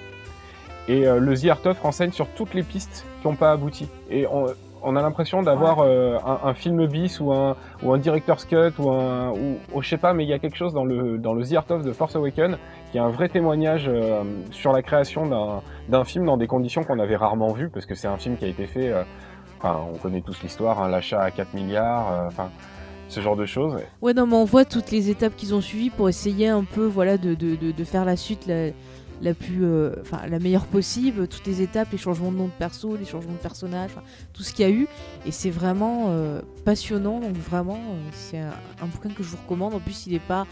Et 0.87 1.05
euh, 1.05 1.19
le 1.19 1.37
The 1.37 1.49
Art 1.49 1.65
of 1.65 1.79
renseigne 1.81 2.11
sur 2.13 2.27
toutes 2.29 2.53
les 2.55 2.63
pistes 2.63 3.05
qui 3.21 3.27
n'ont 3.27 3.35
pas 3.35 3.51
abouti. 3.51 3.87
Et 4.09 4.25
on, 4.25 4.45
on 4.87 4.95
a 4.95 5.01
l'impression 5.01 5.43
d'avoir 5.43 5.79
euh, 5.79 6.17
un, 6.43 6.53
film 6.53 6.87
bis 6.87 7.19
ou 7.19 7.33
un, 7.33 7.57
ou 7.83 7.91
un 7.93 7.97
director's 7.97 8.45
cut 8.45 8.71
ou 8.79 8.89
un, 8.89 9.33
ou, 9.73 9.81
je 9.81 9.89
sais 9.89 9.97
pas, 9.97 10.13
mais 10.13 10.23
il 10.23 10.29
y 10.29 10.33
a 10.33 10.39
quelque 10.39 10.55
chose 10.55 10.73
dans 10.73 10.85
le, 10.85 11.17
dans 11.17 11.33
le 11.33 11.45
The 11.45 11.55
Art 11.55 11.65
of 11.71 11.83
de 11.83 11.91
Force 11.91 12.15
Awakens 12.15 12.57
qui 12.91 12.97
est 12.97 13.01
un 13.01 13.09
vrai 13.09 13.27
témoignage 13.27 13.87
euh, 13.89 14.23
sur 14.51 14.71
la 14.71 14.81
création 14.81 15.61
d'un, 15.89 16.03
film 16.05 16.25
dans 16.25 16.37
des 16.37 16.47
conditions 16.47 16.85
qu'on 16.85 16.99
avait 16.99 17.17
rarement 17.17 17.51
vues 17.51 17.69
parce 17.69 17.85
que 17.85 17.95
c'est 17.95 18.07
un 18.07 18.17
film 18.17 18.37
qui 18.37 18.45
a 18.45 18.47
été 18.47 18.65
fait. 18.65 18.89
euh, 18.89 19.03
Enfin, 19.59 19.79
on 19.91 19.97
connaît 19.97 20.21
tous 20.21 20.39
l'histoire, 20.43 20.83
hein, 20.83 20.87
l'achat 20.87 21.19
à 21.19 21.31
4 21.31 21.55
milliards, 21.55 22.27
enfin, 22.27 22.51
ce 23.07 23.21
genre 23.21 23.35
de 23.35 23.47
choses. 23.47 23.75
Ouais, 24.03 24.13
non, 24.13 24.27
mais 24.27 24.35
on 24.35 24.45
voit 24.45 24.65
toutes 24.65 24.91
les 24.91 25.09
étapes 25.09 25.35
qu'ils 25.35 25.55
ont 25.55 25.61
suivies 25.61 25.89
pour 25.89 26.09
essayer 26.09 26.47
un 26.47 26.63
peu, 26.63 26.85
voilà, 26.85 27.17
de, 27.17 27.33
de, 27.33 27.55
de, 27.55 27.83
faire 27.83 28.05
la 28.05 28.15
suite 28.17 28.45
la 29.21 29.33
plus, 29.33 29.63
euh, 29.63 29.91
enfin, 30.01 30.21
la 30.27 30.39
meilleure 30.39 30.65
possible. 30.65 31.27
Toutes 31.27 31.45
les 31.47 31.61
étapes, 31.61 31.89
les 31.91 31.97
changements 31.97 32.31
de 32.31 32.37
nom 32.37 32.45
de 32.45 32.51
perso, 32.51 32.95
les 32.95 33.05
changements 33.05 33.33
de 33.33 33.37
personnages, 33.37 33.91
enfin, 33.93 34.05
tout 34.33 34.43
ce 34.43 34.53
qu'il 34.53 34.65
y 34.65 34.67
a 34.67 34.71
eu. 34.71 34.87
Et 35.25 35.31
c'est 35.31 35.49
vraiment 35.49 36.05
euh, 36.09 36.41
passionnant. 36.65 37.19
Donc 37.19 37.35
vraiment, 37.35 37.75
euh, 37.75 38.09
c'est 38.11 38.39
un, 38.39 38.87
bouquin 38.87 39.09
que 39.09 39.23
je 39.23 39.29
vous 39.29 39.37
recommande. 39.37 39.73
En 39.73 39.79
plus, 39.79 40.07
il 40.07 40.13
est 40.13 40.19
pas 40.19 40.45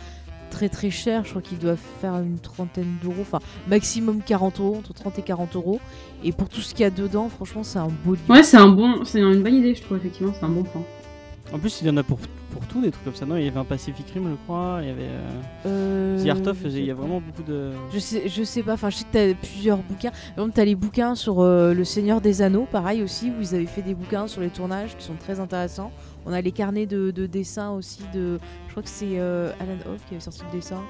très 0.49 0.69
très 0.69 0.89
cher. 0.89 1.23
Je 1.25 1.29
crois 1.31 1.41
qu'il 1.41 1.59
doit 1.59 1.75
faire 1.75 2.15
une 2.15 2.39
trentaine 2.39 2.95
d'euros, 3.01 3.21
enfin 3.21 3.39
maximum 3.67 4.21
40 4.21 4.59
euros, 4.59 4.77
entre 4.77 4.93
30 4.93 5.19
et 5.19 5.21
40 5.21 5.55
euros. 5.55 5.79
Et 6.23 6.31
pour 6.31 6.49
tout 6.49 6.61
ce 6.61 6.73
qu'il 6.73 6.83
y 6.83 6.85
a 6.85 6.91
dedans, 6.91 7.29
franchement, 7.29 7.63
c'est 7.63 7.79
un 7.79 7.89
beau 8.03 8.15
livre. 8.15 8.29
Ouais, 8.29 8.43
c'est 8.43 8.57
un 8.57 8.69
bon, 8.69 9.03
c'est 9.03 9.19
une 9.19 9.43
bonne 9.43 9.55
idée, 9.55 9.75
je 9.75 9.81
trouve 9.81 9.97
effectivement, 9.97 10.33
c'est 10.37 10.45
un 10.45 10.49
bon 10.49 10.63
plan. 10.63 10.83
En 11.55 11.59
plus, 11.59 11.79
il 11.81 11.87
y 11.87 11.89
en 11.89 11.95
a 11.95 12.03
pour, 12.03 12.17
pour 12.51 12.65
tout, 12.67 12.81
des 12.81 12.91
trucs 12.91 13.05
comme 13.05 13.15
ça. 13.15 13.25
Non, 13.25 13.37
il 13.37 13.45
y 13.45 13.47
avait 13.47 13.57
un 13.59 13.63
Pacific 13.63 14.05
Rim, 14.13 14.23
je 14.29 14.35
crois. 14.45 14.79
Il 14.81 14.87
y 14.89 14.91
avait 14.91 15.03
euh, 15.03 16.17
Euh, 16.19 16.23
The 16.23 16.27
Art 16.29 16.47
of, 16.51 16.57
je 16.63 16.69
sais 16.69 16.75
il 16.79 16.85
y 16.85 16.91
a 16.91 16.95
pas. 16.95 17.01
vraiment 17.01 17.21
beaucoup 17.21 17.43
de. 17.49 17.71
Je 17.93 17.99
sais, 17.99 18.27
je 18.27 18.43
sais 18.43 18.61
pas, 18.61 18.73
enfin 18.73 18.89
je 18.89 18.97
sais 18.97 19.05
que 19.05 19.13
t'as 19.13 19.33
plusieurs 19.33 19.77
bouquins. 19.77 20.09
Par 20.11 20.29
exemple, 20.37 20.51
t'as 20.53 20.65
les 20.65 20.75
bouquins 20.75 21.15
sur 21.15 21.39
euh, 21.41 21.73
Le 21.73 21.83
Seigneur 21.85 22.19
des 22.19 22.41
Anneaux, 22.41 22.67
pareil 22.71 23.01
aussi, 23.03 23.29
où 23.29 23.41
ils 23.41 23.55
avaient 23.55 23.65
fait 23.65 23.81
des 23.81 23.93
bouquins 23.95 24.27
sur 24.27 24.41
les 24.41 24.49
tournages 24.49 24.97
qui 24.97 25.05
sont 25.05 25.15
très 25.17 25.39
intéressants. 25.39 25.91
On 26.25 26.33
a 26.33 26.41
les 26.41 26.51
carnets 26.51 26.85
de, 26.87 27.11
de 27.11 27.25
dessin 27.25 27.71
aussi 27.71 28.01
de. 28.13 28.37
Je 28.67 28.71
crois 28.71 28.83
que 28.83 28.89
c'est 28.89 29.17
euh, 29.19 29.51
Alan 29.61 29.77
Hoff 29.93 30.01
qui 30.09 30.15
avait 30.15 30.21
sorti 30.23 30.41
le 30.51 30.57
dessin. 30.57 30.81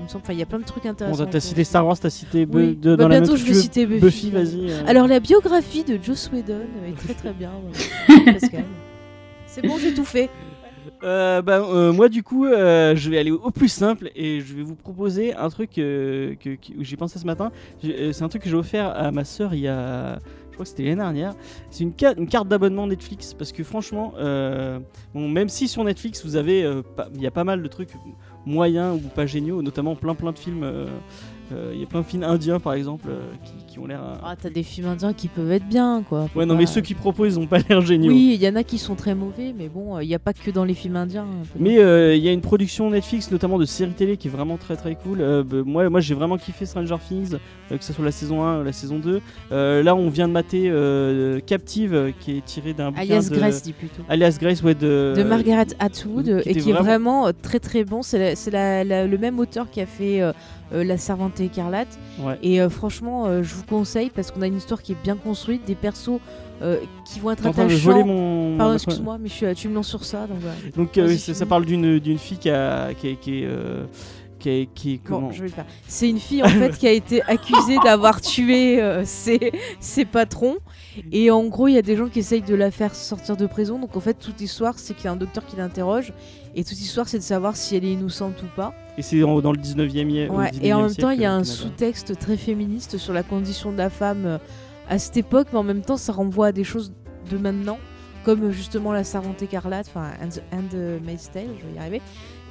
Il 0.00 0.04
me 0.04 0.08
semble. 0.08 0.22
Enfin, 0.24 0.32
il 0.32 0.38
y 0.40 0.42
a 0.42 0.46
plein 0.46 0.58
de 0.58 0.64
trucs 0.64 0.84
Bon, 0.84 0.90
intéressants. 0.90 1.24
t'as- 1.26 1.30
t'as 1.32 1.40
cité 1.40 1.62
Star. 1.64 1.86
Wars, 1.86 1.98
t'as 1.98 2.10
cité 2.10 2.46
Bu- 2.46 2.56
Oui. 2.58 2.76
de- 2.76 2.96
Bah, 2.96 3.02
dans 3.04 3.08
la 3.08 3.16
même 3.16 3.24
bientôt 3.24 3.36
je 3.36 3.44
vais 3.44 3.54
citer 3.54 3.86
Buffy. 3.86 4.00
Buffy, 4.00 4.30
vas-y. 4.30 4.70
euh. 4.72 4.82
Alors 4.86 5.06
la 5.06 5.20
biographie 5.20 5.84
de 5.84 5.98
Joss 6.02 6.30
Whedon 6.32 6.62
est 6.88 6.96
très 6.96 7.14
très 7.14 7.32
bien. 7.32 7.50
Pascal. 8.24 8.64
C'est 9.54 9.62
bon, 9.62 9.78
j'ai 9.78 9.94
tout 9.94 10.04
fait. 10.04 10.30
Euh, 11.02 11.40
bah, 11.40 11.60
euh, 11.60 11.92
moi 11.94 12.10
du 12.10 12.22
coup 12.22 12.44
euh, 12.44 12.94
je 12.94 13.08
vais 13.08 13.18
aller 13.18 13.30
au 13.30 13.50
plus 13.50 13.68
simple 13.68 14.10
et 14.14 14.40
je 14.40 14.54
vais 14.54 14.62
vous 14.62 14.74
proposer 14.74 15.34
un 15.34 15.48
truc 15.48 15.70
que, 15.72 16.36
j'ai 16.80 16.96
pensé 16.96 17.18
ce 17.18 17.24
matin. 17.24 17.52
C'est 17.82 18.22
un 18.22 18.28
truc 18.28 18.42
que 18.42 18.50
j'ai 18.50 18.56
offert 18.56 18.88
à 18.94 19.10
ma 19.10 19.24
soeur 19.24 19.54
il 19.54 19.60
y 19.60 19.68
a... 19.68 20.18
Je 20.50 20.52
crois 20.56 20.64
que 20.64 20.68
c'était 20.68 20.84
l'année 20.84 20.96
dernière. 20.96 21.34
C'est 21.70 21.84
une, 21.84 21.92
ca- 21.98 22.14
une 22.16 22.28
carte 22.28 22.48
d'abonnement 22.48 22.86
Netflix 22.86 23.32
parce 23.32 23.50
que 23.50 23.64
franchement, 23.64 24.12
même 25.14 25.48
si 25.48 25.68
sur 25.68 25.84
Netflix 25.84 26.24
vous 26.24 26.36
avez, 26.36 26.70
il 27.14 27.22
y 27.22 27.26
a 27.26 27.30
pas 27.30 27.44
mal 27.44 27.62
de 27.62 27.68
trucs 27.68 27.90
moyens 28.44 28.96
ou 29.02 29.08
pas 29.08 29.24
géniaux, 29.24 29.62
notamment 29.62 29.96
plein 29.96 30.14
plein 30.14 30.32
de 30.32 30.38
films. 30.38 30.66
Il 31.50 31.80
y 31.80 31.82
a 31.82 31.86
plein 31.86 32.00
de 32.00 32.06
films 32.06 32.24
indiens 32.24 32.60
par 32.60 32.74
exemple 32.74 33.08
qui, 33.42 33.63
qui 33.74 33.80
ont 33.80 33.86
l'air. 33.86 34.00
euh, 34.02 34.14
Ah, 34.24 34.36
t'as 34.40 34.50
des 34.50 34.62
films 34.62 34.86
indiens 34.88 35.12
qui 35.12 35.26
peuvent 35.26 35.50
être 35.50 35.66
bien, 35.66 36.04
quoi. 36.08 36.28
Faut 36.32 36.38
Ouais 36.38 36.46
non 36.46 36.54
pas- 36.54 36.60
mais 36.60 36.66
ceux 36.66 36.80
qui 36.80 36.94
proposent 36.94 37.34
ils 37.34 37.38
ont 37.40 37.46
pas 37.48 37.58
l'air 37.68 37.80
géniaux. 37.80 38.12
Oui, 38.12 38.32
il 38.38 38.42
y 38.42 38.48
en 38.48 38.54
a 38.54 38.62
qui 38.62 38.78
sont 38.78 38.94
très 38.94 39.14
mauvais, 39.16 39.52
mais 39.56 39.68
bon, 39.68 39.98
il 39.98 40.06
n'y 40.06 40.14
a 40.14 40.18
pas 40.20 40.32
que 40.32 40.50
dans 40.52 40.64
les 40.64 40.74
films 40.74 40.94
indiens. 40.96 41.26
peu. 41.52 41.58
Mais 41.58 41.78
euh, 41.78 42.14
il 42.14 42.22
y 42.22 42.28
a 42.28 42.32
une 42.32 42.40
production 42.40 42.88
Netflix, 42.90 43.30
notamment 43.32 43.58
de 43.58 43.64
séries 43.64 43.92
télé, 43.92 44.16
qui 44.16 44.28
est 44.28 44.30
vraiment 44.30 44.56
très 44.58 44.76
très 44.76 44.94
cool. 44.94 45.20
Euh, 45.20 45.42
bah, 45.42 45.56
moi, 45.66 45.90
moi 45.90 46.00
j'ai 46.00 46.14
vraiment 46.14 46.36
kiffé 46.38 46.66
Stranger 46.66 46.96
Things, 47.08 47.34
euh, 47.72 47.76
que 47.76 47.82
ce 47.84 47.92
soit 47.92 48.04
la 48.04 48.12
saison 48.12 48.44
1 48.44 48.60
ou 48.60 48.64
la 48.64 48.72
saison 48.72 48.98
2. 49.00 49.20
Euh, 49.50 49.82
là, 49.82 49.96
on 49.96 50.08
vient 50.08 50.28
de 50.28 50.32
mater 50.32 50.68
euh, 50.70 51.40
Captive, 51.44 51.94
euh, 51.94 52.10
qui 52.20 52.38
est 52.38 52.44
tiré 52.44 52.74
d'un 52.74 52.90
bouquin 52.90 53.02
Alias 53.02 53.28
de... 53.30 53.36
Grace, 53.36 53.62
dit 53.62 53.72
plutôt. 53.72 54.02
Alias 54.08 54.36
Grace, 54.40 54.62
ouais, 54.62 54.74
de... 54.76 55.14
de 55.16 55.22
Margaret 55.24 55.66
Atwood 55.80 56.28
Euh, 56.28 56.40
qui 56.42 56.48
et 56.50 56.54
qui 56.54 56.70
est 56.70 56.72
vraiment- 56.74 57.26
euh, 57.26 57.32
très 57.42 57.58
très 57.58 57.82
bon. 57.84 58.02
C'est 58.02 58.36
le 58.52 59.16
même 59.16 59.38
auteur 59.40 59.68
qui 59.68 59.80
a 59.80 59.86
fait 59.86 60.20
euh, 60.22 60.32
euh, 60.72 60.84
La 60.84 60.96
Servante 60.96 61.40
écarlate. 61.40 61.98
Ouais. 62.20 62.38
Et 62.42 62.60
euh, 62.60 62.68
franchement, 62.70 63.26
euh, 63.26 63.42
je 63.42 63.54
vous 63.54 63.63
conseille 63.64 64.10
parce 64.14 64.30
qu'on 64.30 64.42
a 64.42 64.46
une 64.46 64.56
histoire 64.56 64.82
qui 64.82 64.92
est 64.92 65.02
bien 65.02 65.16
construite, 65.16 65.64
des 65.64 65.74
persos 65.74 66.20
euh, 66.62 66.78
qui 67.04 67.20
vont 67.20 67.32
être 67.32 67.46
attachants. 67.46 67.90
voler 67.90 68.04
mon... 68.04 68.56
Pardon, 68.56 68.74
excuse-moi, 68.74 69.18
mais 69.20 69.28
je 69.28 69.34
suis, 69.34 69.54
tu 69.54 69.68
me 69.68 69.74
lances 69.74 69.88
sur 69.88 70.04
ça. 70.04 70.26
Donc, 70.26 70.38
voilà. 70.40 70.56
Donc, 70.76 70.98
euh, 70.98 71.16
ça, 71.16 71.34
ça 71.34 71.46
parle 71.46 71.64
d'une 71.64 72.18
fille 72.18 72.38
qui, 72.38 72.50
a, 72.50 72.94
qui, 72.94 73.16
qui 73.16 73.42
est... 73.42 73.48
qui 74.44 74.50
est... 74.50 74.68
Qui 74.74 74.94
est 74.94 74.96
Bon, 75.08 75.16
comment 75.20 75.32
je 75.32 75.42
vais 75.42 75.48
le 75.48 75.54
faire. 75.54 75.64
C'est 75.88 76.08
une 76.08 76.18
fille 76.20 76.42
en 76.42 76.48
fait 76.60 76.76
qui 76.76 76.86
a 76.86 76.92
été 76.92 77.22
accusée 77.22 77.76
d'avoir 77.82 78.20
tué 78.20 78.80
euh, 78.82 79.04
ses, 79.04 79.52
ses 79.80 80.04
patrons. 80.04 80.56
Et 81.12 81.30
en 81.30 81.44
gros, 81.46 81.68
il 81.68 81.74
y 81.74 81.78
a 81.78 81.82
des 81.82 81.96
gens 81.96 82.08
qui 82.08 82.18
essayent 82.20 82.42
de 82.42 82.54
la 82.54 82.70
faire 82.70 82.94
sortir 82.94 83.36
de 83.36 83.46
prison. 83.46 83.78
Donc 83.78 83.96
en 83.96 84.00
fait, 84.00 84.14
toute 84.14 84.40
l'histoire, 84.40 84.78
c'est 84.78 84.94
qu'il 84.94 85.06
y 85.06 85.08
a 85.08 85.12
un 85.12 85.16
docteur 85.16 85.44
qui 85.46 85.56
l'interroge. 85.56 86.12
Et 86.54 86.62
toute 86.62 86.78
l'histoire, 86.78 87.08
c'est 87.08 87.18
de 87.18 87.22
savoir 87.24 87.56
si 87.56 87.74
elle 87.76 87.84
est 87.84 87.92
innocente 87.92 88.40
ou 88.42 88.46
pas. 88.54 88.72
Et 88.96 89.02
c'est 89.02 89.18
dans 89.20 89.40
le 89.52 89.58
19e, 89.58 90.08
ie- 90.10 90.28
au 90.28 90.34
Ouais, 90.34 90.50
19e 90.50 90.64
et 90.64 90.72
en 90.72 90.82
même 90.82 90.94
temps, 90.94 91.10
il 91.10 91.20
y 91.20 91.24
a 91.24 91.32
un 91.34 91.42
sous-texte 91.44 92.16
très 92.18 92.36
féministe 92.36 92.96
sur 92.98 93.12
la 93.12 93.22
condition 93.24 93.72
de 93.72 93.78
la 93.78 93.90
femme 93.90 94.24
euh, 94.26 94.38
à 94.88 94.98
cette 94.98 95.16
époque, 95.16 95.48
mais 95.52 95.58
en 95.58 95.62
même 95.64 95.82
temps, 95.82 95.96
ça 95.96 96.12
renvoie 96.12 96.48
à 96.48 96.52
des 96.52 96.62
choses 96.62 96.92
de 97.30 97.38
maintenant, 97.38 97.78
comme 98.24 98.44
euh, 98.44 98.50
justement 98.52 98.92
la 98.92 99.02
servante 99.02 99.42
écarlate, 99.42 99.86
enfin, 99.88 100.10
and, 100.22 100.28
the- 100.28 100.42
and 100.54 100.68
the 100.70 101.04
Maid's 101.04 101.28
Tale, 101.32 101.48
je 101.60 101.66
vais 101.66 101.74
y 101.74 101.78
arriver. 101.78 102.02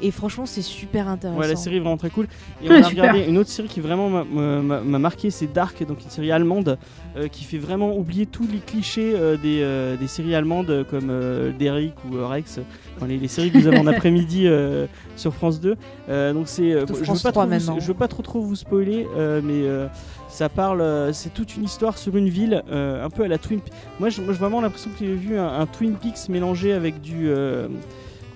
Et 0.05 0.11
franchement, 0.11 0.45
c'est 0.45 0.61
super 0.61 1.07
intéressant. 1.07 1.39
Ouais, 1.39 1.47
la 1.47 1.55
série 1.55 1.77
est 1.77 1.79
vraiment 1.79 1.97
très 1.97 2.09
cool. 2.09 2.27
Et 2.61 2.67
Ouais, 2.69 2.75
on 2.79 2.79
a 2.79 2.83
super. 2.83 3.05
regardé 3.05 3.25
une 3.29 3.37
autre 3.37 3.49
série 3.49 3.69
qui 3.69 3.79
vraiment 3.79 4.09
m'a- 4.09 4.23
m'a 4.61 4.81
m'a 4.81 4.99
marqué, 4.99 5.29
c'est 5.31 5.47
Dark, 5.51 5.81
donc 5.87 6.03
une 6.03 6.09
série 6.09 6.31
allemande 6.31 6.77
euh, 7.15 7.27
qui 7.29 7.43
fait 7.45 7.57
vraiment 7.57 7.95
oublier 7.95 8.25
tous 8.25 8.45
les 8.51 8.59
clichés 8.59 9.13
euh, 9.15 9.37
des, 9.37 9.61
euh, 9.61 9.95
des 9.95 10.07
séries 10.07 10.35
allemandes 10.35 10.85
comme 10.89 11.07
euh, 11.09 11.51
Derrick 11.57 11.93
ou 12.11 12.17
euh, 12.17 12.27
Rex, 12.27 12.59
enfin, 12.97 13.07
les, 13.07 13.17
les 13.17 13.27
séries 13.29 13.49
que 13.51 13.57
vous 13.59 13.67
avez 13.67 13.77
en 13.79 13.87
après-midi 13.95 14.43
euh, 14.47 14.87
sur 15.15 15.33
France 15.33 15.61
2. 15.61 15.75
Euh, 16.09 16.33
donc 16.33 16.47
c'est, 16.49 16.73
euh, 16.73 16.85
je 16.87 16.93
veux 16.93 17.03
France 17.03 17.23
pas 17.23 17.31
3 17.31 17.43
trop 17.43 17.49
vous- 17.49 17.55
maintenant. 17.57 17.79
je 17.79 17.87
veux 17.87 17.93
pas 17.93 18.07
trop 18.09 18.23
trop 18.23 18.41
vous 18.41 18.55
spoiler, 18.55 19.07
euh, 19.15 19.39
mais 19.43 19.61
euh, 19.63 19.87
ça 20.27 20.49
parle, 20.49 21.13
c'est 21.13 21.33
toute 21.33 21.55
une 21.55 21.63
histoire 21.63 21.97
sur 21.97 22.17
une 22.17 22.27
ville, 22.27 22.61
euh, 22.71 23.05
un 23.05 23.09
peu 23.09 23.23
à 23.23 23.27
la 23.29 23.37
Twin. 23.37 23.61
Pe- 23.61 23.69
Moi, 23.99 24.09
j'ai 24.09 24.21
vraiment 24.21 24.59
l'impression 24.59 24.89
que 24.91 24.97
j'ai 25.05 25.13
vu 25.15 25.37
un, 25.37 25.47
un 25.47 25.65
Twin 25.65 25.93
Peaks 25.95 26.27
mélangé 26.27 26.73
avec 26.73 26.99
du. 26.99 27.29
euh, 27.29 27.67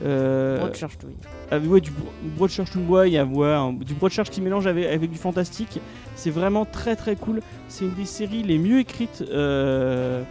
euh. 0.04 0.60
Avec 1.52 1.70
ouais, 1.70 1.82
du 1.82 1.92
bro- 1.92 2.10
Broadchurch 2.38 2.72
to 2.72 2.80
Boy, 2.80 3.10
il 3.10 3.14
y 3.14 3.18
a 3.18 3.26
ouais, 3.26 3.48
un- 3.48 3.74
du 3.74 3.94
Broadchurch 3.94 4.30
qui 4.30 4.42
mélange 4.42 4.68
avec, 4.68 4.86
avec 4.86 5.10
du 5.12 5.18
fantastique. 5.18 5.80
C'est 6.16 6.30
vraiment 6.32 6.66
très 6.66 6.96
très 6.96 7.16
cool. 7.16 7.42
C'est 7.70 7.86
une 7.86 7.94
des 7.94 8.06
séries 8.06 8.44
les 8.44 8.58
mieux 8.58 8.80
écrites. 8.80 9.24
euh, 9.32 10.24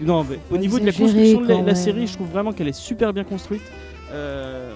Non, 0.00 0.24
mais 0.28 0.38
au 0.50 0.56
niveau 0.58 0.78
de 0.78 0.86
la 0.86 0.92
construction 0.92 1.40
de 1.40 1.66
la, 1.66 1.74
série, 1.74 2.06
je 2.06 2.14
trouve 2.14 2.28
vraiment 2.28 2.52
qu'elle 2.52 2.68
est 2.68 2.72
super 2.72 3.12
bien 3.12 3.24
construite. 3.24 3.62
Euh, 4.12 4.72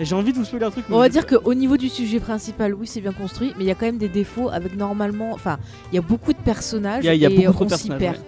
j'ai- 0.00 0.14
envie 0.14 0.32
de 0.32 0.38
vous 0.38 0.44
spoiler 0.44 0.64
un 0.66 0.70
truc. 0.70 0.84
mais 0.88 0.94
On 0.96 0.98
va 0.98 1.06
je- 1.06 1.12
dire 1.12 1.26
qu'au 1.26 1.54
niveau 1.54 1.76
du 1.76 1.88
sujet 1.88 2.18
principal, 2.20 2.74
oui, 2.74 2.86
c'est 2.86 3.00
bien 3.00 3.12
construit, 3.12 3.52
mais 3.56 3.64
il 3.64 3.66
y 3.66 3.70
a 3.70 3.74
quand 3.74 3.86
même 3.86 3.98
des 3.98 4.08
défauts 4.08 4.48
avec 4.50 4.76
normalement. 4.76 5.30
Enfin, 5.32 5.58
il 5.92 5.96
y 5.96 5.98
a 5.98 6.02
beaucoup 6.02 6.32
de 6.32 6.38
personnages 6.38 7.04
y 7.04 7.08
a- 7.08 7.14
y 7.14 7.24
a 7.26 7.30
et 7.30 7.46
beaucoup 7.46 7.64
on 7.64 7.66
de 7.66 7.74
s'y 7.74 7.88
perd. 7.88 8.16
ouais. 8.16 8.22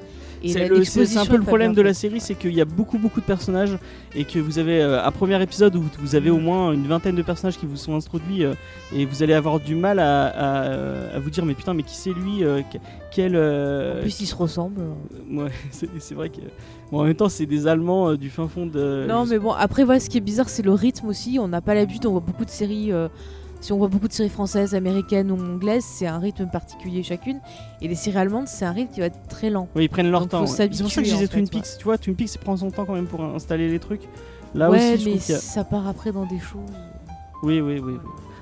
C'est 0.45 0.69
le- 0.69 0.77
un 1.19 1.27
peu 1.27 1.37
le 1.37 1.43
problème 1.43 1.73
de 1.75 1.83
la 1.83 1.95
série, 1.95 2.21
c'est 2.21 2.35
qu'il 2.35 2.55
y 2.55 2.61
a 2.61 2.65
beaucoup 2.65 2.99
beaucoup 2.99 3.21
de 3.21 3.27
personnages 3.27 3.77
et 4.15 4.25
que 4.25 4.39
vous 4.39 4.59
avez 4.59 4.81
euh, 4.83 5.05
un 5.05 5.11
premier 5.11 5.41
épisode 5.43 5.75
où 5.77 5.85
vous 6.01 6.15
avez 6.15 6.31
au 6.31 6.39
moins 6.39 6.73
une 6.73 6.87
vingtaine 6.87 7.17
de 7.17 7.23
personnages 7.23 7.59
qui 7.59 7.67
vous 7.67 7.77
sont 7.77 7.95
introduits 7.97 8.45
euh, 8.45 8.55
et 8.95 9.05
vous 9.07 9.23
allez 9.23 9.35
avoir 9.35 9.61
du 9.61 9.75
mal 9.75 9.99
à, 9.99 10.27
à- 10.27 11.15
à 11.17 11.19
vous 11.19 11.31
dire 11.31 11.45
mais 11.45 11.55
putain 11.55 11.75
mais 11.75 11.83
qui 11.83 11.95
c'est 11.97 12.13
lui 12.13 12.45
euh, 12.45 12.61
que- 12.63 12.79
quel 13.11 13.35
En 13.35 14.01
plus, 14.03 14.21
ils 14.21 14.27
se 14.27 14.35
ressemblent. 14.35 14.83
ouais, 15.31 15.51
c'est 15.99 16.15
vrai 16.15 16.29
que 16.29 16.41
bon, 16.93 17.01
en 17.01 17.05
même 17.05 17.15
temps 17.15 17.29
c'est 17.31 17.47
des 17.47 17.67
Allemands 17.67 18.15
du 18.15 18.29
fin 18.31 18.47
fond 18.47 18.67
de 18.67 19.07
non, 19.09 19.25
mais 19.27 19.39
bon, 19.39 19.53
après, 19.53 19.85
voilà, 19.85 20.01
ce 20.01 20.11
qui 20.11 20.19
est 20.19 20.21
bizarre, 20.21 20.49
c'est 20.49 20.63
le 20.63 20.73
rythme 20.73 21.07
aussi. 21.09 21.39
On 21.41 21.49
n'a 21.49 21.61
pas 21.61 21.75
l'habitude, 21.75 22.05
on 22.07 22.11
voit 22.13 22.21
beaucoup 22.21 22.45
de 22.45 22.51
séries. 22.51 22.93
Si 23.61 23.73
on 23.73 23.79
voit 23.79 23.89
beaucoup 23.89 24.09
de 24.09 24.13
séries 24.13 24.29
françaises, 24.29 24.75
américaines 24.75 25.31
ou 25.31 25.35
anglaises, 25.41 25.85
c'est 25.85 26.07
un 26.07 26.19
rythme 26.19 26.47
particulier 26.47 27.03
chacune. 27.03 27.41
Et 27.81 27.89
les 27.89 27.95
séries 27.95 28.19
allemandes, 28.19 28.47
c'est 28.49 28.65
un 28.65 28.73
rythme 28.73 28.93
qui 28.93 29.01
va 29.01 29.07
être 29.07 29.19
très 29.29 29.51
lent. 29.51 29.69
Oui, 29.75 29.85
ils 29.85 29.89
prennent 29.89 30.11
leur 30.11 30.23
Donc, 30.23 30.31
temps. 30.31 30.47
C'est 30.47 30.69
pour 30.81 30.91
ça 30.91 31.03
que 31.03 31.09
je 31.09 31.15
disais 31.15 31.29
Twin 31.29 31.47
fait, 31.47 31.53
Peaks. 31.53 31.79
Tu 31.79 31.85
vois, 31.85 31.99
Twin 31.99 32.15
Peaks, 32.15 32.39
prend 32.39 32.57
son 32.57 32.71
temps 32.71 32.85
quand 32.85 32.95
même 32.95 33.07
pour 33.09 33.23
installer 33.25 33.69
les 33.69 33.79
trucs. 33.79 34.03
Là 34.55 34.71
ouais, 34.71 34.95
aussi, 34.95 35.05
je 35.05 35.11
mais 35.11 35.17
a- 35.37 35.41
ça 35.41 35.65
part 35.65 35.87
après 35.89 36.13
dans 36.13 36.25
des 36.27 36.39
choses. 36.39 36.61
Oui, 37.43 37.61
oui, 37.61 37.81
oui. 37.85 37.95
oui. 37.95 37.99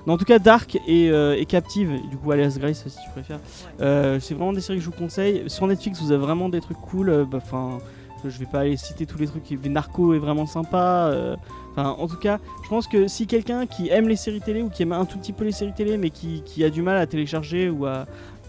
Non, 0.06 0.14
en 0.14 0.18
tout 0.18 0.26
cas, 0.26 0.38
Dark 0.38 0.76
et, 0.86 1.08
euh, 1.10 1.34
et 1.38 1.46
Captive, 1.46 1.90
du 2.10 2.16
coup, 2.18 2.30
Alias 2.30 2.56
Grace, 2.60 2.84
si 2.86 2.98
tu 3.02 3.10
préfères. 3.10 3.40
Euh, 3.80 4.20
c'est 4.20 4.34
vraiment 4.34 4.52
des 4.52 4.60
séries 4.60 4.78
que 4.78 4.84
je 4.84 4.90
vous 4.90 4.96
conseille. 4.96 5.44
Sur 5.46 5.66
Netflix, 5.66 6.00
vous 6.02 6.12
avez 6.12 6.22
vraiment 6.22 6.50
des 6.50 6.60
trucs 6.60 6.76
cool. 6.78 7.08
euh, 7.08 7.24
bah, 7.24 7.40
Je 8.30 8.38
vais 8.38 8.46
pas 8.46 8.60
aller 8.60 8.76
citer 8.76 9.06
tous 9.06 9.18
les 9.18 9.26
trucs. 9.26 9.42
Mais 9.62 9.68
Narco 9.68 10.14
est 10.14 10.18
vraiment 10.18 10.46
sympa. 10.46 11.08
euh, 11.12 11.36
Enfin, 11.76 11.88
en 11.98 12.06
tout 12.06 12.16
cas, 12.18 12.38
je 12.62 12.68
pense 12.68 12.86
que 12.86 13.08
si 13.08 13.26
quelqu'un 13.26 13.66
qui 13.66 13.88
aime 13.88 14.08
les 14.08 14.14
séries 14.14 14.40
télé 14.40 14.62
ou 14.62 14.68
qui 14.70 14.84
aime 14.84 14.92
un 14.92 15.04
tout 15.06 15.18
petit 15.18 15.32
peu 15.32 15.44
les 15.44 15.50
séries 15.50 15.72
télé, 15.72 15.96
mais 15.96 16.10
qui, 16.10 16.42
qui 16.46 16.62
a 16.62 16.70
du 16.70 16.82
mal 16.82 16.96
à 16.96 17.04
télécharger 17.06 17.68
ou 17.68 17.84
à 17.86 18.06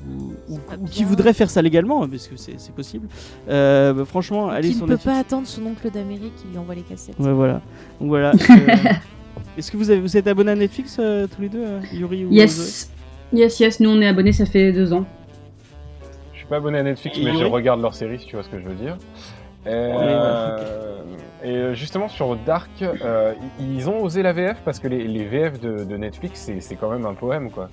ou, 0.07 0.33
ou- 0.53 0.59
pas 0.59 0.75
ou 0.79 0.85
qui 0.85 0.99
bien. 0.99 1.07
voudrait 1.07 1.33
faire 1.33 1.49
ça 1.49 1.63
légalement, 1.63 2.07
parce 2.07 2.27
que 2.27 2.35
c'est 2.38 2.71
possible. 2.75 3.07
euh, 3.49 3.93
bah, 3.93 4.05
franchement, 4.05 4.49
allez 4.49 4.71
sur 4.73 4.81
ne 4.83 4.89
peut 4.89 4.91
Netflix. 4.93 5.05
pas 5.15 5.19
attendre 5.19 5.47
son 5.47 5.65
oncle 5.65 5.89
d'Amérique 5.89 6.35
qui 6.35 6.47
lui 6.49 6.57
envoie 6.59 6.75
les 6.75 6.83
cassettes. 6.83 7.17
Ouais, 7.17 7.33
voilà. 7.33 7.61
Donc 7.99 8.09
voilà. 8.09 8.31
euh, 8.51 8.75
Est-ce 9.57 9.71
que 9.71 9.77
vous, 9.77 9.89
avez, 9.89 9.99
vous 10.01 10.15
êtes 10.15 10.27
abonné 10.27 10.51
à 10.51 10.55
Netflix 10.55 10.97
euh, 10.99 11.25
tous 11.33 11.41
les 11.41 11.49
deux, 11.49 11.63
euh, 11.65 11.79
Yuri 11.93 12.25
ou 12.25 12.27
Zoé 12.29 12.35
Yes. 12.35 12.91
Yes, 13.33 13.59
yes, 13.59 13.79
nous 13.79 13.89
on 13.89 13.99
est 14.01 14.07
abonnés, 14.07 14.33
ça 14.33 14.45
fait 14.45 14.71
deux 14.71 14.93
ans. 14.93 15.05
Je 16.33 16.38
suis 16.38 16.47
pas 16.47 16.57
abonné 16.57 16.77
à 16.77 16.83
Netflix, 16.83 17.17
Et 17.17 17.23
mais 17.23 17.33
je 17.33 17.43
regarde 17.45 17.81
leurs 17.81 17.95
séries, 17.95 18.19
si 18.19 18.27
tu 18.27 18.35
vois 18.35 18.43
ce 18.43 18.49
que 18.49 18.59
je 18.59 18.65
veux 18.67 18.75
dire. 18.75 18.97
Euh, 19.67 20.58
Et 21.43 21.49
euh, 21.49 21.73
justement 21.75 22.08
sur 22.08 22.36
Dark, 22.38 22.69
euh, 22.82 23.34
ils 23.60 23.88
ont 23.89 24.01
osé 24.01 24.23
la 24.23 24.34
VF 24.34 24.58
parce 24.65 24.80
que 24.80 24.88
les, 24.88 25.08
les 25.08 25.25
VF 25.25 25.60
de, 25.60 25.84
de 25.84 25.97
Netflix, 25.97 26.49
c'est 26.60 26.75
quand 26.75 26.89
même 26.89 27.06
un 27.06 27.13
poème, 27.13 27.51
quoi. 27.51 27.69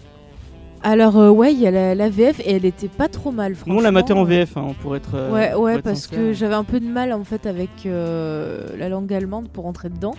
Alors, 0.84 1.16
euh, 1.16 1.30
ouais, 1.30 1.52
il 1.52 1.60
y 1.60 1.66
a 1.68 1.70
la, 1.70 1.94
la 1.94 2.08
VF 2.10 2.40
et 2.40 2.56
elle 2.56 2.64
était 2.64 2.88
pas 2.88 3.06
trop 3.08 3.30
mal, 3.30 3.52
Nous, 3.52 3.56
franchement. 3.58 3.76
on 3.78 3.80
l'a 3.82 3.92
maté 3.92 4.12
en 4.12 4.24
VF 4.24 4.56
hein, 4.56 4.74
pour 4.82 4.96
être. 4.96 5.14
euh, 5.14 5.30
Ouais, 5.32 5.54
ouais, 5.54 5.74
être 5.76 5.82
parce 5.84 6.00
sincère. 6.00 6.18
que 6.18 6.32
j'avais 6.32 6.56
un 6.56 6.64
peu 6.64 6.80
de 6.80 6.86
mal 6.88 7.12
en 7.12 7.22
fait 7.22 7.46
avec 7.46 7.70
euh, 7.86 8.66
la 8.76 8.88
langue 8.88 9.12
allemande 9.14 9.48
pour 9.48 9.62
rentrer 9.64 9.90
dedans. 9.90 10.14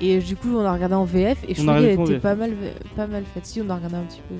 Et 0.00 0.18
du 0.20 0.34
coup, 0.34 0.56
on 0.56 0.64
a 0.64 0.72
regardé 0.72 0.94
en 0.94 1.04
VF 1.04 1.36
et 1.46 1.54
je 1.54 1.62
trouvais 1.62 1.80
qu'elle 1.80 2.00
était 2.00 2.12
VF. 2.14 2.22
pas 2.22 2.34
mal, 2.34 2.52
pas 2.96 3.06
mal 3.06 3.24
faite. 3.34 3.44
Si, 3.44 3.60
on 3.60 3.68
a 3.68 3.74
regardé 3.76 3.96
un 3.96 4.04
petit 4.04 4.22
peu. 4.26 4.34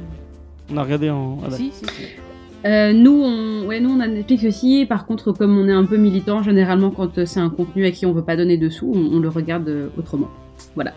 On 0.72 0.78
a 0.78 0.82
regardé 0.82 1.10
en. 1.10 1.38
ah, 1.46 1.50
si, 1.50 1.70
si, 1.72 1.84
si. 1.84 2.02
Euh, 2.66 2.92
nous, 2.92 3.22
on... 3.22 3.66
Ouais, 3.66 3.80
nous, 3.80 3.90
on 3.90 4.00
a 4.00 4.08
Netflix 4.08 4.44
aussi. 4.44 4.86
Par 4.86 5.06
contre, 5.06 5.32
comme 5.32 5.56
on 5.56 5.68
est 5.68 5.72
un 5.72 5.84
peu 5.84 5.96
militant, 5.96 6.42
généralement, 6.42 6.90
quand 6.90 7.18
euh, 7.18 7.26
c'est 7.26 7.40
un 7.40 7.50
contenu 7.50 7.86
à 7.86 7.90
qui 7.90 8.06
on 8.06 8.12
veut 8.12 8.24
pas 8.24 8.36
donner 8.36 8.56
de 8.56 8.68
sous, 8.68 8.92
on, 8.92 9.20
le 9.20 9.28
regarde 9.28 9.68
euh, 9.68 9.88
autrement. 9.96 10.28
Voilà. 10.74 10.92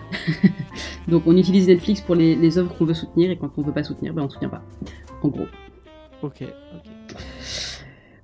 Donc, 1.08 1.24
on 1.28 1.38
utilise 1.38 1.68
Netflix 1.68 2.02
pour 2.02 2.16
les, 2.16 2.36
les 2.36 2.58
œuvres 2.58 2.76
qu'on 2.76 2.86
veut 2.86 2.94
soutenir 2.94 3.30
et 3.30 3.38
quand 3.38 3.52
on 3.58 3.62
veut 3.62 3.74
pas 3.74 3.84
soutenir, 3.84 4.14
ben 4.14 4.24
on 4.24 4.30
soutient 4.30 4.50
pas. 4.50 4.64
En 5.22 5.28
gros. 5.28 5.48
Ok. 6.24 6.44
ok. 6.44 7.20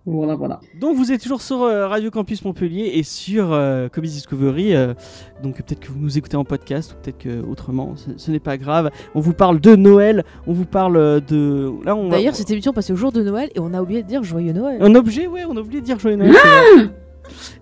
Voilà, 0.07 0.35
voilà. 0.35 0.59
Donc 0.79 0.95
vous 0.97 1.11
êtes 1.11 1.19
toujours 1.21 1.41
sur 1.41 1.63
euh, 1.63 1.87
Radio 1.87 2.11
Campus 2.11 2.45
Montpellier 2.45 2.91
et 2.93 3.01
sur 3.01 3.51
euh, 3.53 3.89
Comedy 3.89 4.13
Discovery. 4.13 4.75
euh, 4.75 4.93
donc 5.41 5.55
peut-être 5.57 5.79
que 5.79 5.87
vous 5.91 5.99
nous 5.99 6.15
écoutez 6.17 6.37
en 6.37 6.43
podcast 6.45 6.91
ou 6.93 7.01
peut-être 7.03 7.17
que 7.17 7.41
autrement. 7.43 7.95
Ce, 7.95 8.09
ce 8.17 8.29
n'est 8.31 8.39
pas 8.39 8.57
grave. 8.57 8.91
On 9.15 9.19
vous 9.19 9.33
parle 9.33 9.59
de 9.59 9.75
Noël. 9.75 10.23
On 10.45 10.53
vous 10.53 10.65
parle 10.65 11.21
de. 11.21 11.71
Là 11.83 11.95
on 11.95 12.03
va- 12.09 12.17
D'ailleurs, 12.17 12.35
cette 12.35 12.51
émission 12.51 12.71
passée 12.71 12.93
au 12.93 12.95
jour 12.97 13.11
de 13.11 13.23
Noël 13.23 13.49
et 13.55 13.59
on 13.59 13.73
a 13.73 13.81
oublié 13.81 14.03
de 14.03 14.07
dire 14.07 14.23
joyeux 14.23 14.53
Noël. 14.53 14.77
On 14.81 14.93
a 14.93 14.99
obligé, 14.99 15.25
ouais, 15.27 15.43
on 15.49 15.57
a 15.57 15.61
oublié 15.61 15.81
de 15.81 15.85
dire 15.85 15.97
joyeux 15.97 16.17
Noël. 16.17 16.33
vrai. 16.33 16.89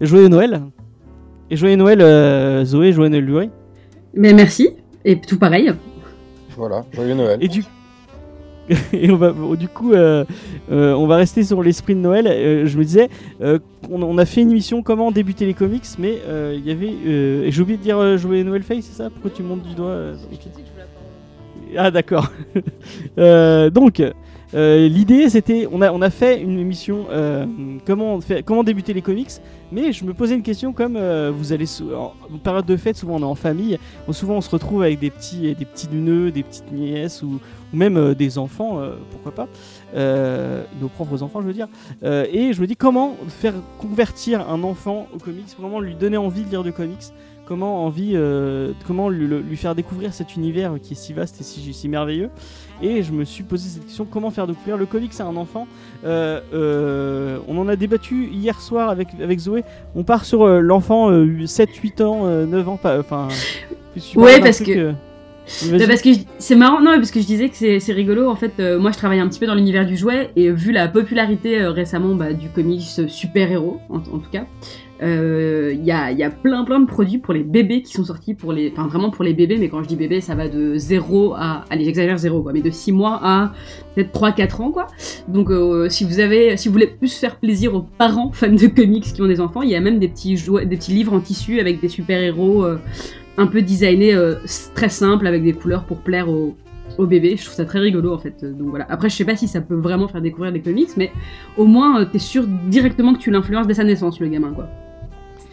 joyeux 0.02 0.28
Noël. 0.28 0.62
Et 1.50 1.56
joyeux 1.56 1.76
Noël, 1.78 2.02
euh, 2.02 2.66
Zoé, 2.66 2.92
joyeux 2.92 3.10
Noël, 3.10 3.26
Louis. 3.26 3.50
Mais 4.14 4.34
merci. 4.34 4.70
Et 5.06 5.20
tout 5.22 5.38
pareil. 5.40 5.72
Voilà, 6.58 6.84
joyeux 6.94 7.16
Noël. 7.16 7.38
Et 7.42 7.48
du 7.48 7.64
et 8.94 9.12
on 9.12 9.18
va 9.18 9.34
du 9.58 9.68
coup 9.68 9.94
euh, 9.94 10.24
euh, 10.72 10.94
on 10.94 11.08
va 11.08 11.18
rester 11.18 11.44
sur 11.44 11.62
l'esprit 11.62 11.96
de 11.96 12.00
Noël. 12.00 12.28
Euh, 12.28 12.66
je 12.66 12.78
me 12.78 12.84
disais 12.84 13.10
on, 13.90 14.18
a 14.18 14.26
fait 14.26 14.42
une 14.42 14.52
émission 14.52 14.82
comment 14.82 15.12
débuter 15.12 15.46
les 15.46 15.54
comics, 15.54 15.86
mais 16.00 16.20
il 16.54 16.66
y 16.66 16.72
avait 16.72 17.52
j'ai 17.52 17.62
oublié 17.62 17.78
de 17.78 17.84
dire 17.84 18.18
jouer 18.18 18.44
Noël 18.44 18.64
Face, 18.64 18.86
c'est 18.86 19.04
ça? 19.04 19.10
Pourquoi 19.10 19.32
tu 19.32 19.44
montes 19.44 19.64
du 19.64 19.76
doigt 19.76 19.88
euh, 19.88 20.16
ok. 20.32 20.40
Ah 21.76 21.92
d'accord. 21.92 22.32
Donc 23.72 24.02
euh, 24.54 24.88
l'idée 24.88 25.30
c'était 25.30 25.68
on 25.72 25.82
a 25.82 26.10
fait 26.10 26.40
une 26.40 26.60
émission 26.60 27.06
euh, 27.10 27.46
comment 27.86 28.64
débuter 28.64 28.94
les 28.94 29.02
comics, 29.02 29.32
mais 29.72 29.92
je 29.92 30.06
me 30.06 30.14
posais 30.14 30.36
une 30.36 30.44
question 30.44 30.74
comme 30.74 30.96
euh, 30.96 31.32
vous 31.36 31.54
allez 31.54 31.66
en 31.82 32.38
période 32.44 32.66
de 32.66 32.78
fête 32.78 32.96
souvent 32.96 33.16
on 33.16 33.22
est 33.22 33.24
en 33.24 33.36
famille, 33.36 33.80
souvent 34.12 34.36
on 34.36 34.42
se 34.42 34.50
retrouve 34.50 34.84
avec 34.84 35.00
des 35.00 35.10
petits 35.10 35.56
des 35.56 35.66
petits 35.66 35.88
des 35.88 36.44
petites 36.44 36.72
nièces 36.72 37.24
ou 37.24 37.40
même 37.74 38.14
des 38.14 38.38
enfants, 38.38 38.80
pourquoi 39.10 39.32
pas, 39.32 39.48
nos 40.80 40.88
propres 40.90 41.24
enfants, 41.24 41.42
je 41.42 41.48
veux 41.48 41.54
dire. 41.54 41.68
Et 42.04 42.54
je 42.54 42.62
me 42.62 42.68
dis 42.68 42.76
comment 42.76 43.16
faire 43.28 43.56
convertir 43.80 44.48
un 44.48 44.62
enfant 44.62 45.08
au 45.14 45.18
comics, 45.18 45.48
vraiment 45.60 45.80
lui 45.80 45.96
donner 45.96 46.18
envie 46.18 46.44
de 46.44 46.50
lire 46.50 46.64
de 46.64 46.70
comics, 46.70 47.12
comment 47.54 47.86
envie, 47.86 48.14
euh, 48.16 48.72
comment 48.88 49.10
lui, 49.10 49.56
faire 49.58 49.76
découvrir 49.76 50.12
cet 50.14 50.36
univers 50.36 50.74
qui 50.82 50.94
est 50.94 50.96
si 50.96 51.14
vaste 51.14 51.40
et 51.40 51.44
si, 51.44 51.72
si 51.74 51.88
merveilleux. 51.88 52.30
Et 52.82 53.04
je 53.04 53.12
me 53.12 53.24
suis 53.24 53.44
posé 53.44 53.70
cette 53.70 53.86
question 53.86 54.06
comment 54.10 54.32
faire 54.32 54.48
découvrir 54.48 54.76
le 54.78 54.86
comics 54.88 55.12
à 55.20 55.26
un 55.26 55.36
enfant. 55.36 55.68
Euh, 56.04 56.42
euh, 56.54 57.38
on 57.48 57.58
en 57.60 57.68
a 57.68 57.76
débattu 57.76 58.28
hier 58.32 58.60
soir 58.60 58.90
avec, 58.90 59.10
avec 59.22 59.40
Zoé. 59.40 59.64
On 59.96 60.04
part 60.04 60.26
sur 60.26 60.48
l'enfant 60.48 61.10
7, 61.46 61.70
8 61.76 62.02
ans, 62.02 62.22
euh, 62.26 62.46
9 62.46 62.68
ans, 62.70 62.78
pas- 62.78 63.00
enfin. 63.00 63.28
Ouais, 64.16 64.38
d'un 64.40 64.44
parce 64.46 64.58
truc, 64.64 64.68
que- 64.76 64.92
Bah, 64.92 65.78
vas-y. 65.78 65.88
parce 65.88 66.02
que 66.02 66.10
c'est 66.40 66.56
marrant, 66.56 66.80
non, 66.82 66.94
parce 66.96 67.12
que 67.12 67.20
je 67.20 67.26
disais 67.26 67.50
que 67.50 67.56
c'est 67.58 67.80
c'est 67.82 67.92
rigolo. 67.94 68.30
En 68.30 68.36
fait, 68.36 68.54
euh, 68.60 68.80
moi, 68.80 68.92
je 68.92 68.98
travaille 68.98 69.20
un 69.20 69.28
petit 69.28 69.40
peu 69.42 69.46
dans 69.46 69.56
l'univers 69.56 69.86
du 69.86 69.98
jouet 69.98 70.32
et 70.38 70.50
vu 70.52 70.72
la 70.72 70.88
popularité 70.88 71.62
euh, 71.62 71.70
récemment 71.70 72.16
bah, 72.16 72.32
du 72.34 72.48
comics 72.50 72.82
super-héros, 73.08 73.80
en, 73.90 73.98
en 73.98 74.00
tout 74.20 74.30
cas, 74.32 74.46
euh, 75.02 75.72
il 75.74 75.84
y, 75.84 75.92
a, 75.92 76.12
y 76.12 76.24
a 76.24 76.30
plein 76.30 76.64
plein 76.64 76.80
de 76.80 76.86
produits 76.86 77.18
pour 77.18 77.34
les 77.34 77.44
bébés 77.44 77.82
qui 77.82 77.92
sont 77.94 78.04
sortis 78.06 78.34
pour 78.36 78.54
les, 78.54 78.72
enfin 78.72 78.88
vraiment 78.88 79.10
pour 79.10 79.24
les 79.24 79.34
bébés. 79.34 79.58
Mais 79.58 79.68
quand 79.68 79.82
je 79.84 79.88
dis 79.88 79.96
bébé, 79.96 80.22
ça 80.22 80.36
va 80.36 80.48
de 80.48 80.76
0 80.78 81.34
à, 81.36 81.66
allez, 81.70 81.84
j'exagère 81.86 82.18
0 82.18 82.42
quoi, 82.44 82.54
mais 82.54 82.62
de 82.62 82.70
6 82.70 82.92
mois 82.92 83.20
à 83.24 83.52
peut-être 83.96 84.12
3-4 84.18 84.62
ans 84.62 84.72
quoi. 84.72 84.88
Donc, 85.28 85.50
euh, 85.50 85.90
si 85.90 86.04
vous 86.06 86.20
avez, 86.20 86.56
si 86.58 86.68
vous 86.68 86.74
voulez 86.74 86.88
plus 86.88 87.14
faire 87.18 87.38
plaisir 87.40 87.74
aux 87.76 87.82
parents 87.98 88.32
fans 88.32 88.50
de 88.52 88.68
comics 88.68 89.04
qui 89.14 89.22
ont 89.22 89.28
des 89.28 89.42
enfants, 89.42 89.62
il 89.62 89.70
y 89.70 89.76
a 89.76 89.82
même 89.82 90.00
des 90.00 90.08
petits 90.08 90.38
jouets, 90.38 90.66
des 90.66 90.78
petits 90.78 90.94
livres 90.94 91.14
en 91.14 91.20
tissu 91.20 91.60
avec 91.60 91.82
des 91.82 91.90
super-héros. 91.90 92.64
euh, 92.66 92.80
un 93.36 93.48
peu 93.48 93.64
designé 93.64 94.14
euh, 94.14 94.36
s- 94.44 94.72
très 94.76 94.90
simple 94.90 95.26
avec 95.26 95.44
des 95.44 95.54
couleurs 95.54 95.86
pour 95.86 95.98
plaire 95.98 96.30
aux, 96.30 96.56
aux 96.98 97.06
bébés. 97.06 97.36
Je 97.38 97.44
trouve 97.44 97.56
ça 97.56 97.66
très 97.66 97.80
rigolo 97.80 98.14
en 98.14 98.18
fait. 98.20 98.44
Donc 98.44 98.70
voilà. 98.70 98.86
Après, 98.90 99.10
je 99.10 99.16
sais 99.16 99.26
pas 99.26 99.36
si 99.36 99.48
ça 99.48 99.62
peut 99.62 99.76
vraiment 99.76 100.08
faire 100.08 100.22
découvrir 100.22 100.52
des 100.52 100.62
comics, 100.62 100.90
mais 100.98 101.12
au 101.58 101.66
moins 101.66 102.02
euh, 102.02 102.06
t'es 102.06 102.20
sûr 102.20 102.46
directement 102.48 103.14
que 103.14 103.20
tu 103.20 103.32
l'influences 103.32 103.68
dès 103.68 103.74
sa 103.76 103.84
naissance, 103.84 104.20
le 104.20 104.28
gamin 104.28 104.52
quoi. 104.54 104.68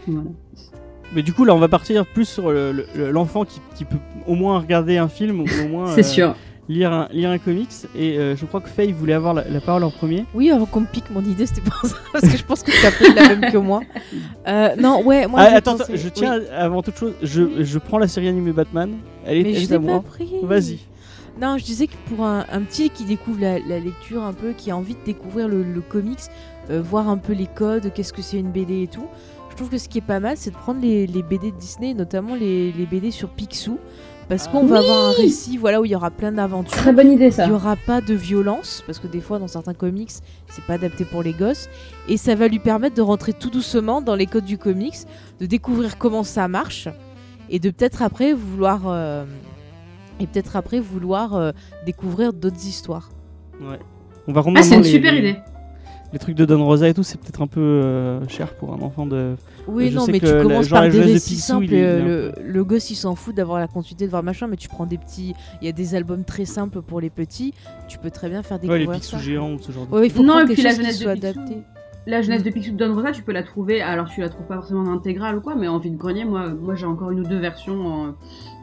Voilà. 0.06 0.28
Mais 1.14 1.22
du 1.22 1.32
coup, 1.32 1.44
là, 1.44 1.54
on 1.54 1.58
va 1.58 1.66
partir 1.68 2.06
plus 2.06 2.24
sur 2.24 2.50
le- 2.52 2.70
le- 2.94 3.10
l'enfant 3.10 3.44
qui, 3.44 3.60
qui 3.74 3.84
peut 3.84 3.96
au 4.28 4.34
moins 4.34 4.58
regarder 4.60 4.96
un 4.96 5.08
film 5.08 5.40
ou 5.40 5.44
au 5.64 5.68
moins 5.68 5.86
C'est 5.94 6.00
euh, 6.00 6.04
sûr. 6.04 6.34
lire, 6.68 6.92
un, 6.92 7.08
lire 7.10 7.30
un 7.30 7.38
comics. 7.38 7.68
Et 7.96 8.16
euh, 8.16 8.36
je 8.36 8.46
crois 8.46 8.60
que 8.60 8.68
Faye 8.68 8.92
voulait 8.92 9.14
avoir 9.14 9.34
la, 9.34 9.42
la 9.48 9.60
parole 9.60 9.82
en 9.82 9.90
premier. 9.90 10.24
Oui, 10.34 10.52
avant 10.52 10.66
qu'on 10.66 10.82
me 10.82 10.86
pique 10.86 11.10
mon 11.12 11.20
idée, 11.22 11.46
c'était 11.46 11.62
pour 11.62 11.84
ça. 11.84 11.96
Parce 12.12 12.28
que 12.28 12.36
je 12.38 12.44
pense 12.44 12.62
que 12.62 12.70
tu 12.70 12.86
as 12.86 12.92
pris 12.92 13.12
la 13.12 13.34
même 13.36 13.50
que 13.52 13.58
moi. 13.58 13.80
Euh, 14.48 14.70
non, 14.78 15.02
ouais, 15.04 15.26
moi. 15.26 15.40
Ah, 15.42 15.56
attends, 15.56 15.76
pensé- 15.76 15.96
je 15.96 16.04
oui. 16.06 16.10
tiens 16.14 16.40
avant 16.56 16.80
toute 16.82 16.96
chose, 16.96 17.12
je, 17.22 17.62
je 17.62 17.78
prends 17.78 17.98
la 17.98 18.08
série 18.08 18.26
animée 18.28 18.52
Batman. 18.52 18.90
Elle 19.26 19.38
est, 19.38 19.42
Mais 19.42 19.50
elle 19.50 19.56
je 19.56 19.60
est 19.62 19.72
à 19.74 19.78
l'ai 19.78 19.84
pas 19.86 19.92
moi. 19.92 20.02
pris. 20.02 20.28
Vas-y. 20.42 20.78
Non, 21.40 21.58
je 21.58 21.64
disais 21.64 21.86
que 21.86 21.96
pour 22.08 22.24
un, 22.24 22.44
un 22.50 22.60
petit 22.62 22.90
qui 22.90 23.04
découvre 23.04 23.40
la, 23.40 23.58
la 23.58 23.78
lecture 23.78 24.22
un 24.22 24.32
peu, 24.32 24.52
qui 24.52 24.70
a 24.70 24.76
envie 24.76 24.94
de 24.94 25.04
découvrir 25.04 25.48
le, 25.48 25.62
le 25.62 25.80
comics, 25.80 26.18
euh, 26.70 26.80
voir 26.82 27.08
un 27.08 27.16
peu 27.18 27.32
les 27.32 27.46
codes, 27.46 27.92
qu'est-ce 27.94 28.12
que 28.12 28.22
c'est 28.22 28.38
une 28.38 28.50
BD 28.50 28.82
et 28.82 28.86
tout, 28.88 29.06
je 29.50 29.56
trouve 29.56 29.68
que 29.70 29.78
ce 29.78 29.88
qui 29.88 29.98
est 29.98 30.02
pas 30.02 30.20
mal, 30.20 30.36
c'est 30.36 30.50
de 30.50 30.56
prendre 30.56 30.80
les, 30.80 31.06
les 31.06 31.22
BD 31.22 31.50
de 31.50 31.56
Disney, 31.56 31.92
notamment 31.94 32.34
les, 32.34 32.72
les 32.72 32.86
BD 32.86 33.10
sur 33.10 33.28
Picsou, 33.30 33.78
parce 34.28 34.46
qu'on 34.48 34.64
va 34.64 34.78
avoir 34.78 35.08
un 35.08 35.12
récit 35.12 35.56
voilà, 35.56 35.80
où 35.80 35.84
il 35.84 35.90
y 35.90 35.96
aura 35.96 36.10
plein 36.10 36.30
d'aventures. 36.30 36.76
Très 36.76 36.92
bonne 36.92 37.10
idée 37.10 37.30
ça. 37.32 37.44
Il 37.44 37.48
n'y 37.48 37.54
aura 37.54 37.74
pas 37.76 38.00
de 38.00 38.14
violence, 38.14 38.82
parce 38.86 38.98
que 39.00 39.08
des 39.08 39.20
fois, 39.20 39.38
dans 39.40 39.48
certains 39.48 39.74
comics, 39.74 40.12
c'est 40.48 40.64
pas 40.64 40.74
adapté 40.74 41.04
pour 41.04 41.22
les 41.22 41.32
gosses. 41.32 41.68
Et 42.08 42.16
ça 42.16 42.34
va 42.36 42.46
lui 42.48 42.60
permettre 42.60 42.94
de 42.94 43.02
rentrer 43.02 43.32
tout 43.32 43.50
doucement 43.50 44.00
dans 44.02 44.14
les 44.14 44.26
codes 44.26 44.44
du 44.44 44.56
comics, 44.56 44.98
de 45.40 45.46
découvrir 45.46 45.98
comment 45.98 46.22
ça 46.22 46.46
marche. 46.48 46.88
et 47.48 47.58
de 47.58 47.70
peut-être 47.70 48.02
après 48.02 48.32
vouloir 48.32 48.82
euh, 48.86 49.24
et 50.20 50.26
peut-être 50.26 50.56
après 50.56 50.80
vouloir 50.80 51.34
euh, 51.36 51.50
découvrir 51.86 52.32
d'autres 52.32 52.66
histoires. 52.66 53.10
Ouais. 53.60 53.78
On 54.28 54.32
va 54.32 54.42
Ah, 54.56 54.62
c'est 54.62 54.76
une 54.76 54.82
les- 54.82 54.88
super 54.90 55.12
les- 55.12 55.18
idée. 55.18 55.36
Les 56.12 56.18
trucs 56.18 56.34
de 56.34 56.44
Don 56.44 56.64
Rosa 56.64 56.88
et 56.88 56.94
tout, 56.94 57.04
c'est 57.04 57.20
peut-être 57.20 57.40
un 57.40 57.46
peu 57.46 57.60
euh, 57.60 58.26
cher 58.26 58.54
pour 58.54 58.72
un 58.74 58.80
enfant 58.80 59.06
de. 59.06 59.36
Oui, 59.68 59.90
Je 59.90 59.96
non, 59.96 60.06
sais 60.06 60.10
mais 60.12 60.18
que 60.18 60.26
tu 60.26 60.34
la- 60.34 60.42
commences 60.42 60.66
genre 60.66 60.78
par 60.78 60.82
la 60.82 60.88
des 60.88 60.94
jeunesse 60.96 61.08
de 61.08 61.12
récits 61.12 61.36
simples. 61.36 61.72
est- 61.72 62.02
le, 62.02 62.32
le 62.44 62.64
gosse, 62.64 62.90
il 62.90 62.96
s'en 62.96 63.14
fout 63.14 63.32
d'avoir 63.32 63.60
la 63.60 63.68
continuité 63.68 64.06
de 64.06 64.10
voir 64.10 64.24
machin, 64.24 64.48
mais 64.48 64.56
tu 64.56 64.68
prends 64.68 64.86
des 64.86 64.98
petits. 64.98 65.34
Il 65.62 65.66
y 65.66 65.68
a 65.68 65.72
des 65.72 65.94
albums 65.94 66.24
très 66.24 66.46
simples 66.46 66.82
pour 66.82 67.00
les 67.00 67.10
petits. 67.10 67.54
Tu 67.86 67.98
peux 67.98 68.10
très 68.10 68.28
bien 68.28 68.42
faire 68.42 68.58
Ouais, 68.64 68.80
les 68.80 68.88
Picsou 68.88 69.18
géants 69.18 69.52
ou 69.52 69.58
ce 69.60 69.70
genre 69.70 69.86
de. 69.86 69.92
Ouais, 69.94 70.06
il 70.06 70.10
faut 70.12 70.24
Non, 70.24 70.40
et 70.40 70.46
puis 70.52 70.60
la 70.62 70.74
jeunesse 70.74 70.98
de 70.98 71.04
soit 71.04 71.12
Picsou. 71.14 71.28
adapté. 71.28 71.58
La 72.08 72.22
jeunesse 72.22 72.42
de 72.42 72.50
Picsou 72.50 72.72
de 72.72 72.76
Don 72.84 72.92
Rosa, 72.92 73.12
tu 73.12 73.22
peux 73.22 73.30
la 73.32 73.44
trouver. 73.44 73.80
Alors, 73.80 74.08
tu 74.08 74.20
la 74.20 74.28
trouves 74.30 74.46
pas 74.46 74.56
forcément 74.56 74.80
en 74.80 74.92
intégrale 74.92 75.36
ou 75.36 75.40
quoi, 75.40 75.54
mais 75.54 75.68
en 75.68 75.78
vide 75.78 75.96
grenier, 75.96 76.24
moi, 76.24 76.48
moi 76.48 76.74
j'ai 76.74 76.86
encore 76.86 77.12
une 77.12 77.20
ou 77.20 77.24
deux 77.24 77.38
versions 77.38 77.86
en- 77.86 78.14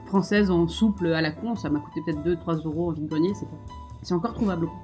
françaises 0.07 0.49
en 0.51 0.67
souple 0.67 1.07
à 1.13 1.21
la 1.21 1.31
con. 1.31 1.55
Ça 1.55 1.69
m'a 1.69 1.79
coûté 1.79 2.01
peut-être 2.05 2.23
2-3 2.23 2.65
euros 2.65 2.89
en 2.89 2.93
vide 2.93 3.07
grenier. 3.07 3.33
C'est 3.35 3.45
pas... 3.45 3.57
c'est 4.01 4.13
encore 4.13 4.33
trouvable. 4.33 4.65
quoi. 4.67 4.75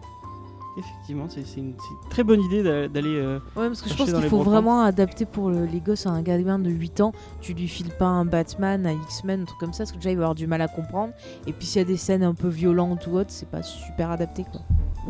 Effectivement, 0.76 1.26
c'est 1.30 1.46
c'est 1.46 1.60
une, 1.60 1.76
très 2.10 2.24
bonne 2.24 2.42
idée 2.42 2.64
d'a- 2.64 2.88
d'aller. 2.88 3.16
euh, 3.16 3.38
Ouais, 3.56 3.68
parce 3.68 3.84
que 3.84 3.90
je 3.90 3.96
pense 3.96 4.12
qu'il 4.12 4.24
faut 4.24 4.42
vraiment 4.42 4.82
adapter 4.82 5.26
pour 5.26 5.52
le- 5.52 5.66
les 5.66 5.80
gosses 5.82 6.08
à 6.08 6.10
un 6.10 6.24
gamin 6.24 6.58
de 6.58 6.72
8 6.72 7.00
ans. 7.02 7.12
Tu 7.42 7.54
lui 7.54 7.68
files 7.68 7.92
pas 7.92 8.08
un 8.08 8.26
Batman, 8.26 8.84
un 8.88 8.94
X-Men, 8.94 9.42
un 9.42 9.46
truc 9.46 9.60
comme 9.60 9.72
ça, 9.74 9.84
parce 9.84 9.92
que 9.92 9.98
déjà 9.98 10.10
il 10.10 10.18
va 10.18 10.24
avoir 10.24 10.34
du 10.36 10.48
mal 10.48 10.62
à 10.64 10.68
comprendre. 10.68 11.14
Et 11.46 11.54
puis 11.54 11.68
s'il 11.68 11.80
y 11.80 11.86
a 11.86 11.88
des 11.88 11.96
scènes 11.98 12.24
un 12.24 12.34
peu 12.34 12.48
violentes 12.48 13.06
ou 13.06 13.18
autres, 13.18 13.30
c'est 13.30 13.48
pas 13.50 13.62
super 13.62 14.10
adapté 14.10 14.46
quoi. 14.52 14.62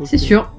C'est 0.06 0.18
sûr. 0.18 0.52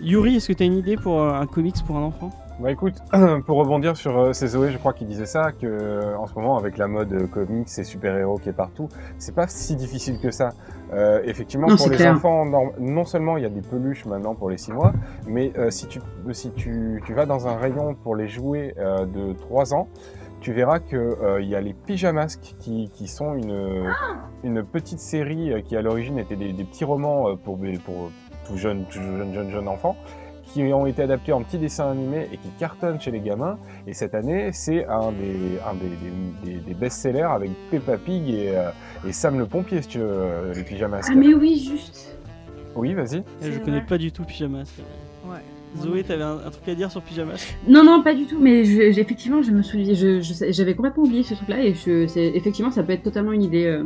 Yuri, 0.00 0.36
est-ce 0.36 0.46
que 0.48 0.52
tu 0.52 0.62
as 0.62 0.66
une 0.66 0.74
idée 0.76 0.96
pour 0.96 1.20
euh, 1.20 1.32
un 1.32 1.46
comics 1.46 1.82
pour 1.84 1.96
un 1.96 2.02
enfant? 2.02 2.30
Bah 2.60 2.70
écoute, 2.70 2.94
pour 3.46 3.58
rebondir 3.58 3.96
sur 3.96 4.16
euh, 4.16 4.32
c'est 4.32 4.46
Zoé, 4.46 4.70
je 4.70 4.78
crois 4.78 4.92
qu'il 4.92 5.08
disait 5.08 5.26
ça, 5.26 5.50
que 5.50 5.66
euh, 5.66 6.16
en 6.16 6.28
ce 6.28 6.34
moment 6.34 6.56
avec 6.56 6.78
la 6.78 6.86
mode 6.86 7.12
euh, 7.12 7.26
comics 7.26 7.66
et 7.78 7.82
super-héros 7.82 8.38
qui 8.38 8.48
est 8.48 8.52
partout, 8.52 8.88
c'est 9.18 9.34
pas 9.34 9.48
si 9.48 9.74
difficile 9.74 10.20
que 10.20 10.30
ça. 10.30 10.50
Euh, 10.92 11.20
effectivement, 11.24 11.66
Non, 11.66 11.76
pour 11.76 11.90
les 11.90 11.96
clair. 11.96 12.14
enfants, 12.14 12.44
non, 12.44 12.70
non 12.78 13.04
seulement 13.04 13.36
il 13.38 13.42
y 13.42 13.46
a 13.46 13.50
des 13.50 13.60
peluches 13.60 14.04
maintenant 14.06 14.36
pour 14.36 14.50
les 14.50 14.56
6 14.56 14.70
mois, 14.70 14.92
mais 15.26 15.52
euh, 15.58 15.70
si, 15.70 15.88
tu, 15.88 16.00
si 16.30 16.52
tu, 16.52 17.02
tu 17.04 17.12
vas 17.12 17.26
dans 17.26 17.48
un 17.48 17.56
rayon 17.56 17.96
pour 17.96 18.14
les 18.14 18.28
jouets 18.28 18.74
euh, 18.78 19.04
de 19.04 19.32
3 19.32 19.74
ans, 19.74 19.88
tu 20.40 20.52
verras 20.52 20.78
que 20.78 20.94
euh, 20.96 21.42
il 21.42 21.48
y 21.48 21.56
a 21.56 21.60
les 21.60 21.74
pyjamasques 21.74 22.54
qui, 22.60 22.88
qui 22.94 23.08
sont 23.08 23.34
une, 23.34 23.90
une 24.44 24.62
petite 24.62 25.00
série 25.00 25.60
qui 25.64 25.76
à 25.76 25.82
l'origine 25.82 26.18
était 26.18 26.36
des, 26.36 26.52
des 26.52 26.64
petits 26.64 26.84
romans 26.84 27.34
pour, 27.36 27.58
pour 27.84 28.10
tout 28.46 28.56
jeune, 28.56 28.84
tout 28.84 29.00
jeune, 29.00 29.34
jeune, 29.34 29.50
jeune 29.50 29.66
enfant 29.68 29.96
qui 30.54 30.62
ont 30.72 30.86
été 30.86 31.02
adaptés 31.02 31.32
en 31.32 31.42
petits 31.42 31.58
dessins 31.58 31.90
animés 31.90 32.28
et 32.32 32.36
qui 32.36 32.48
cartonnent 32.60 33.00
chez 33.00 33.10
les 33.10 33.18
gamins. 33.20 33.58
Et 33.88 33.92
cette 33.92 34.14
année, 34.14 34.50
c'est 34.52 34.86
un 34.86 35.10
des, 35.10 35.58
un 35.68 35.74
des, 35.74 35.88
des- 35.88 36.52
des- 36.54 36.60
des 36.60 36.74
best-sellers 36.74 37.22
avec 37.22 37.50
Peppa 37.70 37.96
Pig 37.98 38.30
et, 38.30 38.56
euh, 38.56 38.70
et 39.06 39.12
Sam 39.12 39.38
le 39.38 39.46
pompier, 39.46 39.82
si 39.82 39.88
tu 39.88 39.98
veux, 39.98 40.06
euh, 40.08 40.54
les 40.54 40.62
pyjamasques. 40.62 41.10
Ah, 41.12 41.16
mais 41.16 41.34
oui, 41.34 41.58
juste. 41.58 42.16
Oui, 42.76 42.94
vas-y. 42.94 43.24
Je 43.42 43.50
C'est 43.50 43.62
connais 43.64 43.80
pas 43.82 43.98
du 43.98 44.12
tout 44.12 44.22
Pyjamas. 44.24 44.72
Ouais. 45.26 45.38
Zoé, 45.82 46.04
t'avais 46.04 46.22
un, 46.22 46.36
un 46.46 46.50
truc 46.50 46.68
à 46.68 46.74
dire 46.76 46.88
sur 46.90 47.02
Pyjamas 47.02 47.44
Non, 47.66 47.82
non, 47.82 48.00
pas 48.04 48.14
du 48.14 48.26
tout, 48.26 48.38
mais 48.40 48.64
je- 48.64 48.80
effectivement, 49.00 49.42
je 49.42 49.50
me 49.50 49.62
souviens, 49.62 49.92
je- 49.94 50.20
je 50.20 50.52
j'avais 50.52 50.74
complètement 50.76 51.02
oublié 51.02 51.24
ce 51.24 51.34
truc-là, 51.34 51.64
et 51.64 51.74
je, 51.74 52.06
c'est- 52.06 52.28
effectivement, 52.36 52.70
ça 52.70 52.84
peut 52.84 52.92
être 52.92 53.02
totalement 53.02 53.32
une 53.32 53.42
idée, 53.42 53.64
euh, 53.66 53.82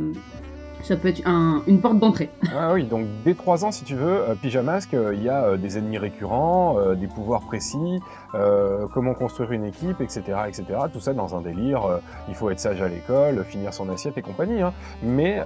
ça 0.82 0.96
peut 0.96 1.08
être 1.08 1.22
un- 1.26 1.62
une 1.66 1.80
porte 1.80 1.98
d'entrée. 1.98 2.30
Ah 2.56 2.72
oui, 2.72 2.84
donc 2.84 3.06
dès 3.24 3.34
3 3.34 3.64
ans, 3.64 3.70
si 3.70 3.84
tu 3.84 3.94
veux, 3.94 4.08
euh, 4.30 4.34
Pyjamasque, 4.34 4.94
euh, 4.94 5.14
il 5.14 5.22
y 5.22 5.28
a 5.28 5.44
euh, 5.44 5.56
des 5.56 5.78
ennemis 5.78 5.98
récurrents, 5.98 6.76
des 6.94 7.06
pouvoirs 7.06 7.42
précis, 7.42 8.00
comment 8.94 9.14
construire 9.14 9.52
une 9.52 9.64
équipe, 9.64 10.00
etc., 10.00 10.22
etc. 10.46 10.64
Tout 10.92 11.00
ça 11.00 11.12
dans 11.14 11.34
un 11.36 11.40
délire. 11.40 11.82
il 12.28 12.34
faut 12.34 12.50
être 12.50 12.60
sage 12.60 12.80
à 12.82 12.88
l'école, 12.88 13.44
finir 13.44 13.72
son 13.72 13.88
assiette 13.88 14.16
et 14.18 14.22
compagnie. 14.22 14.60
hein. 14.62 14.72
Mais 15.02 15.42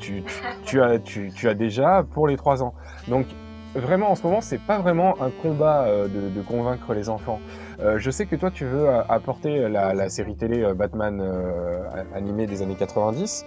tu, 0.00 0.22
tu, 0.64 0.80
as, 0.82 0.98
tu, 0.98 1.30
tu 1.34 1.48
as 1.48 1.54
déjà 1.54 2.04
pour 2.12 2.26
les 2.28 2.36
3 2.36 2.62
ans. 2.62 2.74
Donc 3.08 3.26
vraiment, 3.74 4.10
en 4.10 4.14
ce 4.14 4.22
moment, 4.22 4.40
c'est 4.40 4.60
pas 4.60 4.78
vraiment 4.78 5.20
un 5.22 5.30
combat 5.30 5.84
euh, 5.84 6.08
de, 6.08 6.28
de 6.28 6.40
convaincre 6.42 6.94
les 6.94 7.08
enfants. 7.08 7.40
Euh, 7.80 7.98
je 7.98 8.10
sais 8.10 8.26
que 8.26 8.36
toi, 8.36 8.50
tu 8.50 8.64
veux 8.64 8.88
euh, 8.88 9.02
apporter 9.08 9.68
la, 9.68 9.94
la 9.94 10.08
série 10.08 10.34
télé 10.34 10.62
euh, 10.62 10.74
Batman 10.74 11.20
euh, 11.20 11.80
animée 12.14 12.46
des 12.46 12.62
années 12.62 12.74
90. 12.74 13.44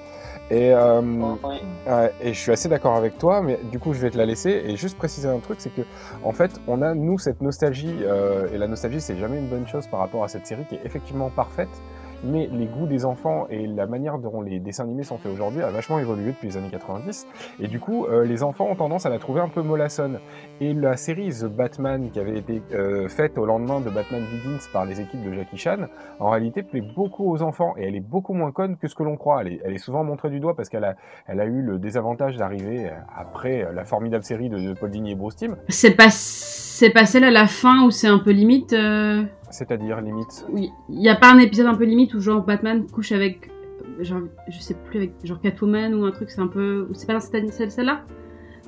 Et, 0.49 0.73
euh, 0.73 1.01
Ouais, 1.87 2.13
et 2.21 2.33
je 2.33 2.39
suis 2.39 2.51
assez 2.51 2.67
d'accord 2.69 2.95
avec 2.95 3.17
toi, 3.17 3.41
mais 3.41 3.57
du 3.71 3.79
coup 3.79 3.93
je 3.93 3.99
vais 3.99 4.09
te 4.09 4.17
la 4.17 4.25
laisser 4.25 4.49
et 4.65 4.75
juste 4.75 4.97
préciser 4.97 5.27
un 5.29 5.39
truc, 5.39 5.57
c'est 5.61 5.73
que 5.73 5.81
en 6.23 6.33
fait 6.33 6.51
on 6.67 6.81
a 6.81 6.93
nous 6.93 7.17
cette 7.19 7.41
nostalgie 7.41 7.95
euh, 8.01 8.47
et 8.53 8.57
la 8.57 8.67
nostalgie 8.67 8.99
c'est 8.99 9.17
jamais 9.17 9.37
une 9.39 9.47
bonne 9.47 9.65
chose 9.67 9.87
par 9.87 10.01
rapport 10.01 10.23
à 10.23 10.27
cette 10.27 10.45
série 10.45 10.65
qui 10.65 10.75
est 10.75 10.81
effectivement 10.83 11.29
parfaite, 11.29 11.69
mais 12.23 12.49
les 12.51 12.65
goûts 12.65 12.87
des 12.87 13.05
enfants 13.05 13.47
et 13.49 13.67
la 13.67 13.87
manière 13.87 14.17
dont 14.17 14.41
les 14.41 14.59
dessins 14.59 14.83
animés 14.83 15.03
sont 15.03 15.17
faits 15.17 15.31
aujourd'hui 15.31 15.61
a 15.61 15.69
vachement 15.69 15.99
évolué 15.99 16.31
depuis 16.31 16.47
les 16.47 16.57
années 16.57 16.69
90 16.69 17.27
et 17.59 17.67
du 17.67 17.79
coup 17.79 18.05
euh, 18.05 18.25
les 18.25 18.43
enfants 18.43 18.67
ont 18.69 18.75
tendance 18.75 19.05
à 19.05 19.09
la 19.09 19.19
trouver 19.19 19.41
un 19.41 19.49
peu 19.49 19.61
mollassonne. 19.61 20.19
Et 20.59 20.73
la 20.73 20.97
série 20.97 21.29
The 21.29 21.45
Batman 21.45 22.09
qui 22.11 22.19
avait 22.19 22.37
été 22.37 22.61
euh, 22.73 23.07
faite 23.07 23.37
au 23.37 23.45
lendemain 23.45 23.81
de 23.81 23.89
Batman 23.89 24.21
Begins 24.31 24.65
par 24.71 24.85
les 24.85 25.01
équipes 25.01 25.23
de 25.23 25.33
Jackie 25.33 25.57
Chan, 25.57 25.87
en 26.19 26.29
réalité 26.29 26.63
plaît 26.63 26.81
beaucoup 26.81 27.31
aux 27.31 27.41
enfants 27.41 27.73
et 27.77 27.87
elle 27.87 27.95
est 27.95 27.99
beaucoup 27.99 28.33
moins 28.33 28.51
conne 28.51 28.77
que 28.77 28.87
ce 28.87 28.95
que 28.95 29.03
l'on 29.03 29.17
croit. 29.17 29.41
Elle 29.41 29.53
est, 29.53 29.61
elle 29.63 29.73
est 29.73 29.79
souvent 29.79 30.03
montrée 30.03 30.29
du 30.29 30.39
doigt 30.39 30.55
parce 30.55 30.69
qu'elle 30.69 30.83
a 30.83 30.95
elle 31.27 31.39
a 31.39 31.45
eu 31.45 31.61
le 31.61 31.79
désavantage 31.79 32.37
d'arriver 32.37 32.87
euh, 32.87 32.91
après 33.15 33.63
euh, 33.63 33.71
la 33.73 33.85
formidable 33.85 34.23
série 34.23 34.49
de, 34.49 34.73
Paul 34.73 34.91
Dini 34.91 35.11
et 35.11 35.15
Bruce 35.15 35.35
Timm, 35.35 35.55
C'est 35.69 35.91
pas, 35.95 36.09
c'est 36.09 36.89
pas 36.89 37.05
celle 37.05 37.23
à 37.23 37.31
la 37.31 37.47
fin 37.47 37.85
où 37.85 37.91
c'est 37.91 38.07
un 38.07 38.19
peu 38.19 38.31
limite, 38.31 38.73
euh, 38.73 39.23
c'est-à-dire 39.51 40.01
limite. 40.01 40.45
oui, 40.51 40.69
il 40.89 41.01
y 41.01 41.09
a 41.09 41.15
pas 41.15 41.31
un 41.31 41.37
épisode 41.39 41.67
un 41.67 41.75
peu 41.75 41.83
limite 41.85 42.13
où 42.13 42.19
genre 42.19 42.43
Batman 42.43 42.85
couche 42.91 43.11
avec, 43.11 43.49
genre, 43.99 44.21
je 44.49 44.59
sais 44.59 44.73
plus, 44.73 44.97
avec 44.97 45.11
genre 45.23 45.39
Catwoman 45.41 45.93
ou 45.93 46.05
un 46.05 46.11
truc, 46.11 46.29
c'est 46.29 46.41
un 46.41 46.47
peu, 46.47 46.87
c'est 46.93 47.05
pas 47.07 47.13
dans 47.13 47.19
cette- 47.19 47.51
celle- 47.53 47.71
celle-là? 47.71 48.01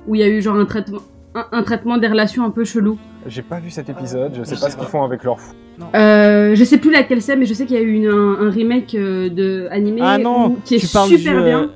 Où 0.06 0.14
il 0.14 0.20
y 0.20 0.24
a 0.24 0.28
eu 0.28 0.42
genre 0.42 0.56
un 0.56 0.64
traitement, 0.66 0.98
un, 1.34 1.46
un 1.52 1.62
traitement 1.62 1.96
des 1.98 2.08
relations 2.08 2.44
un 2.44 2.50
peu 2.50 2.64
chelou. 2.64 2.98
J'ai 3.26 3.42
pas 3.42 3.58
vu 3.58 3.70
cet 3.70 3.88
épisode, 3.88 4.34
je 4.36 4.44
sais 4.44 4.56
pas 4.56 4.68
ce 4.70 4.76
qu'ils 4.76 4.86
font 4.86 5.02
avec 5.02 5.24
leur 5.24 5.40
fou. 5.40 5.54
Euh, 5.94 6.54
je 6.54 6.62
sais 6.64 6.78
plus 6.78 6.90
laquelle 6.92 7.22
c'est, 7.22 7.36
mais 7.36 7.46
je 7.46 7.54
sais 7.54 7.64
qu'il 7.66 7.76
y 7.76 7.80
a 7.80 7.82
eu 7.82 7.92
une- 7.94 8.06
un, 8.08 8.46
un 8.46 8.50
remake 8.50 8.94
euh, 8.94 9.28
de 9.30 9.66
animé 9.70 10.00
Ah 10.04 10.18
non, 10.18 10.48
où- 10.50 10.58
qui 10.64 10.74
est 10.76 10.78
tu 10.78 10.86
parles 10.88 11.08
super 11.08 11.32
du, 11.32 11.38
euh, 11.38 11.44
bien. 11.44 11.70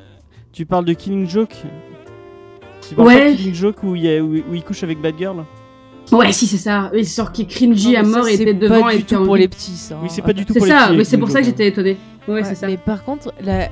Tu 0.52 0.66
parles 0.66 0.84
de 0.84 0.92
Killing 0.92 1.26
Joke? 1.28 1.54
Tu 2.86 2.94
parles 2.94 3.08
Ouais. 3.08 3.32
de 3.32 3.36
Killing 3.36 3.54
Joke 3.54 3.82
où 3.82 3.94
il, 3.96 4.02
y 4.04 4.14
a- 4.16 4.22
où- 4.22 4.34
où 4.34 4.54
il 4.54 4.62
couche 4.62 4.82
avec 4.82 5.00
Batgirl? 5.00 5.44
Ouais, 6.12 6.32
si 6.32 6.46
c'est 6.46 6.56
ça. 6.58 6.90
Oui, 6.92 7.04
c'est 7.04 7.16
genre 7.22 7.32
qui 7.32 7.42
est 7.42 7.46
cringy 7.46 7.92
Non, 7.92 7.98
à 7.98 8.02
mort 8.02 8.28
et 8.28 8.34
était 8.34 8.54
devant 8.54 8.82
pas 8.82 8.92
et 8.94 8.96
du 8.96 9.02
était 9.02 9.14
tout 9.16 9.22
en 9.22 9.24
pour 9.24 9.36
les 9.36 9.48
petits 9.48 9.76
ça. 9.76 9.98
Oui, 10.02 10.08
c'est 10.10 10.22
hein. 10.22 10.24
pas 10.24 10.32
du 10.32 10.44
tout 10.44 10.52
C'est 10.52 10.58
pour 10.60 10.66
les 10.66 10.72
ça, 10.72 10.86
petits, 10.86 10.96
mais 10.96 11.04
c'est 11.04 11.18
pour 11.18 11.28
ça 11.30 11.40
que 11.40 11.44
hein. 11.44 11.48
j'étais 11.48 11.68
étonnée. 11.68 11.96
Ouais, 12.26 12.34
Ouais, 12.34 12.44
c'est 12.44 12.54
ça. 12.54 12.66
Mais 12.66 12.76
par 12.76 13.04
contre, 13.04 13.32
la, 13.40 13.68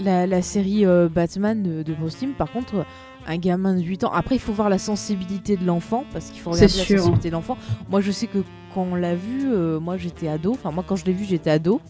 la, 0.00 0.26
la 0.26 0.42
série 0.42 0.84
euh, 0.86 1.08
Batman 1.08 1.62
de, 1.62 1.82
de 1.82 1.94
Bruce 1.94 2.16
Timm, 2.18 2.32
par 2.32 2.50
contre, 2.50 2.84
un 3.26 3.36
gamin 3.38 3.74
de 3.74 3.80
8 3.82 4.04
ans, 4.04 4.12
après 4.12 4.34
il 4.36 4.40
faut 4.40 4.52
voir 4.52 4.68
la 4.68 4.78
sensibilité 4.78 5.56
de 5.56 5.64
l'enfant, 5.64 6.04
parce 6.12 6.26
qu'il 6.30 6.40
faut 6.40 6.52
C'est 6.52 6.66
regarder 6.66 6.78
la 6.78 6.84
sûr. 6.84 6.98
sensibilité 6.98 7.28
de 7.28 7.34
l'enfant. 7.34 7.56
Moi 7.90 8.00
je 8.02 8.10
sais 8.10 8.26
que 8.26 8.38
quand 8.74 8.86
on 8.90 8.94
l'a 8.94 9.14
vu, 9.14 9.44
euh, 9.46 9.80
moi 9.80 9.96
j'étais 9.96 10.28
ado, 10.28 10.50
enfin 10.52 10.70
moi 10.70 10.84
quand 10.86 10.96
je 10.96 11.04
l'ai 11.06 11.12
vu 11.12 11.24
j'étais 11.24 11.50
ado, 11.50 11.80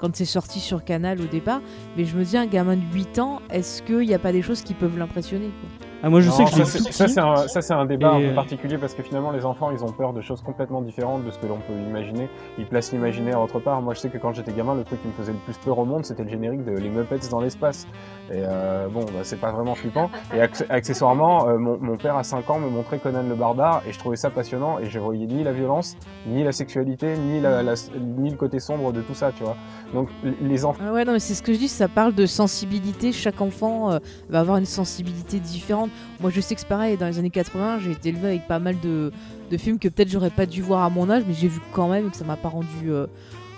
quand 0.00 0.16
c'est 0.16 0.24
sorti 0.24 0.58
sur 0.58 0.82
Canal 0.84 1.20
au 1.20 1.26
départ, 1.26 1.60
mais 1.96 2.04
je 2.04 2.16
me 2.16 2.24
dis 2.24 2.36
un 2.36 2.46
gamin 2.46 2.74
de 2.76 2.82
8 2.92 3.18
ans, 3.20 3.40
est-ce 3.50 3.82
qu'il 3.82 4.00
n'y 4.00 4.14
a 4.14 4.18
pas 4.18 4.32
des 4.32 4.42
choses 4.42 4.62
qui 4.62 4.74
peuvent 4.74 4.98
l'impressionner 4.98 5.50
quoi? 5.78 5.88
Ah, 6.02 6.10
moi 6.10 6.20
je 6.20 6.30
sais 6.30 6.44
que 6.44 6.50
je 6.50 6.56
ça, 6.56 6.64
c'est- 6.64 6.78
ça, 6.92 7.04
petit. 7.04 7.12
c'est 7.14 7.20
un, 7.20 7.36
ça, 7.48 7.62
c'est 7.62 7.72
un 7.74 7.84
débat 7.86 8.18
Et, 8.18 8.26
un 8.26 8.28
peu 8.30 8.34
particulier 8.34 8.76
parce 8.76 8.94
que 8.94 9.02
finalement 9.02 9.30
les 9.30 9.44
enfants 9.44 9.70
ils 9.70 9.84
ont 9.84 9.92
peur 9.92 10.12
de 10.12 10.20
choses 10.20 10.42
complètement 10.42 10.82
différentes 10.82 11.24
de 11.24 11.30
ce 11.30 11.38
que 11.38 11.46
l'on 11.46 11.58
peut 11.58 11.74
imaginer. 11.88 12.28
Ils 12.58 12.66
placent 12.66 12.92
l'imaginaire 12.92 13.40
autre 13.40 13.60
part. 13.60 13.80
Moi 13.82 13.94
je 13.94 14.00
sais 14.00 14.08
que 14.08 14.18
quand 14.18 14.32
j'étais 14.32 14.52
gamin, 14.52 14.74
le 14.74 14.84
truc 14.84 15.00
qui 15.00 15.08
me 15.08 15.12
faisait 15.12 15.32
le 15.32 15.38
plus 15.38 15.56
peur 15.58 15.78
au 15.78 15.84
monde 15.84 16.04
c'était 16.04 16.24
le 16.24 16.28
générique 16.30 16.64
de 16.64 16.72
Les 16.72 16.88
Muppets 16.88 17.28
dans 17.30 17.40
l'espace. 17.40 17.86
Et 18.30 18.36
euh, 18.36 18.88
bon, 18.88 19.00
bah, 19.04 19.20
c'est 19.22 19.36
pas 19.40 19.52
vraiment 19.52 19.74
flippant. 19.74 20.10
Et 20.34 20.38
acc- 20.40 20.64
accessoirement, 20.70 21.48
euh, 21.48 21.58
mon, 21.58 21.78
mon 21.78 21.96
père 21.96 22.16
à 22.16 22.24
5 22.24 22.48
ans 22.50 22.58
me 22.58 22.68
montrait 22.68 22.98
Conan 22.98 23.22
le 23.28 23.34
barbare 23.34 23.82
et 23.88 23.92
je 23.92 23.98
trouvais 23.98 24.16
ça 24.16 24.30
passionnant 24.30 24.78
et 24.78 24.86
je 24.86 24.98
voyais 24.98 25.26
ni 25.26 25.44
la 25.44 25.52
violence, 25.52 25.96
ni 26.26 26.42
la 26.42 26.52
sexualité, 26.52 27.16
ni, 27.16 27.40
la, 27.40 27.62
la- 27.62 27.74
ni 28.00 28.30
le 28.30 28.36
côté 28.36 28.58
sombre 28.58 28.92
de 28.92 29.02
tout 29.02 29.14
ça, 29.14 29.30
tu 29.36 29.44
vois. 29.44 29.56
Donc 29.94 30.08
les 30.40 30.64
enfants. 30.64 30.82
Ah 30.88 30.92
ouais, 30.92 31.04
non, 31.04 31.12
mais 31.12 31.18
c'est 31.20 31.34
ce 31.34 31.42
que 31.42 31.52
je 31.52 31.58
dis, 31.58 31.68
ça 31.68 31.86
parle 31.88 32.14
de 32.14 32.26
sensibilité. 32.26 33.12
Chaque 33.12 33.40
enfant 33.40 33.92
euh, 33.92 33.98
va 34.30 34.40
avoir 34.40 34.56
une 34.56 34.64
sensibilité 34.64 35.38
différente. 35.38 35.90
Moi, 36.20 36.30
je 36.34 36.40
sais 36.40 36.54
que 36.54 36.60
c'est 36.60 36.68
pareil, 36.68 36.96
dans 36.96 37.06
les 37.06 37.18
années 37.18 37.30
80, 37.30 37.80
j'ai 37.80 37.90
été 37.92 38.08
élevée 38.10 38.28
avec 38.28 38.46
pas 38.48 38.58
mal 38.58 38.76
de, 38.80 39.12
de 39.50 39.56
films 39.56 39.78
que 39.78 39.88
peut-être 39.88 40.10
j'aurais 40.10 40.30
pas 40.30 40.46
dû 40.46 40.62
voir 40.62 40.82
à 40.84 40.90
mon 40.90 41.08
âge, 41.10 41.24
mais 41.26 41.34
j'ai 41.34 41.48
vu 41.48 41.60
quand 41.72 41.88
même 41.88 42.06
et 42.06 42.10
que 42.10 42.16
ça 42.16 42.24
m'a 42.24 42.36
pas 42.36 42.48
rendu. 42.48 42.68
euh, 42.90 43.06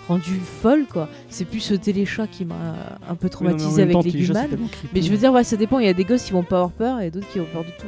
rendu 0.07 0.35
folle 0.35 0.85
quoi 0.85 1.09
c'est 1.31 1.45
plus 1.45 1.61
ce 1.61 1.73
téléchat 1.73 2.27
qui 2.27 2.45
m'a 2.45 2.53
un 3.09 3.15
peu 3.15 3.25
en 3.25 3.29
traumatisé 3.31 3.81
avec 3.81 3.95
les 4.03 4.11
creepy. 4.67 4.89
mais 4.93 5.01
je 5.01 5.09
veux 5.09 5.17
dire 5.17 5.33
ouais 5.33 5.43
ça 5.43 5.55
dépend 5.57 5.79
il 5.79 5.87
y 5.87 5.89
a 5.89 5.93
des 5.93 6.03
gosses 6.03 6.25
qui 6.25 6.31
vont 6.31 6.43
pas 6.43 6.57
avoir 6.57 6.69
peur 6.69 6.99
et 7.01 7.09
d'autres 7.09 7.27
qui 7.29 7.39
ont 7.39 7.47
peur 7.51 7.63
du 7.63 7.71
tout 7.71 7.87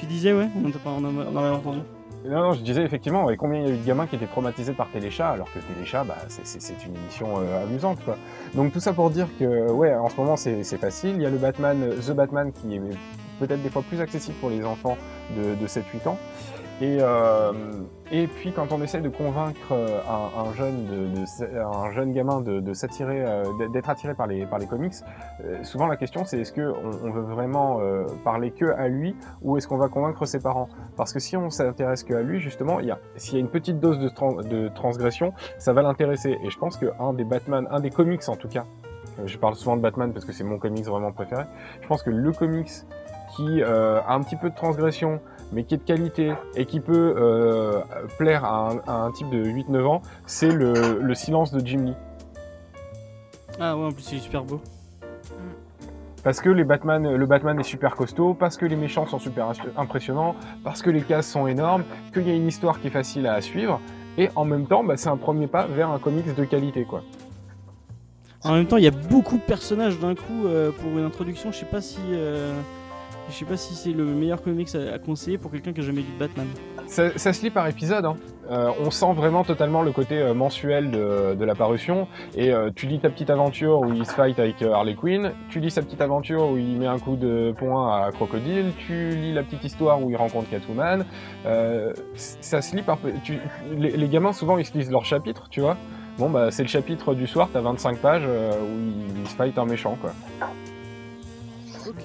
Tu 0.00 0.06
disais, 0.06 0.32
ouais 0.32 0.48
On 0.56 0.66
on 0.66 1.04
a- 1.04 1.26
on 1.32 1.36
avait 1.36 1.54
entendu. 1.54 1.78
Non, 2.24 2.40
non, 2.40 2.52
je 2.54 2.62
disais 2.62 2.82
effectivement, 2.82 3.28
et 3.28 3.36
combien 3.36 3.60
il 3.60 3.66
y 3.68 3.70
a 3.70 3.74
eu 3.74 3.76
de 3.78 3.84
gamins 3.86 4.06
qui 4.06 4.16
étaient 4.16 4.26
traumatisés 4.26 4.72
par 4.72 4.88
Téléchat, 4.88 5.28
alors 5.30 5.52
que 5.52 5.58
Téléchat, 5.58 6.04
bah, 6.04 6.16
c'est- 6.28 6.86
une 6.86 6.96
émission 6.96 7.38
euh, 7.38 7.62
amusante, 7.64 8.02
quoi. 8.04 8.16
Donc 8.54 8.72
tout 8.72 8.80
ça 8.80 8.94
pour 8.94 9.10
dire 9.10 9.28
que, 9.38 9.70
ouais, 9.70 9.94
en 9.94 10.08
ce 10.08 10.16
moment 10.16 10.36
c'est 10.36 10.64
c'est 10.64 10.78
facile. 10.78 11.16
Il 11.16 11.22
y 11.22 11.26
a 11.26 11.30
le 11.30 11.36
Batman, 11.36 11.82
euh, 11.82 11.96
The 12.00 12.12
Batman, 12.12 12.50
qui 12.52 12.76
est 12.76 12.80
peut-être 13.40 13.62
des 13.62 13.68
fois 13.68 13.82
plus 13.82 14.00
accessible 14.00 14.36
pour 14.40 14.48
les 14.48 14.64
enfants 14.64 14.96
de, 15.36 15.54
de 15.54 15.66
7-8 15.66 16.06
ans. 16.08 16.18
Et, 16.80 16.96
euh, 17.00 17.52
et 18.12 18.26
puis 18.26 18.52
quand 18.52 18.72
on 18.72 18.82
essaie 18.82 19.00
de 19.00 19.08
convaincre 19.08 19.72
euh, 19.72 20.00
un, 20.08 20.48
un 20.48 20.52
jeune, 20.54 20.86
de, 20.86 21.20
de- 21.20 21.58
un 21.58 21.92
jeune 21.92 22.12
gamin 22.12 22.40
de, 22.40 22.60
de 22.60 22.72
s'attirer, 22.74 23.24
euh, 23.24 23.44
d'être 23.72 23.88
attiré 23.90 24.14
par 24.14 24.26
les, 24.26 24.46
par 24.46 24.58
les 24.58 24.66
comics, 24.66 24.94
euh, 25.44 25.62
souvent 25.64 25.86
la 25.86 25.96
question 25.96 26.24
c'est 26.24 26.38
est-ce 26.40 26.52
que 26.52 26.72
on, 27.04 27.10
veut 27.10 27.22
vraiment 27.22 27.80
parler 28.24 28.50
que 28.50 28.66
à 28.66 28.88
lui 28.88 29.14
ou 29.42 29.56
est-ce 29.56 29.68
qu'on 29.68 29.76
va 29.76 29.88
convaincre 29.88 30.26
ses 30.26 30.40
parents? 30.40 30.68
Parce 30.96 31.12
que 31.12 31.20
si 31.20 31.36
on 31.36 31.50
s'intéresse 31.50 32.02
que 32.02 32.14
à 32.14 32.22
lui, 32.22 32.40
justement, 32.40 32.78
s'il 33.16 33.34
y 33.34 33.36
a 33.36 33.40
une 33.40 33.48
petite 33.48 33.80
dose 33.80 33.98
de, 33.98 34.08
de 34.42 34.68
transgression, 34.68 35.32
ça 35.58 35.72
va 35.72 35.82
l'intéresser. 35.82 36.38
Et 36.42 36.50
je 36.50 36.58
pense 36.58 36.76
que 36.76 36.86
un 36.98 37.12
des 37.12 37.24
Batman, 37.24 37.68
un 37.70 37.80
des 37.80 37.90
comics 37.90 38.28
en 38.28 38.36
tout 38.36 38.48
cas, 38.48 38.64
je 39.24 39.38
parle 39.38 39.54
souvent 39.54 39.76
de 39.76 39.82
Batman 39.82 40.12
parce 40.12 40.24
que 40.24 40.32
c'est 40.32 40.44
mon 40.44 40.58
comics 40.58 40.84
vraiment 40.84 41.12
préféré. 41.12 41.44
Je 41.82 41.86
pense 41.86 42.02
que 42.02 42.10
le 42.10 42.32
comics 42.32 42.70
qui 43.36 43.62
euh, 43.62 44.00
a 44.00 44.14
un 44.14 44.22
petit 44.22 44.36
peu 44.36 44.50
de 44.50 44.54
transgression, 44.54 45.20
mais 45.52 45.64
qui 45.64 45.74
est 45.74 45.78
de 45.78 45.82
qualité 45.82 46.32
et 46.56 46.66
qui 46.66 46.80
peut 46.80 47.14
euh, 47.16 47.80
plaire 48.18 48.44
à 48.44 48.70
un, 48.70 48.78
à 48.86 48.92
un 49.04 49.12
type 49.12 49.30
de 49.30 49.44
8-9 49.44 49.84
ans, 49.84 50.02
c'est 50.26 50.50
le, 50.50 50.98
le 51.00 51.14
silence 51.14 51.52
de 51.52 51.64
Jim 51.64 51.84
Lee. 51.84 51.94
Ah 53.60 53.76
ouais, 53.76 53.86
en 53.86 53.92
plus 53.92 54.12
il 54.12 54.18
est 54.18 54.20
super 54.20 54.44
beau. 54.44 54.60
Parce 56.24 56.40
que 56.40 56.48
les 56.48 56.64
Batman, 56.64 57.14
le 57.16 57.26
Batman 57.26 57.60
est 57.60 57.64
super 57.64 57.94
costaud, 57.94 58.32
parce 58.32 58.56
que 58.56 58.64
les 58.64 58.76
méchants 58.76 59.06
sont 59.06 59.18
super 59.18 59.52
impressionnants, 59.76 60.34
parce 60.64 60.80
que 60.80 60.88
les 60.88 61.02
cases 61.02 61.28
sont 61.28 61.46
énormes, 61.46 61.84
qu'il 62.14 62.26
y 62.26 62.30
a 62.30 62.34
une 62.34 62.48
histoire 62.48 62.80
qui 62.80 62.86
est 62.86 62.90
facile 62.90 63.26
à 63.26 63.42
suivre, 63.42 63.78
et 64.16 64.30
en 64.34 64.46
même 64.46 64.66
temps, 64.66 64.82
bah, 64.82 64.96
c'est 64.96 65.10
un 65.10 65.18
premier 65.18 65.46
pas 65.46 65.66
vers 65.66 65.90
un 65.90 65.98
comics 65.98 66.34
de 66.34 66.44
qualité, 66.44 66.84
quoi. 66.84 67.02
En 68.42 68.52
même 68.52 68.66
temps, 68.66 68.76
il 68.78 68.84
y 68.84 68.88
a 68.88 68.90
beaucoup 68.90 69.36
de 69.36 69.42
personnages 69.42 69.98
d'un 69.98 70.14
coup 70.14 70.46
euh, 70.46 70.70
pour 70.70 70.98
une 70.98 71.04
introduction. 71.04 71.50
Je 71.50 71.58
sais 71.58 71.66
pas 71.66 71.80
si, 71.80 71.98
euh, 72.12 72.52
je 73.28 73.34
sais 73.34 73.44
pas 73.44 73.56
si 73.56 73.74
c'est 73.74 73.92
le 73.92 74.04
meilleur 74.04 74.42
comics 74.42 74.68
à, 74.74 74.94
à 74.94 74.98
conseiller 74.98 75.38
pour 75.38 75.50
quelqu'un 75.50 75.72
qui 75.72 75.80
a 75.80 75.84
jamais 75.84 76.02
lu 76.02 76.08
de 76.14 76.18
Batman. 76.18 76.46
Ça, 76.86 77.16
ça 77.16 77.32
se 77.32 77.42
lit 77.42 77.50
par 77.50 77.66
épisode. 77.66 78.04
Hein. 78.04 78.16
Euh, 78.50 78.70
on 78.84 78.90
sent 78.90 79.12
vraiment 79.14 79.42
totalement 79.42 79.82
le 79.82 79.92
côté 79.92 80.18
euh, 80.18 80.34
mensuel 80.34 80.90
de, 80.90 81.34
de 81.34 81.44
la 81.44 81.54
parution. 81.54 82.06
Et 82.36 82.52
euh, 82.52 82.70
tu 82.74 82.86
lis 82.86 83.00
ta 83.00 83.08
petite 83.08 83.30
aventure 83.30 83.80
où 83.80 83.92
il 83.92 84.04
se 84.04 84.12
fight 84.12 84.38
avec 84.38 84.60
Harley 84.62 84.94
Quinn. 84.94 85.32
Tu 85.48 85.60
lis 85.60 85.70
sa 85.70 85.82
petite 85.82 86.00
aventure 86.02 86.50
où 86.50 86.58
il 86.58 86.78
met 86.78 86.86
un 86.86 86.98
coup 86.98 87.16
de 87.16 87.54
poing 87.56 88.04
à 88.04 88.12
Crocodile. 88.12 88.72
Tu 88.86 89.10
lis 89.10 89.32
la 89.32 89.42
petite 89.42 89.64
histoire 89.64 90.02
où 90.02 90.10
il 90.10 90.16
rencontre 90.16 90.48
Catwoman. 90.50 91.04
Ça 92.14 92.62
se 92.62 92.76
lit 92.76 92.82
par. 92.82 92.98
Tu, 93.22 93.38
les, 93.76 93.90
les 93.96 94.08
gamins 94.08 94.32
souvent 94.32 94.58
ils 94.58 94.66
se 94.66 94.76
lisent 94.76 94.90
leur 94.90 95.04
chapitre, 95.04 95.48
tu 95.48 95.60
vois. 95.60 95.76
Bon 96.18 96.30
bah 96.30 96.50
c'est 96.50 96.62
le 96.62 96.68
chapitre 96.68 97.14
du 97.14 97.26
soir, 97.26 97.48
t'as 97.52 97.60
25 97.60 97.98
pages 97.98 98.24
où 98.24 98.78
il, 98.78 99.20
il 99.20 99.28
se 99.28 99.34
fight 99.34 99.58
un 99.58 99.64
méchant 99.64 99.98
quoi. 100.00 100.12
Ok. 101.88 102.04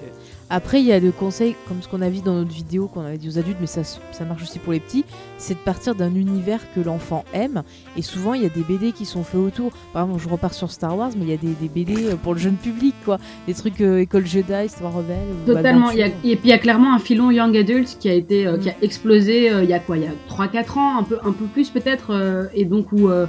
Après, 0.52 0.80
il 0.80 0.86
y 0.86 0.92
a 0.92 0.98
le 0.98 1.12
conseil, 1.12 1.54
comme 1.68 1.80
ce 1.80 1.86
qu'on 1.88 2.02
a 2.02 2.10
vu 2.10 2.20
dans 2.20 2.34
notre 2.34 2.50
vidéo 2.50 2.88
qu'on 2.88 3.02
avait 3.02 3.18
dit 3.18 3.28
aux 3.28 3.38
adultes, 3.38 3.58
mais 3.60 3.68
ça, 3.68 3.84
ça 3.84 4.24
marche 4.24 4.42
aussi 4.42 4.58
pour 4.58 4.72
les 4.72 4.80
petits, 4.80 5.04
c'est 5.38 5.54
de 5.54 5.60
partir 5.60 5.94
d'un 5.94 6.12
univers 6.14 6.58
que 6.74 6.80
l'enfant 6.80 7.24
aime. 7.32 7.62
Et 7.96 8.02
souvent, 8.02 8.34
il 8.34 8.42
y 8.42 8.46
a 8.46 8.48
des 8.48 8.62
BD 8.62 8.90
qui 8.90 9.04
sont 9.06 9.22
faits 9.22 9.40
autour. 9.40 9.70
Par 9.92 10.02
exemple, 10.04 10.20
je 10.22 10.28
repars 10.28 10.52
sur 10.52 10.70
Star 10.72 10.96
Wars, 10.98 11.10
mais 11.16 11.24
il 11.24 11.30
y 11.30 11.34
a 11.34 11.36
des, 11.36 11.52
des 11.60 11.68
BD 11.68 12.16
pour 12.22 12.34
le 12.34 12.40
jeune 12.40 12.56
public, 12.56 12.94
quoi. 13.04 13.18
Des 13.46 13.54
trucs 13.54 13.80
euh, 13.80 13.98
École 14.00 14.26
Jedi, 14.26 14.68
Star 14.68 14.92
Rebelle. 14.92 15.16
Totalement. 15.46 15.90
Il 15.90 15.98
y 15.98 16.02
a- 16.02 16.06
et 16.08 16.10
puis 16.36 16.38
il 16.44 16.48
y 16.48 16.52
a 16.52 16.58
clairement 16.58 16.94
un 16.94 16.98
filon 16.98 17.30
Young 17.30 17.56
Adult 17.56 17.96
qui 18.00 18.08
a 18.08 18.14
été, 18.14 18.46
euh, 18.46 18.56
Mm. 18.56 18.60
qui 18.60 18.70
a 18.70 18.74
explosé 18.82 19.52
euh, 19.52 19.62
il 19.62 19.70
y 19.70 19.72
a 19.72 19.78
quoi? 19.78 19.96
Il 19.98 20.02
y 20.02 20.06
a 20.06 20.12
3-4 20.28 20.78
ans, 20.78 20.98
un 20.98 21.04
peu, 21.04 21.18
un 21.24 21.32
peu 21.32 21.44
plus 21.44 21.70
peut-être, 21.70 22.10
euh, 22.10 22.46
et 22.54 22.64
donc 22.64 22.90
où 22.90 23.08
euh, 23.08 23.26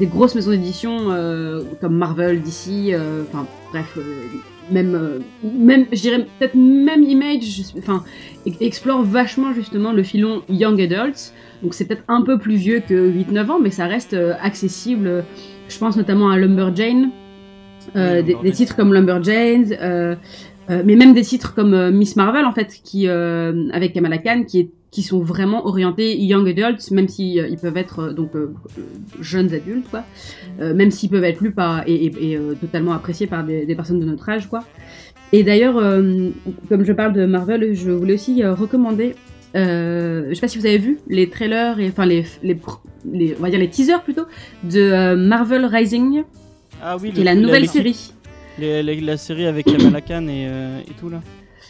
des 0.00 0.06
grosses 0.06 0.34
maisons 0.34 0.50
d'édition 0.50 0.96
euh, 1.12 1.62
comme 1.80 1.96
Marvel, 1.96 2.42
DC, 2.42 2.92
euh, 2.92 3.22
enfin 3.32 3.46
bref, 3.70 3.94
euh, 3.96 4.02
même, 4.70 4.94
euh, 4.94 5.18
même, 5.42 5.86
je 5.92 6.00
dirais 6.00 6.26
peut-être 6.38 6.54
même 6.54 7.02
Image, 7.02 7.62
enfin, 7.78 8.04
explore 8.60 9.02
vachement 9.02 9.52
justement 9.52 9.92
le 9.92 10.02
filon 10.02 10.42
Young 10.48 10.80
Adults. 10.80 11.32
Donc 11.62 11.74
c'est 11.74 11.86
peut-être 11.86 12.04
un 12.08 12.22
peu 12.22 12.38
plus 12.38 12.56
vieux 12.56 12.80
que 12.80 12.94
8-9 12.94 13.50
ans, 13.50 13.60
mais 13.60 13.70
ça 13.70 13.86
reste 13.86 14.14
euh, 14.14 14.34
accessible. 14.40 15.24
Je 15.68 15.78
pense 15.78 15.96
notamment 15.96 16.30
à 16.30 16.36
Lumberjane, 16.36 17.10
euh, 17.96 18.22
des, 18.22 18.32
Lumberjane. 18.32 18.42
des 18.42 18.52
titres 18.52 18.76
comme 18.76 18.92
Lumberjane, 18.92 19.76
euh, 19.80 20.14
euh, 20.70 20.82
mais 20.84 20.96
même 20.96 21.12
des 21.14 21.22
titres 21.22 21.54
comme 21.54 21.74
euh, 21.74 21.90
Miss 21.90 22.16
Marvel 22.16 22.44
en 22.44 22.52
fait, 22.52 22.80
qui 22.82 23.06
euh, 23.08 23.68
avec 23.72 23.92
Kamala 23.92 24.18
Khan, 24.18 24.44
qui 24.46 24.60
est 24.60 24.70
qui 24.90 25.02
sont 25.02 25.20
vraiment 25.20 25.66
orientés 25.66 26.16
young 26.20 26.48
adults, 26.48 26.90
même 26.92 27.08
si 27.08 27.40
euh, 27.40 27.48
ils 27.48 27.58
peuvent 27.58 27.76
être 27.76 28.12
donc 28.12 28.30
jeunes 29.20 29.52
adultes 29.52 29.90
quoi, 29.90 30.04
même 30.60 30.92
s'ils 30.92 31.10
peuvent 31.10 31.24
être 31.24 31.40
lus 31.40 31.50
par 31.50 31.82
et, 31.88 31.94
et- 31.94 32.32
et, 32.34 32.38
totalement 32.60 32.92
appréciés 32.92 33.26
par 33.26 33.42
des, 33.44 33.66
des 33.66 33.74
personnes 33.74 33.98
de 33.98 34.04
notre 34.04 34.28
âge 34.28 34.48
quoi. 34.48 34.62
Et 35.32 35.42
d'ailleurs, 35.42 35.74
comme 36.68 36.84
je 36.84 36.92
parle 36.92 37.12
de 37.12 37.26
Marvel, 37.26 37.74
je 37.74 37.90
voulais 37.90 38.14
aussi 38.14 38.44
recommander. 38.44 39.16
Euh, 39.56 40.26
je 40.28 40.34
sais 40.34 40.40
pas 40.40 40.46
si 40.48 40.58
vous 40.58 40.66
avez 40.66 40.78
vu 40.78 40.98
les 41.08 41.28
trailers 41.28 41.78
et 41.80 41.88
enfin 41.88 42.06
les, 42.06 42.24
les, 42.44 42.56
on 43.38 43.42
va 43.42 43.50
dire 43.50 43.58
les 43.58 43.68
teasers 43.70 44.02
plutôt 44.04 44.26
de 44.62 45.14
Marvel 45.16 45.64
Rising, 45.64 46.22
Ah 46.82 46.96
oui, 47.00 47.10
qui 47.12 47.20
est 47.20 47.24
la 47.24 47.34
nouvelle 47.34 47.68
série. 47.68 48.13
La, 48.58 49.16
série 49.16 49.46
avec 49.46 49.66
Kamala 49.66 50.00
Khan 50.00 50.26
et, 50.28 50.46
euh, 50.48 50.80
et 50.80 50.92
tout 51.00 51.08
là. 51.08 51.20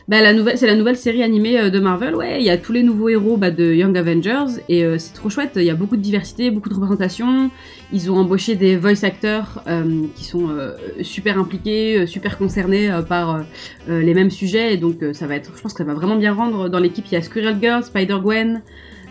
Bah, 0.07 0.20
la 0.20 0.35
nouvelle, 0.35 0.59
c'est 0.59 0.66
la 0.66 0.74
nouvelle 0.74 0.97
série 0.97 1.22
animée 1.22 1.59
euh, 1.59 1.70
de 1.70 1.80
Marvel. 1.80 2.14
Ouais, 2.14 2.39
il 2.39 2.45
y 2.45 2.51
a 2.51 2.59
tous 2.59 2.72
les 2.72 2.82
nouveaux 2.82 3.09
héros 3.09 3.39
bah, 3.39 3.51
de 3.51 3.72
Young 3.72 3.97
Avengers 3.97 4.61
et 4.68 4.85
euh, 4.85 4.99
c'est 4.99 5.14
trop 5.14 5.30
chouette. 5.30 5.53
Il 5.57 5.62
y 5.62 5.70
a 5.70 5.74
beaucoup 5.74 5.97
de 5.97 6.03
diversité, 6.03 6.51
beaucoup 6.51 6.68
de 6.68 6.74
représentation. 6.74 7.51
Ils 7.91 8.11
ont 8.11 8.18
embauché 8.18 8.55
des 8.55 8.76
voice 8.76 9.05
actors 9.05 9.62
euh, 9.66 10.03
qui 10.14 10.24
sont 10.24 10.51
euh, 10.51 10.72
super 11.01 11.39
impliqués, 11.39 12.07
super 12.07 12.37
concernés 12.37 12.91
par 13.09 13.45
les 13.89 14.14
mêmes 14.14 14.30
sujets. 14.30 14.74
Et 14.74 14.76
donc, 14.76 14.97
ça 15.12 15.26
va 15.26 15.37
être, 15.37 15.53
je 15.57 15.62
pense 15.62 15.72
que 15.72 15.78
ça 15.78 15.85
va 15.85 15.95
vraiment 15.95 16.16
bien 16.16 16.35
rendre 16.35 16.68
dans 16.68 16.78
l'équipe. 16.78 17.07
Il 17.11 17.14
y 17.14 17.16
a 17.16 17.22
Squirrel 17.22 17.57
Girl, 17.61 17.82
Spider 17.82 18.18
Gwen. 18.22 18.62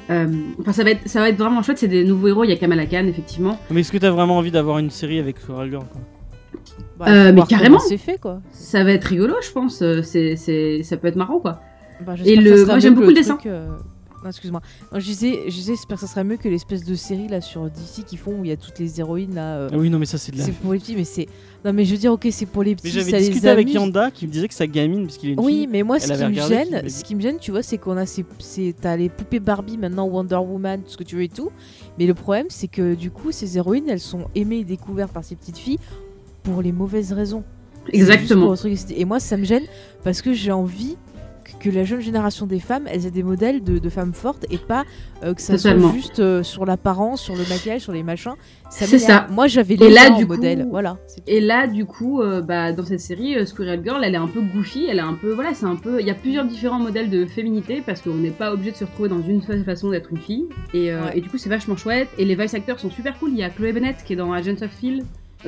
Enfin, 0.10 0.74
ça 0.74 0.84
va 0.84 0.92
être, 0.92 1.08
ça 1.08 1.22
va 1.22 1.30
être 1.30 1.38
vraiment 1.38 1.64
chouette. 1.64 1.80
C'est 1.80 1.88
des 1.88 2.04
nouveaux 2.04 2.28
héros. 2.28 2.44
Il 2.44 2.50
y 2.50 2.54
a 2.54 2.58
Kamala 2.58 2.86
Khan, 2.86 3.06
effectivement. 3.08 3.60
Mais 3.72 3.82
est-ce 3.82 3.92
que 3.92 3.98
t'as 3.98 4.12
vraiment 4.12 4.38
envie 4.38 4.52
d'avoir 4.52 4.78
une 4.78 4.92
série 4.92 5.18
avec 5.18 5.40
Squirrel 5.40 5.70
Girl 5.72 5.86
quoi? 5.92 6.02
Bah, 6.98 7.06
Euh, 7.10 7.34
mais 7.34 7.42
carrément. 7.44 7.78
comment 7.78 7.90
C'est 7.90 7.98
fait, 7.98 8.20
quoi. 8.20 8.42
Ça 8.52 8.84
va 8.84 8.92
être 8.92 9.06
rigolo, 9.06 9.34
je 9.42 9.52
pense. 9.52 9.82
Euh, 9.82 10.02
C'est, 10.04 10.36
c'est, 10.36 10.84
ça 10.84 10.98
peut 10.98 11.08
être 11.08 11.16
marrant, 11.16 11.40
quoi. 11.40 11.60
Bah, 12.06 12.16
Et 12.26 12.36
le- 12.36 12.66
moi, 12.66 12.80
j'aime 12.80 12.96
beaucoup 12.96 13.08
le 13.08 13.14
dessin. 13.14 13.36
truc, 13.36 13.48
euh, 13.48 13.68
excuse-moi. 14.28 14.62
Je 14.94 15.00
disais, 15.06 15.40
je 15.48 15.52
disais, 15.52 15.74
j'espère 15.74 15.96
que 15.98 16.02
ça 16.02 16.08
sera 16.08 16.24
mieux 16.24 16.38
que 16.38 16.48
l'espèce 16.50 16.84
de 16.84 16.96
série 16.96 17.28
là 17.28 17.42
sur 17.42 17.64
DC 17.70 18.04
qui 18.06 18.18
font 18.18 18.40
où 18.40 18.46
il 18.46 18.50
y 18.50 18.52
a 18.52 18.58
toutes 18.58 18.78
les 18.80 19.00
héroïnes 19.00 19.36
là. 19.36 19.56
euh, 19.58 19.70
Ah 19.72 19.78
oui, 19.78 19.90
non, 19.90 20.00
mais 20.00 20.06
ça 20.06 20.18
c'est 20.18 20.32
de 20.32 20.38
la. 20.38 20.44
c'est 20.44 20.52
pour 20.54 20.74
les 20.74 20.80
petits, 20.80 20.96
mais 20.96 21.04
c'est. 21.04 21.28
Non, 21.66 21.72
mais 21.72 21.86
je 21.86 21.92
veux 21.94 21.98
dire, 21.98 22.12
ok, 22.12 22.28
c'est 22.32 22.46
pour 22.46 22.64
les 22.64 22.76
petits. 22.76 22.88
Mais 22.88 23.04
j'avais 23.04 23.20
discuté 23.20 23.48
avec. 23.50 23.72
Yanda 23.74 24.12
qui 24.12 24.28
me 24.28 24.32
disait 24.32 24.48
que 24.50 24.54
sa 24.54 24.68
gamine, 24.68 25.04
parce 25.06 25.18
qu'il 25.18 25.30
est 25.30 25.34
une 25.34 25.40
Oui, 25.40 25.54
fille. 25.60 25.68
mais 25.68 25.84
moi, 25.84 26.00
ce 26.00 26.12
qui 26.12 26.24
me 26.26 26.34
gêne, 26.48 26.90
ce 26.90 27.04
qui 27.04 27.16
me 27.16 27.22
gêne, 27.22 27.38
tu 27.40 27.52
vois, 27.52 27.64
c'est 27.64 27.78
qu'on 27.78 27.96
a 27.98 28.06
ces, 28.06 28.26
ces- 28.40 28.74
t'as 28.80 28.98
les 28.98 29.08
poupées 29.10 29.40
Barbie 29.40 29.78
maintenant, 29.78 30.06
Wonder 30.08 30.36
Woman, 30.36 30.82
tout 30.84 30.90
ce 30.92 30.98
que 30.98 31.04
tu 31.04 31.16
veux 31.16 31.24
et 31.24 31.30
tout. 31.30 31.52
Mais 31.98 32.06
le 32.06 32.14
problème, 32.14 32.48
c'est 32.50 32.68
que 32.68 32.96
du 32.96 33.12
coup, 33.12 33.32
ces 33.32 33.58
héroïnes, 33.58 33.88
elles 33.90 34.00
sont 34.00 34.26
aimées 34.36 34.60
et 34.60 34.64
découvertes 34.66 35.12
par 35.14 35.24
ces 35.24 35.36
petites 35.36 35.58
filles 35.58 35.80
pour 36.44 36.62
les 36.62 36.72
mauvaises 36.72 37.14
raisons. 37.14 37.44
Exactement. 37.92 38.54
Et 38.96 39.06
moi, 39.06 39.20
ça 39.20 39.36
me 39.38 39.44
gêne 39.44 39.64
parce 40.04 40.22
que 40.22 40.34
j'ai 40.34 40.52
envie 40.52 40.96
que, 41.60 41.70
la 41.70 41.84
jeune 41.86 42.00
génération 42.02 42.46
des 42.46 42.60
femmes, 42.60 42.84
elles 42.90 43.06
aient 43.06 43.12
des 43.12 43.24
modèles 43.24 43.64
de, 43.64 43.78
de 43.78 43.90
femmes 43.90 44.14
fortes 44.14 44.46
et 44.50 44.58
pas 44.58 44.84
euh, 45.24 45.34
que 45.34 45.42
ça 45.42 45.56
Totalement. 45.56 45.90
soit 45.90 45.98
juste 45.98 46.20
euh, 46.20 46.44
sur 46.44 46.66
l'apparence, 46.66 47.22
sur 47.22 47.36
le 47.36 47.44
maquillage, 47.50 47.82
sur 47.82 47.92
les 47.94 48.04
machins. 48.04 48.34
C'est 48.70 49.00
ça. 49.00 49.28
Moi, 49.32 49.48
j'avais 49.48 49.76
les 49.76 49.90
là, 49.90 50.10
du 50.10 50.26
coup- 50.26 50.34
modèle. 50.34 50.68
Voilà. 50.70 50.98
Et 51.28 51.40
là, 51.42 51.68
du 51.68 51.86
coup, 51.86 52.22
euh, 52.22 52.42
bah, 52.42 52.72
dans 52.74 52.86
cette 52.86 53.00
série, 53.02 53.46
Squirrel 53.46 53.82
Girl, 53.84 54.02
elle 54.04 54.14
est 54.14 54.18
un 54.18 54.28
peu 54.28 54.42
goofy, 54.42 54.86
elle 54.90 54.98
est 54.98 55.02
un 55.02 55.14
peu, 55.14 55.34
voilà, 55.34 55.54
c'est 55.54 55.66
un 55.66 55.76
peu, 55.76 56.00
il 56.02 56.08
y 56.08 56.12
a 56.12 56.16
plusieurs 56.16 56.46
différents 56.46 56.80
modèles 56.80 57.10
de 57.10 57.26
féminité 57.26 57.82
parce 57.86 58.02
qu'on 58.02 58.16
n'est 58.16 58.32
pas 58.32 58.54
obligé 58.54 58.72
de 58.72 58.78
se 58.78 58.84
retrouver 58.86 59.10
dans 59.10 59.22
une 59.22 59.42
fa- 59.42 59.62
façon 59.64 59.90
d'être 59.92 60.12
une 60.12 60.20
fille. 60.20 60.46
Et, 60.74 60.94
Ouais. 60.94 61.18
et 61.18 61.22
du 61.22 61.30
coup, 61.30 61.38
c'est 61.38 61.50
vachement 61.50 61.76
chouette. 61.78 62.08
Et 62.18 62.24
les 62.26 62.36
voice 62.36 62.54
actors 62.56 62.80
sont 62.80 62.90
super 62.92 63.18
cool. 63.20 63.32
Il 63.32 63.38
y 63.38 63.44
a 63.44 63.50
Chloé 63.50 63.72
Bennett 63.74 63.98
qui 64.06 64.14
est 64.14 64.18
dans 64.18 64.32
Agents 64.34 64.52
of 64.62 64.72
euh, 64.84 65.00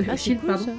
Ah, 0.10 0.16
Shield, 0.18 0.40
cool, 0.40 0.48
pardon, 0.48 0.76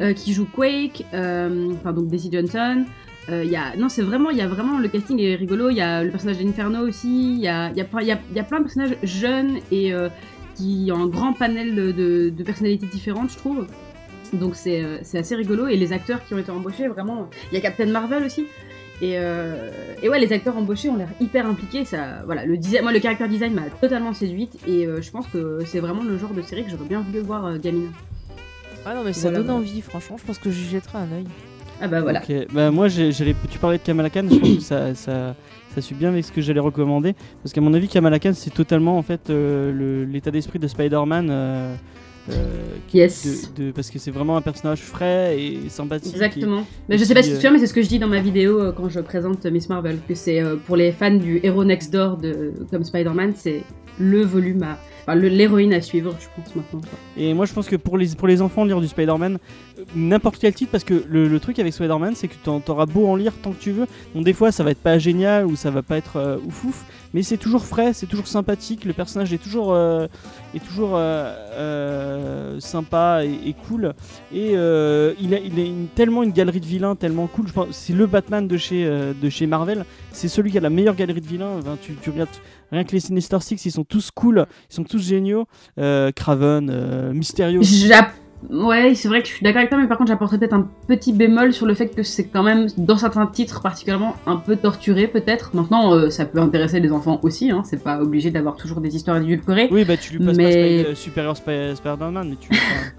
euh, 0.00 0.12
qui 0.12 0.32
joue 0.32 0.46
Quake, 0.46 1.04
euh, 1.14 1.72
enfin 1.74 1.92
donc 1.92 2.08
Daisy 2.08 2.30
Johnson. 2.32 2.84
Euh, 3.28 3.44
y 3.44 3.56
a, 3.56 3.76
non, 3.76 3.88
c'est 3.88 4.02
vraiment, 4.02 4.30
il 4.30 4.38
y 4.38 4.40
a 4.40 4.48
vraiment 4.48 4.78
le 4.78 4.88
casting 4.88 5.18
est 5.20 5.36
rigolo. 5.36 5.70
Il 5.70 5.76
y 5.76 5.80
a 5.80 6.02
le 6.02 6.10
personnage 6.10 6.38
d'Inferno 6.38 6.80
aussi. 6.86 7.34
Il 7.34 7.40
y 7.40 7.48
a, 7.48 7.70
y 7.72 7.80
a, 7.80 8.02
y 8.02 8.06
y 8.34 8.38
a 8.40 8.44
plein 8.44 8.58
de 8.58 8.64
personnages 8.64 8.96
jeunes 9.02 9.58
et 9.70 9.92
qui 10.56 10.90
ont 10.92 11.02
un 11.02 11.06
grand 11.06 11.32
panel 11.32 11.74
de, 11.74 11.92
de, 11.92 12.30
de 12.30 12.42
personnalités 12.42 12.86
différentes, 12.86 13.30
je 13.30 13.36
trouve. 13.36 13.66
Donc 14.32 14.56
c'est 14.56 14.84
assez 15.14 15.36
rigolo. 15.36 15.68
Et 15.68 15.76
les 15.76 15.92
acteurs 15.92 16.24
qui 16.24 16.34
ont 16.34 16.38
été 16.38 16.50
embauchés, 16.50 16.88
vraiment. 16.88 17.28
Il 17.50 17.54
y 17.54 17.58
a 17.58 17.60
Captain 17.60 17.86
Marvel 17.86 18.24
aussi. 18.24 18.46
Et, 19.00 19.18
euh, 19.18 19.70
et 20.00 20.08
ouais, 20.08 20.20
les 20.20 20.32
acteurs 20.32 20.56
embauchés 20.56 20.88
ont 20.88 20.96
l'air 20.96 21.08
hyper 21.20 21.46
impliqués. 21.46 21.84
Ça, 21.84 22.22
voilà, 22.24 22.46
le 22.46 22.56
design, 22.56 22.82
moi, 22.82 22.92
le 22.92 23.00
character 23.00 23.26
design 23.26 23.52
m'a 23.52 23.68
totalement 23.80 24.12
séduite. 24.12 24.56
Et 24.66 24.86
euh, 24.86 25.02
je 25.02 25.10
pense 25.10 25.26
que 25.26 25.58
c'est 25.66 25.80
vraiment 25.80 26.04
le 26.04 26.16
genre 26.18 26.32
de 26.32 26.42
série 26.42 26.64
que 26.64 26.70
j'aurais 26.70 26.88
bien 26.88 27.00
voulu 27.00 27.18
voir 27.20 27.46
euh, 27.46 27.58
gamine. 27.58 27.90
Ah 28.84 28.94
non, 28.94 29.02
mais 29.04 29.12
ça 29.12 29.22
Voilà, 29.22 29.38
donne 29.38 29.46
voilà. 29.46 29.60
envie, 29.60 29.80
franchement. 29.80 30.16
Je 30.18 30.24
pense 30.24 30.38
que 30.38 30.50
j'y 30.50 30.64
jetterai 30.68 30.98
un 30.98 31.12
œil. 31.12 31.24
Ah 31.80 31.88
bah 31.88 32.00
voilà. 32.00 32.20
Ok, 32.20 32.32
bah 32.52 32.70
moi 32.70 32.86
j'allais- 32.88 33.34
tu 33.50 33.58
parlais 33.58 33.78
de 33.78 33.82
Kamala 33.82 34.08
Khan, 34.08 34.24
je 34.30 34.36
pense 34.38 34.54
que 34.56 34.60
ça, 34.60 34.94
ça, 34.94 35.34
ça 35.74 35.80
suit 35.80 35.96
bien 35.96 36.10
avec 36.10 36.24
ce 36.24 36.30
que 36.30 36.40
j'allais 36.40 36.60
recommander. 36.60 37.14
Parce 37.42 37.52
qu'à 37.52 37.60
mon 37.60 37.74
avis, 37.74 37.88
Kamala 37.88 38.20
Khan 38.20 38.32
c'est 38.34 38.54
totalement 38.54 38.96
en 38.98 39.02
fait 39.02 39.30
euh, 39.30 39.72
le- 39.72 40.04
l'état 40.04 40.30
d'esprit 40.30 40.58
de 40.60 40.68
Spider-Man. 40.68 41.28
euh, 41.30 41.74
euh, 42.30 42.34
Yes. 42.94 43.50
de- 43.56 43.64
de- 43.66 43.70
parce 43.72 43.90
que 43.90 43.98
c'est 43.98 44.10
vraiment 44.10 44.36
un 44.36 44.42
personnage 44.42 44.80
frais 44.80 45.36
et 45.40 45.68
sympathique. 45.68 46.12
Exactement. 46.12 46.64
Mais 46.88 46.94
et 46.94 46.98
je 46.98 47.04
sais 47.04 47.14
pas 47.14 47.22
si 47.22 47.30
tu 47.30 47.34
euh, 47.34 47.36
te 47.38 47.40
souviens, 47.42 47.52
mais 47.52 47.58
c'est 47.58 47.66
ce 47.66 47.74
que 47.74 47.82
je 47.82 47.88
dis 47.88 47.98
dans 47.98 48.08
ma 48.08 48.20
vidéo 48.20 48.60
euh, 48.60 48.72
quand 48.72 48.88
je 48.88 49.00
présente 49.00 49.44
Miss 49.46 49.68
Marvel, 49.68 49.98
que 50.08 50.14
c'est 50.14 50.40
euh, 50.40 50.56
pour 50.56 50.76
les 50.76 50.92
fans 50.92 51.10
du 51.14 51.40
héros 51.42 51.64
next 51.64 51.92
door 51.92 52.16
de, 52.18 52.52
comme 52.70 52.84
Spider-Man, 52.84 53.32
c'est 53.36 53.62
le 53.98 54.22
volume 54.22 54.62
à. 54.62 54.78
Enfin, 55.04 55.16
l'héroïne 55.16 55.74
à 55.74 55.80
suivre, 55.80 56.14
je 56.20 56.26
pense 56.36 56.54
maintenant. 56.54 56.80
quoi. 56.80 56.96
Et 57.16 57.34
moi 57.34 57.44
je 57.44 57.52
pense 57.52 57.66
que 57.68 57.74
pour 57.74 57.98
les, 57.98 58.06
pour 58.14 58.28
les 58.28 58.40
enfants, 58.40 58.64
lire 58.64 58.80
du 58.80 58.86
Spider-Man, 58.86 59.38
euh, 59.78 59.82
n'importe 59.96 60.38
quel 60.38 60.54
titre, 60.54 60.70
parce 60.70 60.84
que 60.84 61.02
le, 61.08 61.26
le 61.26 61.40
truc 61.40 61.58
avec 61.58 61.72
Spider-Man, 61.72 62.12
c'est 62.14 62.28
que 62.28 62.34
t'en- 62.44 62.60
t'auras 62.60 62.86
beau 62.86 63.08
en 63.08 63.16
lire 63.16 63.32
tant 63.42 63.50
que 63.50 63.60
tu 63.60 63.72
veux. 63.72 63.86
Donc 64.14 64.24
des 64.24 64.32
fois 64.32 64.52
ça 64.52 64.62
va 64.62 64.70
être 64.70 64.78
pas 64.78 64.98
génial 65.00 65.46
ou 65.46 65.56
ça 65.56 65.70
va 65.72 65.82
pas 65.82 65.96
être 65.96 66.18
euh, 66.18 66.36
ouf 66.46 66.64
ouf, 66.64 66.84
mais 67.14 67.22
c'est 67.22 67.36
toujours 67.36 67.64
frais, 67.64 67.92
c'est 67.92 68.06
toujours 68.06 68.26
sympathique, 68.26 68.84
le 68.84 68.92
personnage 68.92 69.32
est 69.32 69.38
toujours, 69.38 69.74
euh, 69.74 70.06
euh, 70.54 71.36
euh, 71.52 72.60
sympa 72.60 73.22
et, 73.24 73.54
cool. 73.66 73.94
Et 74.32 74.52
il 74.52 74.56
a, 74.56 75.38
il 75.38 75.60
a 75.60 75.86
tellement 75.94 76.22
une 76.22 76.32
galerie 76.32 76.60
de 76.60 76.66
vilains 76.66 76.96
tellement 76.96 77.26
cool. 77.26 77.46
C'est 77.70 77.92
le 77.92 78.06
Batman 78.06 78.46
de 78.48 78.56
chez, 78.56 79.46
Marvel. 79.46 79.84
C'est 80.12 80.28
celui 80.28 80.50
qui 80.50 80.58
a 80.58 80.60
la 80.60 80.70
meilleure 80.70 80.96
galerie 80.96 81.20
de 81.20 81.26
vilains. 81.26 81.60
Tu, 81.82 82.10
regardes 82.10 82.30
rien 82.70 82.84
que 82.84 82.92
les 82.92 83.00
Sinister 83.00 83.38
Six, 83.40 83.64
ils 83.66 83.72
sont 83.72 83.84
tous 83.84 84.10
cool, 84.10 84.46
ils 84.70 84.74
sont 84.74 84.84
tous 84.84 85.02
géniaux. 85.02 85.46
Craven, 85.76 87.12
Mysterio. 87.12 87.62
Ouais, 88.50 88.94
c'est 88.94 89.08
vrai 89.08 89.22
que 89.22 89.28
je 89.28 89.34
suis 89.34 89.42
d'accord 89.44 89.58
avec 89.60 89.70
toi, 89.70 89.78
mais 89.80 89.86
par 89.86 89.96
contre, 89.98 90.08
j'apporterais 90.10 90.38
peut-être 90.38 90.52
un 90.54 90.68
petit 90.88 91.12
bémol 91.12 91.52
sur 91.52 91.64
le 91.66 91.74
fait 91.74 91.88
que 91.88 92.02
c'est 92.02 92.24
quand 92.24 92.42
même, 92.42 92.66
dans 92.76 92.96
certains 92.96 93.26
titres 93.26 93.62
particulièrement, 93.62 94.16
un 94.26 94.36
peu 94.36 94.56
torturé, 94.56 95.06
peut-être. 95.06 95.54
Maintenant, 95.54 95.94
euh, 95.94 96.10
ça 96.10 96.24
peut 96.26 96.40
intéresser 96.40 96.80
les 96.80 96.90
enfants 96.92 97.20
aussi, 97.22 97.50
hein, 97.50 97.62
c'est 97.64 97.82
pas 97.82 98.00
obligé 98.00 98.30
d'avoir 98.30 98.56
toujours 98.56 98.80
des 98.80 98.94
histoires 98.96 99.16
édulcorées. 99.18 99.68
Oui, 99.70 99.84
bah 99.84 99.96
tu 99.96 100.14
lui 100.16 100.24
passes 100.24 100.36
Mais- 100.36 100.44
pas 100.44 100.50
Spider- 100.50 100.84
euh, 100.88 100.94
Superior 100.94 101.36
Spi- 101.36 101.76
Spider-Man, 101.76 102.28
mais 102.30 102.36
tu. 102.36 102.48
enfin, 102.52 102.90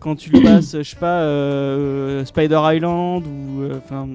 quand 0.00 0.16
tu 0.16 0.30
lui 0.30 0.40
passes, 0.40 0.76
je 0.76 0.82
sais 0.82 0.96
pas, 0.96 1.20
euh, 1.22 2.24
Spider 2.24 2.60
Island 2.64 3.24
ou. 3.26 3.64
Enfin. 3.76 4.08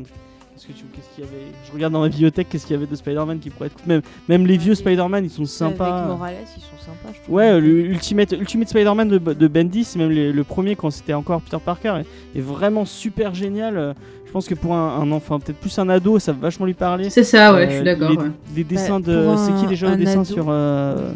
Qu'est-ce 0.68 0.80
que 0.80 0.84
tu- 0.84 0.86
qu'est-ce 0.93 1.16
qu'il 1.16 1.24
y 1.24 1.28
avait 1.28 1.45
Je 1.68 1.72
regarde 1.74 1.93
dans 1.93 2.01
ma 2.01 2.09
bibliothèque, 2.09 2.47
qu'est-ce 2.49 2.66
qu'il 2.66 2.74
y 2.76 2.78
avait 2.78 2.88
de 2.88 2.95
Spider-Man 2.95 3.39
qui 3.39 3.49
pourrait 3.49 3.68
être. 3.68 3.86
Même, 3.88 4.01
même 4.28 4.45
les 4.45 4.57
vieux 4.57 4.76
Spider-Man, 4.76 5.24
ils 5.26 5.30
sont 5.30 5.41
Avec 5.43 5.49
sympas. 5.78 6.05
Morales, 6.07 6.36
ils 6.57 6.61
sont 6.61 6.68
sympas, 6.86 7.13
je 7.13 7.22
trouve. 7.22 7.36
Ouais, 7.36 7.59
le 7.59 7.68
Ultimate, 7.86 8.32
Ultimate 8.34 8.70
Spider-Man 8.70 9.07
de, 9.09 9.18
de 9.18 9.47
Bendis, 9.47 9.88
même 9.97 10.09
les- 10.09 10.32
le 10.32 10.43
premier 10.43 10.76
quand 10.76 10.89
c'était 10.91 11.13
encore 11.13 11.41
Peter 11.41 11.57
Parker, 11.63 12.01
est, 12.34 12.38
est 12.38 12.41
vraiment 12.41 12.86
super 12.86 13.34
génial. 13.34 13.95
Je 14.26 14.32
pense 14.32 14.47
que 14.47 14.55
pour 14.55 14.74
un, 14.76 14.99
un 14.99 15.11
enfant, 15.11 15.39
peut-être 15.39 15.59
plus 15.59 15.78
un 15.80 15.88
ado, 15.88 16.20
ça 16.20 16.34
va 16.34 16.39
vachement 16.39 16.66
lui 16.66 16.74
parler. 16.74 17.09
C'est 17.09 17.24
ça, 17.24 17.53
ouais, 17.53 17.66
Euh, 17.68 17.70
je 17.70 17.76
suis 17.76 17.84
d'accord. 17.86 18.09
Les, 18.11 18.18
ouais. 18.18 18.32
les 18.55 18.63
dessins 18.66 18.99
de. 18.99 19.34
C'est 19.38 19.53
qui 19.61 19.68
déjà 19.68 19.89
le 19.91 19.95
dessin 19.97 20.22
ado. 20.22 20.26
sur. 20.34 20.45
euh, 20.49 21.11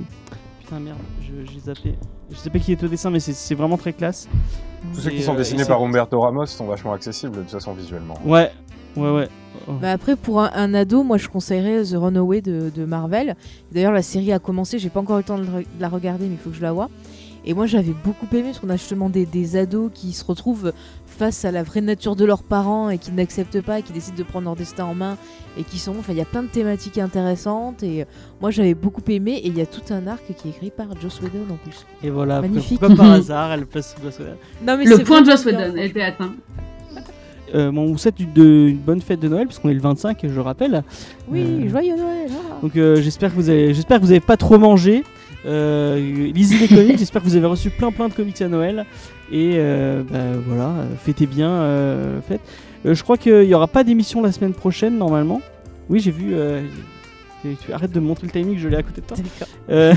Putain, 0.62 0.80
merde, 0.80 0.98
je- 1.22 1.52
j'ai 1.52 1.60
zappé. 1.60 1.96
Je 2.32 2.38
sais 2.38 2.50
pas 2.52 2.60
qui 2.60 2.72
est 2.72 2.84
au 2.84 2.88
dessin, 2.88 3.10
mais 3.10 3.20
c'est- 3.20 3.34
c'est 3.34 3.56
vraiment 3.56 3.76
très 3.78 3.92
classe. 3.92 4.30
Tous 4.94 5.02
ceux 5.02 5.10
qui 5.10 5.22
sont 5.24 5.34
euh, 5.34 5.38
dessinés 5.38 5.66
par 5.66 5.82
Humberto 5.82 6.22
Ramos 6.22 6.46
sont 6.46 6.66
vachement 6.68 6.94
accessibles 6.94 7.36
de 7.36 7.42
toute 7.42 7.50
façon 7.52 7.74
visuellement. 7.74 8.14
Ouais, 8.24 8.52
ouais, 8.96 9.12
ouais. 9.12 9.28
Oh. 9.68 9.74
Bah 9.82 9.92
après, 9.92 10.16
pour 10.16 10.42
un, 10.42 10.52
un 10.54 10.74
ado, 10.74 11.04
moi 11.04 11.18
je 11.18 11.28
conseillerais 11.28 11.84
The 11.84 11.96
Runaway 11.96 12.42
de, 12.42 12.72
de 12.74 12.86
Marvel. 12.86 13.36
D'ailleurs, 13.72 13.92
la 13.92 14.02
série 14.04 14.32
a 14.32 14.40
commencé, 14.40 14.80
j'ai 14.80 14.90
pas 14.90 15.00
encore 15.00 15.18
eu 15.18 15.22
le 15.22 15.26
temps 15.26 15.38
de, 15.38 15.44
le 15.44 15.50
re- 15.50 15.60
de 15.78 15.82
la 15.82 15.90
regarder, 15.90 16.26
mais 16.28 16.34
il 16.36 16.38
faut 16.38 16.50
que 16.52 16.56
je 16.56 16.62
la 16.62 16.72
voie. 16.72 16.90
Et 17.46 17.54
moi 17.54 17.66
j'avais 17.66 17.94
beaucoup 18.04 18.28
aimé 18.34 18.44
parce 18.50 18.60
qu'on 18.60 18.70
a 18.70 18.76
justement 18.76 19.10
des, 19.10 19.26
des 19.26 19.56
ados 19.56 19.90
qui 19.94 20.12
se 20.12 20.26
retrouvent 20.26 20.74
face 21.06 21.46
à 21.46 21.52
la 21.52 21.64
vraie 21.64 21.82
nature 21.82 22.16
de 22.18 22.26
leurs 22.26 22.44
parents 22.44 22.90
et 22.90 22.98
qui 22.98 23.12
n'acceptent 23.14 23.62
pas, 23.62 23.80
et 23.80 23.82
qui 23.82 23.94
décident 23.94 24.18
de 24.18 24.24
prendre 24.24 24.46
leur 24.46 24.56
destin 24.58 24.86
en 24.86 24.94
main 24.94 25.18
et 25.58 25.64
qui 25.64 25.80
sont. 25.80 25.96
Enfin, 25.98 26.12
il 26.14 26.18
y 26.18 26.22
a 26.22 26.26
plein 26.26 26.44
de 26.44 26.48
thématiques 26.50 26.98
intéressantes 26.98 27.82
et 27.82 28.02
euh, 28.02 28.06
moi 28.42 28.52
j'avais 28.52 28.74
beaucoup 28.74 29.02
aimé. 29.08 29.34
Et 29.44 29.48
il 29.48 29.58
y 29.58 29.62
a 29.62 29.66
tout 29.66 29.82
un 29.94 30.06
arc 30.08 30.22
qui 30.38 30.48
est 30.48 30.52
écrit 30.52 30.70
par 30.70 30.88
Joss 31.02 31.22
Whedon 31.22 31.46
en 31.54 31.56
plus. 31.56 31.86
Et 32.04 32.10
voilà, 32.10 32.42
Magnifique. 32.42 32.80
comme 32.80 32.96
par 32.98 33.12
hasard, 33.12 33.52
elle 33.54 33.66
place 33.66 33.96
sous 33.98 34.06
la 34.06 34.12
soda. 34.12 34.32
Non, 34.66 34.78
mais 34.78 34.84
Le 34.86 34.98
c'est 34.98 35.04
point 35.04 35.24
Joss 35.24 35.46
Whedon 35.46 35.76
était 35.78 36.02
atteint. 36.02 36.34
Euh, 37.56 37.72
bon, 37.72 37.82
on 37.84 37.92
vous 37.94 37.98
souhaite 37.98 38.20
une, 38.20 38.32
de- 38.34 38.68
une 38.70 38.78
bonne 38.78 39.02
fête 39.02 39.20
de 39.20 39.28
Noël, 39.28 39.48
parce 39.48 39.60
qu'on 39.60 39.70
est 39.70 39.74
le 39.74 39.80
25, 39.82 40.20
je 40.24 40.40
rappelle. 40.40 40.84
Oui, 41.30 41.42
Euh, 41.42 41.70
joyeux 41.70 41.96
Noël. 41.96 42.30
ah. 42.32 42.58
Donc 42.62 42.76
euh, 42.76 43.02
j'espère 43.02 43.32
que 43.32 43.36
vous 43.36 43.50
avez, 43.50 43.74
j'espère 43.74 44.00
que 44.00 44.06
vous 44.06 44.12
avez 44.12 44.20
pas 44.20 44.38
trop 44.38 44.58
mangé. 44.58 45.04
Lisez 45.46 46.58
les 46.58 46.68
comics. 46.68 46.98
j'espère 47.00 47.22
que 47.22 47.28
vous 47.28 47.36
avez 47.36 47.46
reçu 47.48 47.70
plein 47.70 47.92
plein 47.92 48.08
de 48.10 48.14
comics 48.14 48.42
à 48.42 48.48
Noël. 48.48 48.86
Et 49.32 49.58
bah, 50.12 50.18
voilà, 50.48 50.74
fêtez 51.04 51.26
bien, 51.28 51.64
faites. 52.28 52.42
Je 52.86 53.02
crois 53.04 53.18
qu'il 53.18 53.44
y 53.44 53.54
aura 53.54 53.68
pas 53.68 53.84
d'émission 53.84 54.22
la 54.22 54.32
semaine 54.32 54.54
prochaine 54.54 54.98
normalement. 54.98 55.42
Oui, 55.90 56.00
j'ai 56.00 56.12
vu. 56.12 56.34
Tu- 57.42 57.56
tu 57.66 57.74
arrêtes 57.74 57.92
de 57.92 58.00
me 58.00 58.06
montrer 58.08 58.28
le 58.28 58.32
timing, 58.34 58.58
je 58.58 58.68
l'ai 58.68 58.78
à 58.78 58.84
côté 58.84 59.02
de 59.02 59.06
toi. 59.08 59.18
Euh, 59.70 59.94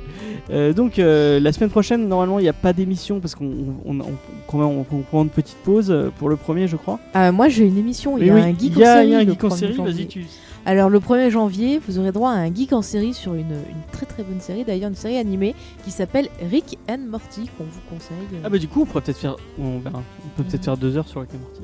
euh, 0.50 0.72
donc 0.72 0.98
euh, 0.98 1.40
la 1.40 1.52
semaine 1.52 1.70
prochaine, 1.70 2.08
normalement, 2.08 2.38
il 2.38 2.42
n'y 2.42 2.48
a 2.48 2.52
pas 2.52 2.72
d'émission 2.72 3.20
parce 3.20 3.34
qu'on 3.34 3.50
on, 3.84 4.00
on- 4.00 4.04
quand 4.46 4.58
même, 4.58 4.66
on, 4.68 4.86
on 4.90 5.00
prend 5.02 5.22
une 5.22 5.30
petite 5.30 5.58
pause 5.64 5.94
pour 6.18 6.28
le 6.28 6.36
premier, 6.36 6.66
je 6.68 6.76
crois. 6.76 6.98
Moi 7.32 7.48
j'ai 7.48 7.64
une 7.66 7.78
émission, 7.78 8.18
il 8.18 8.26
y 8.26 8.30
a 8.30 8.34
oui, 8.34 8.40
un 8.40 8.48
geek 8.50 8.62
il 8.62 8.78
y 8.78 8.84
a, 8.84 8.92
en 8.92 8.94
série. 8.96 9.06
il 9.06 9.10
y 9.10 9.14
a 9.14 9.18
un 9.18 9.24
geek 9.26 9.44
en 9.44 9.48
1er 9.48 9.56
série. 9.56 9.76
Vas-y, 9.76 10.06
tu. 10.06 10.24
Alors 10.68 10.90
le 10.90 10.98
1er 10.98 11.30
janvier, 11.30 11.80
vous 11.86 12.00
aurez 12.00 12.10
droit 12.10 12.30
à 12.30 12.34
un 12.34 12.52
geek 12.52 12.72
en 12.72 12.82
série 12.82 13.14
sur 13.14 13.34
une, 13.34 13.42
une 13.52 13.82
très 13.92 14.04
très 14.04 14.24
bonne 14.24 14.40
série, 14.40 14.64
d'ailleurs 14.64 14.88
une 14.88 14.96
série 14.96 15.16
animée 15.16 15.54
qui 15.84 15.92
s'appelle 15.92 16.28
Rick 16.50 16.76
and 16.90 16.98
Morty 17.08 17.48
qu'on 17.56 17.62
vous 17.64 17.80
conseille. 17.88 18.16
Ah 18.42 18.48
bah 18.48 18.58
du 18.58 18.66
coup 18.66 18.82
on 18.82 18.84
pourrait 18.84 19.02
peut-être 19.02 19.18
faire, 19.18 19.36
on 19.60 19.78
verra, 19.78 20.02
on 20.24 20.28
peut 20.36 20.42
peut-être 20.48 20.64
faire 20.64 20.76
deux 20.76 20.96
heures 20.96 21.06
sur 21.06 21.20
Rick 21.20 21.30
and 21.34 21.38
Morty. 21.38 21.60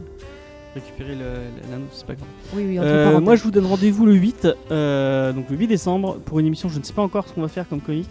Récupérer 0.74 1.14
l'anneau, 1.14 1.84
c'est 1.92 2.06
pas 2.06 2.14
grave. 2.14 2.28
oui 2.54 2.64
oui. 2.66 2.78
entre 2.78 2.88
Euh, 2.88 3.20
moi 3.20 3.36
je 3.36 3.42
vous 3.42 3.50
donne 3.50 3.66
rendez-vous 3.66 4.06
le 4.06 4.14
8, 4.14 4.48
euh, 4.70 5.32
donc 5.32 5.50
le 5.50 5.56
8 5.56 5.66
décembre 5.66 6.16
pour 6.24 6.38
une 6.40 6.46
émission. 6.46 6.68
Je 6.70 6.78
ne 6.78 6.84
sais 6.84 6.94
pas 6.94 7.02
encore 7.02 7.28
ce 7.28 7.34
qu'on 7.34 7.42
va 7.42 7.48
faire 7.48 7.68
comme 7.68 7.80
comics 7.80 8.08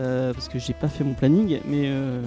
euh, 0.00 0.32
parce 0.32 0.48
que 0.48 0.58
j'ai 0.58 0.72
pas 0.72 0.88
fait 0.88 1.04
mon 1.04 1.14
planning, 1.14 1.58
mais 1.66 1.84
euh, 1.86 2.22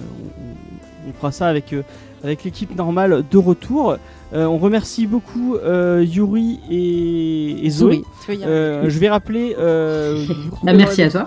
on, 1.08 1.12
fera 1.14 1.32
ça 1.32 1.48
avec 1.48 1.72
euh, 1.72 1.82
avec 2.22 2.44
l'équipe 2.44 2.74
normale 2.76 3.24
de 3.30 3.38
retour. 3.38 3.96
Euh, 4.32 4.44
on 4.44 4.58
remercie 4.58 5.06
beaucoup 5.06 5.56
euh, 5.56 6.04
Yuri 6.06 6.60
et, 6.70 7.66
et 7.66 7.70
Zoé. 7.70 8.02
Euh, 8.30 8.84
je 8.88 8.98
vais 8.98 9.08
rappeler. 9.08 9.56
euh, 9.58 10.24
vous 10.50 10.58
Bah, 10.62 10.72
merci 10.72 11.02
à 11.02 11.10
toi. 11.10 11.26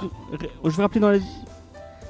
Je 0.64 0.70
vais 0.70 0.82
rappeler 0.82 1.02
dans 1.02 1.12
la, 1.12 1.20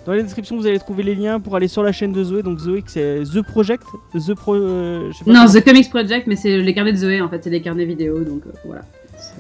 dans 0.08 0.14
la 0.14 0.24
description, 0.24 0.56
vous 0.56 0.66
allez 0.66 0.80
trouver 0.80 1.04
les 1.04 1.16
liens 1.16 1.42
pour 1.42 1.58
aller 1.58 1.68
sur 1.68 1.84
la 1.84 1.92
chaîne 1.92 2.14
de 2.14 2.24
Zoé. 2.24 2.42
Donc 2.42 2.60
Zoé, 2.60 2.82
c'est 2.88 3.24
The 3.24 3.42
Project, 3.42 3.84
The 4.14 4.34
Pro. 4.36 4.56
euh, 4.56 5.12
je 5.12 5.18
sais 5.18 5.26
pas 5.26 5.34
Non, 5.34 5.46
The 5.52 5.62
Comics 5.62 5.90
Project, 5.90 6.28
mais 6.28 6.38
c'est 6.38 6.58
les 6.60 6.74
carnets 6.74 6.94
de 6.94 6.98
Zoé 6.98 7.20
en 7.20 7.28
fait, 7.28 7.44
c'est 7.44 7.50
des 7.50 7.62
carnets 7.62 7.84
vidéo, 7.84 8.24
donc 8.24 8.44
euh, 8.48 8.52
voilà. 8.66 8.84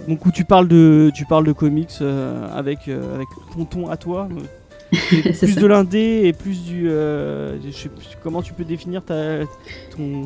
Donc 0.09 0.26
où 0.26 0.32
tu 0.32 0.43
parles 0.43 0.68
de, 0.68 1.09
tu 1.15 1.26
parles 1.26 1.45
de 1.45 1.53
comics 1.53 1.89
euh, 2.01 2.47
avec 2.53 2.89
avec 2.89 3.28
ton 3.55 3.63
ton 3.63 3.89
à 3.89 3.95
toi. 3.95 4.28
plus 4.91 5.34
ça. 5.34 5.45
de 5.61 5.65
l'indé 5.65 6.22
et 6.26 6.34
plus 6.34 6.63
du. 6.65 6.89
euh, 6.89 7.57
je 7.65 7.72
sais 7.72 7.89
plus 7.89 8.18
comment 8.22 8.41
tu 8.41 8.51
peux 8.53 8.65
définir 8.65 9.03
ta 9.03 9.39
ton. 9.95 10.26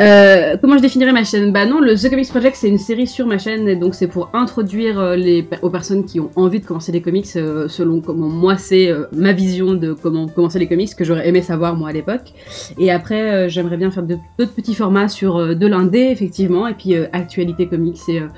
Euh, 0.00 0.56
comment 0.60 0.76
je 0.76 0.82
définirais 0.82 1.12
ma 1.12 1.24
chaîne? 1.24 1.52
Bah 1.52 1.66
non, 1.66 1.80
le 1.80 1.94
The 1.94 2.10
Comics 2.10 2.28
Project 2.28 2.56
c'est 2.56 2.68
une 2.68 2.78
série 2.78 3.06
sur 3.06 3.26
ma 3.26 3.38
chaîne 3.38 3.68
et 3.68 3.76
donc 3.76 3.94
c'est 3.94 4.08
pour 4.08 4.30
introduire 4.32 4.98
euh, 4.98 5.16
les, 5.16 5.46
aux 5.62 5.70
personnes 5.70 6.04
qui 6.04 6.20
ont 6.20 6.30
envie 6.36 6.60
de 6.60 6.66
commencer 6.66 6.90
les 6.90 7.02
comics 7.02 7.28
euh, 7.36 7.68
selon 7.68 8.00
comment 8.00 8.28
moi 8.28 8.56
c'est 8.56 8.90
ma 9.12 9.32
vision 9.32 9.74
de 9.74 9.92
comment 9.92 10.26
commencer 10.26 10.58
les 10.58 10.66
comics 10.66 10.94
que 10.94 11.04
j'aurais 11.04 11.28
aimé 11.28 11.42
savoir 11.42 11.76
moi 11.76 11.90
à 11.90 11.92
l'époque. 11.92 12.32
Et 12.78 12.90
après 12.90 13.48
j'aimerais 13.48 13.76
bien 13.76 13.90
faire 13.90 14.02
d'autres 14.02 14.54
petits 14.54 14.74
formats 14.74 15.08
sur 15.08 15.54
de 15.54 15.66
l'indé 15.66 16.00
effectivement 16.00 16.66
et 16.66 16.74
puis 16.74 16.96
actualité 17.12 17.66
comics 17.66 18.00
euh, 18.08 18.28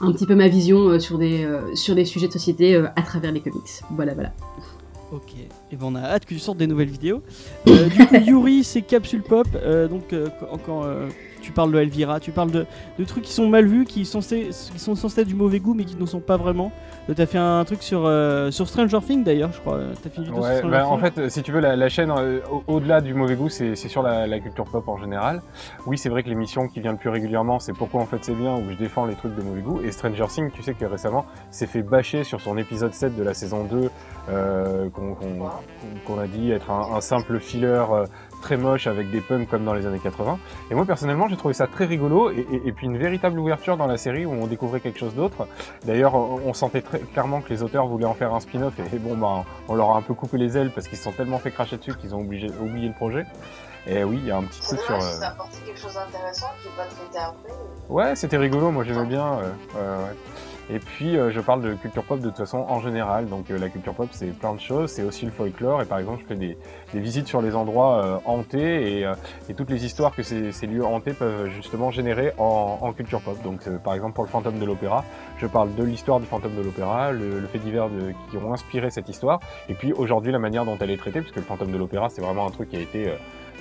un 0.00 0.12
petit 0.12 0.26
peu 0.26 0.34
ma 0.34 0.48
vision 0.48 0.98
sur 1.00 1.18
des 1.18 1.46
sur 1.74 1.94
des 1.94 2.04
sujets 2.04 2.28
de 2.28 2.32
société 2.32 2.76
à 2.76 3.02
travers 3.02 3.32
les 3.32 3.40
comics. 3.40 3.82
Voilà 3.90 4.14
voilà. 4.14 4.32
Et 5.74 5.76
ben 5.76 5.86
on 5.86 5.96
a 5.96 6.02
hâte 6.02 6.24
que 6.24 6.34
tu 6.34 6.38
sortes 6.38 6.58
des 6.58 6.68
nouvelles 6.68 6.88
vidéos. 6.88 7.20
Euh, 7.66 7.88
du 7.88 8.06
coup 8.06 8.14
Yuri 8.24 8.62
c'est 8.62 8.82
capsule 8.82 9.22
pop. 9.22 9.48
euh, 9.56 9.88
donc 9.88 10.12
euh, 10.12 10.28
euh, 10.68 11.08
tu 11.44 11.52
parles 11.52 11.70
de 11.72 11.78
Elvira, 11.78 12.18
tu 12.20 12.30
parles 12.32 12.50
de, 12.50 12.66
de 12.98 13.04
trucs 13.04 13.24
qui 13.24 13.32
sont 13.32 13.48
mal 13.48 13.66
vus, 13.66 13.84
qui 13.84 14.04
sont, 14.04 14.20
censés- 14.20 14.48
qui 14.72 14.78
sont 14.78 14.94
censés 14.94 15.20
être 15.20 15.28
du 15.28 15.34
mauvais 15.34 15.60
goût 15.60 15.74
mais 15.74 15.84
qui 15.84 15.96
ne 15.96 16.06
sont 16.06 16.20
pas 16.20 16.36
vraiment. 16.36 16.72
Euh, 17.08 17.14
T'as 17.14 17.26
fait 17.26 17.38
un 17.38 17.62
truc 17.64 17.82
sur 17.82 18.04
euh, 18.06 18.50
sur 18.50 18.66
Stranger 18.68 18.98
Things 19.06 19.22
d'ailleurs, 19.24 19.52
je 19.52 19.60
crois. 19.60 19.78
T'as 20.02 20.08
fait 20.10 20.16
une 20.18 20.24
vidéo 20.24 20.36
Ouais, 20.42 20.48
sur 20.48 20.58
Stranger 20.58 20.76
bah, 20.76 20.88
en 20.88 20.98
fait, 20.98 21.28
si 21.28 21.42
tu 21.42 21.52
veux, 21.52 21.60
la, 21.60 21.76
la 21.76 21.88
chaîne, 21.88 22.10
euh, 22.10 22.40
au- 22.50 22.64
au-delà 22.74 23.00
du 23.00 23.12
mauvais 23.14 23.34
goût, 23.36 23.48
c'est 23.50 23.74
sur 23.76 24.02
la, 24.02 24.26
la 24.26 24.40
culture 24.40 24.64
pop 24.64 24.88
en 24.88 24.96
général. 24.98 25.42
Oui, 25.86 25.98
c'est 25.98 26.08
vrai 26.08 26.22
que 26.22 26.28
l'émission 26.30 26.66
qui 26.68 26.80
vient 26.80 26.92
le 26.92 26.98
plus 26.98 27.10
régulièrement, 27.10 27.58
c'est 27.58 27.72
Pourquoi 27.74 28.00
en 28.00 28.06
fait 28.06 28.18
c'est 28.22 28.34
bien, 28.34 28.54
où 28.56 28.62
je 28.70 28.76
défends 28.76 29.04
les 29.04 29.14
trucs 29.14 29.34
de 29.36 29.42
mauvais 29.42 29.60
goût. 29.60 29.80
Et 29.84 29.92
Stranger 29.92 30.26
Things, 30.28 30.50
tu 30.52 30.62
sais 30.62 30.72
que 30.74 30.84
récemment, 30.86 31.26
s'est 31.50 31.66
fait 31.66 31.82
bâcher 31.82 32.24
sur 32.24 32.40
son 32.40 32.56
épisode 32.56 32.94
7 32.94 33.16
de 33.16 33.22
la 33.22 33.34
saison 33.34 33.64
2, 33.64 33.90
euh, 34.30 34.88
qu'on 36.06 36.18
a 36.18 36.26
dit 36.26 36.50
être 36.52 36.70
un, 36.70 36.96
un 36.96 37.00
simple 37.00 37.38
filler 37.38 37.82
très 38.44 38.56
moche 38.58 38.86
avec 38.86 39.10
des 39.10 39.22
puns 39.22 39.46
comme 39.46 39.64
dans 39.64 39.72
les 39.72 39.86
années 39.86 39.98
80. 40.02 40.38
Et 40.70 40.74
moi, 40.74 40.84
personnellement, 40.84 41.28
j'ai 41.28 41.36
trouvé 41.38 41.54
ça 41.54 41.66
très 41.66 41.86
rigolo, 41.86 42.30
et, 42.30 42.46
et- 42.52 42.68
et 42.68 42.72
puis 42.72 42.86
une 42.86 42.98
véritable 42.98 43.38
ouverture 43.38 43.78
dans 43.78 43.86
la 43.86 43.96
série 43.96 44.26
où 44.26 44.32
on 44.32 44.46
découvrait 44.46 44.80
quelque 44.80 44.98
chose 44.98 45.14
d'autre. 45.14 45.46
D'ailleurs, 45.86 46.14
on 46.14 46.52
sentait 46.52 46.82
très 46.82 46.98
clairement 47.00 47.40
que 47.40 47.48
les 47.48 47.62
auteurs 47.62 47.86
voulaient 47.86 48.04
en 48.04 48.12
faire 48.12 48.34
un 48.34 48.40
spin-off, 48.40 48.74
et, 48.78 48.96
et 48.96 48.98
bon, 48.98 49.16
bah, 49.16 49.44
on 49.68 49.74
leur 49.74 49.92
a 49.92 49.96
un 49.96 50.02
peu 50.02 50.12
coupé 50.12 50.36
les 50.36 50.58
ailes 50.58 50.70
parce 50.74 50.88
qu'ils 50.88 50.98
se 50.98 51.04
sont 51.04 51.12
tellement 51.12 51.38
fait 51.38 51.50
cracher 51.52 51.78
dessus 51.78 51.94
qu'ils 51.96 52.14
ont 52.14 52.20
obligé, 52.20 52.48
oublié 52.60 52.88
le 52.88 52.94
projet. 52.94 53.24
Et 53.86 54.04
oui, 54.04 54.18
il 54.22 54.26
y 54.26 54.30
a 54.30 54.36
un 54.36 54.42
petit 54.44 54.60
truc 54.60 54.80
sur... 54.80 54.94
euh, 54.94 55.00
ça 55.00 55.34
quelque 55.64 55.78
chose 55.80 55.94
d'intéressant 55.94 56.46
qui 56.62 56.68
n'est 56.68 56.74
pas 56.74 56.84
traité 56.84 57.18
après. 57.18 57.52
Ouais, 57.88 58.14
c'était 58.16 58.36
rigolo, 58.38 58.70
moi 58.70 58.84
j'aimais 58.84 59.04
bien. 59.06 59.26
euh, 59.38 59.42
ouais, 59.74 60.04
ouais. 60.04 60.16
Et 60.70 60.78
puis 60.78 61.16
euh, 61.16 61.30
je 61.30 61.40
parle 61.40 61.60
de 61.62 61.74
culture 61.74 62.04
pop 62.04 62.20
de 62.20 62.28
toute 62.28 62.38
façon 62.38 62.58
en 62.68 62.80
général. 62.80 63.28
Donc 63.28 63.50
euh, 63.50 63.58
la 63.58 63.68
culture 63.68 63.94
pop 63.94 64.08
c'est 64.12 64.36
plein 64.38 64.54
de 64.54 64.60
choses, 64.60 64.90
c'est 64.90 65.02
aussi 65.02 65.26
le 65.26 65.30
folklore. 65.30 65.82
Et 65.82 65.84
par 65.84 65.98
exemple 65.98 66.22
je 66.22 66.26
fais 66.26 66.36
des, 66.36 66.56
des 66.92 67.00
visites 67.00 67.26
sur 67.26 67.42
les 67.42 67.54
endroits 67.54 68.04
euh, 68.04 68.16
hantés 68.24 69.00
et, 69.00 69.12
et, 69.48 69.54
toutes 69.54 69.70
les 69.70 69.84
histoires 69.84 70.14
que 70.14 70.22
ces, 70.22 70.52
ces, 70.52 70.66
lieux 70.66 70.84
hantés 70.84 71.12
peuvent 71.12 71.48
justement 71.48 71.90
générer 71.90 72.32
en, 72.38 72.78
en 72.80 72.92
culture 72.92 73.20
pop. 73.20 73.40
Donc 73.42 73.68
par 73.80 73.94
exemple 73.94 74.14
pour 74.14 74.24
le 74.24 74.30
fantôme 74.30 74.58
de 74.58 74.64
l'opéra, 74.64 75.04
je 75.38 75.46
parle 75.46 75.74
de 75.74 75.82
l'histoire 75.84 76.20
du 76.20 76.26
fantôme 76.26 76.56
de 76.56 76.62
l'opéra, 76.62 77.12
le, 77.12 77.40
le, 77.40 77.46
fait 77.46 77.58
divers 77.58 77.90
de, 77.90 78.12
qui 78.30 78.38
ont 78.38 78.52
inspiré 78.52 78.90
cette 78.90 79.08
histoire. 79.08 79.40
Et 79.68 79.74
puis 79.74 79.92
aujourd'hui 79.92 80.32
la 80.32 80.38
manière 80.38 80.64
dont 80.64 80.78
elle 80.80 80.90
est 80.90 80.96
traitée, 80.96 81.20
puisque 81.20 81.36
le 81.36 81.42
fantôme 81.42 81.72
de 81.72 81.78
l'opéra 81.78 82.08
c'est 82.08 82.22
vraiment 82.22 82.46
un 82.46 82.50
truc 82.50 82.70
qui 82.70 82.76
a 82.76 82.80
été 82.80 83.12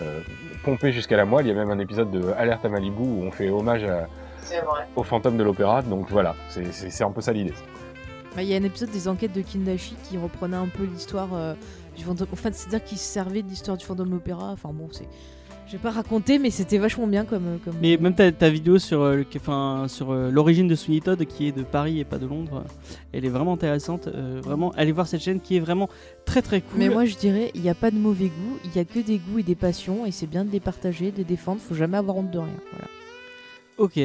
euh, 0.02 0.22
pompé 0.64 0.92
jusqu'à 0.92 1.18
la 1.18 1.26
moelle. 1.26 1.46
Il 1.46 1.50
y 1.50 1.52
a 1.52 1.56
même 1.56 1.70
un 1.70 1.80
épisode 1.80 2.10
de 2.10 2.32
Alerte 2.38 2.64
à 2.66 2.70
Malibu 2.70 3.04
où 3.04 3.24
on 3.26 3.32
fait 3.32 3.50
hommage 3.50 3.84
à, 3.84 4.08
au 4.96 5.04
fantôme 5.04 5.38
de 5.38 5.44
l'opéra. 5.44 5.82
Donc 5.82 6.10
voilà, 6.10 6.36
c'est 6.50 7.04
un 7.04 7.12
peu 7.12 7.22
ça 7.22 7.34
l'idée. 7.34 7.54
Bah, 8.36 8.42
il 8.42 8.50
y 8.50 8.54
a 8.56 8.58
un 8.58 8.64
épisode 8.64 8.90
des 8.90 9.08
enquêtes 9.08 9.34
de 9.34 9.42
Kindashi 9.42 9.96
qui 10.10 10.18
reprenait 10.18 10.58
un 10.58 10.68
peu 10.68 10.84
l'histoire 10.84 11.30
euh, 11.34 11.54
du 11.96 12.04
fantôme. 12.04 12.28
Enfin, 12.34 12.50
c'est-à-dire 12.52 12.84
qu'il 12.84 12.98
se 12.98 13.04
servait 13.04 13.44
de 13.44 13.48
l'histoire 13.48 13.78
du 13.78 13.86
fantôme 13.86 14.08
de 14.08 14.14
l'opéra. 14.14 14.50
Enfin 14.52 14.70
bon, 14.74 14.88
c'est. 14.92 15.08
Je 15.68 15.74
vais 15.74 15.78
pas 15.78 15.92
raconter, 15.92 16.40
mais 16.40 16.50
c'était 16.50 16.78
vachement 16.78 17.08
bien 17.08 17.26
comme. 17.26 17.60
comme... 17.64 17.76
Mais 17.82 17.98
même 17.98 18.14
ta, 18.14 18.32
ta 18.32 18.50
vidéo 18.50 18.80
sur, 18.80 19.02
euh, 19.02 19.24
enfin, 19.38 19.86
sur 19.88 20.12
euh, 20.12 20.30
l'origine 20.30 20.68
de 20.68 20.76
Sweeney 20.76 21.00
Todd, 21.00 21.24
qui 21.26 21.48
est 21.48 21.52
de 21.52 21.64
Paris 21.64 22.00
et 22.00 22.04
pas 22.04 22.18
de 22.18 22.28
Londres, 22.28 22.64
elle 23.14 23.24
est 23.24 23.30
vraiment 23.30 23.54
intéressante. 23.54 24.08
Euh, 24.08 24.42
vraiment, 24.44 24.72
allez 24.76 24.92
voir 24.92 25.08
cette 25.08 25.22
chaîne 25.22 25.40
qui 25.40 25.56
est 25.56 25.60
vraiment 25.62 25.90
très 26.26 26.42
très 26.42 26.62
cool. 26.62 26.80
Mais 26.80 26.90
moi 26.90 27.06
je 27.06 27.16
dirais, 27.16 27.52
il 27.56 27.62
n'y 27.62 27.70
a 27.70 27.76
pas 27.76 27.92
de 27.92 27.98
mauvais 27.98 28.28
goût, 28.28 28.58
il 28.66 28.76
y 28.76 28.80
a 28.80 28.86
que 28.86 29.00
des 29.00 29.20
goûts 29.20 29.40
et 29.40 29.44
des 29.44 29.56
passions, 29.56 30.06
et 30.06 30.12
c'est 30.12 30.28
bien 30.28 30.44
de 30.44 30.52
les 30.52 30.60
partager, 30.60 31.12
de 31.12 31.18
les 31.18 31.24
défendre. 31.24 31.62
Faut 31.62 31.76
jamais 31.76 31.98
avoir 31.98 32.18
honte 32.18 32.32
de 32.32 32.40
rien. 32.40 32.60
Voilà. 32.72 32.88
Ok. 33.78 34.00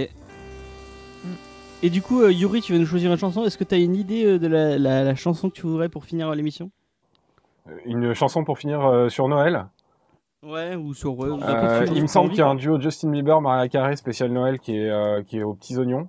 Et 1.82 1.90
du 1.90 2.02
coup, 2.02 2.22
euh, 2.22 2.32
Yuri, 2.32 2.60
tu 2.60 2.72
vas 2.72 2.78
nous 2.78 2.86
choisir 2.86 3.12
une 3.12 3.18
chanson? 3.18 3.44
Est-ce 3.44 3.56
que 3.56 3.64
tu 3.64 3.74
as 3.74 3.78
une 3.78 3.94
idée 3.94 4.24
euh, 4.24 4.38
de 4.38 4.46
la, 4.48 4.78
la, 4.78 5.04
la, 5.04 5.14
chanson 5.14 5.48
que 5.48 5.54
tu 5.54 5.62
voudrais 5.62 5.88
pour 5.88 6.04
finir 6.04 6.34
l'émission? 6.34 6.70
Une 7.84 8.14
chanson 8.14 8.44
pour 8.44 8.58
finir 8.58 8.84
euh, 8.84 9.08
sur 9.08 9.28
Noël? 9.28 9.66
Ouais, 10.44 10.76
ou 10.76 10.94
sur. 10.94 11.18
Ouais, 11.18 11.28
euh, 11.42 11.86
il 11.92 12.02
me 12.02 12.06
semble 12.06 12.30
qu'il 12.30 12.38
y 12.38 12.42
a 12.42 12.46
un 12.46 12.54
duo 12.54 12.80
Justin 12.80 13.10
Bieber, 13.10 13.40
Maria 13.40 13.68
Carey 13.68 13.96
spécial 13.96 14.30
Noël 14.30 14.60
qui 14.60 14.76
est, 14.76 14.88
euh, 14.88 15.22
qui 15.24 15.38
est 15.38 15.42
aux 15.42 15.54
petits 15.54 15.76
oignons. 15.76 16.06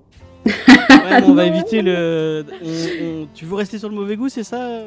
ouais, 0.46 1.22
on 1.26 1.34
va 1.34 1.44
éviter 1.44 1.82
le. 1.82 2.46
On, 2.62 3.24
on... 3.24 3.28
Tu 3.34 3.44
veux 3.44 3.56
rester 3.56 3.78
sur 3.78 3.90
le 3.90 3.94
mauvais 3.94 4.16
goût, 4.16 4.30
c'est 4.30 4.42
ça 4.42 4.84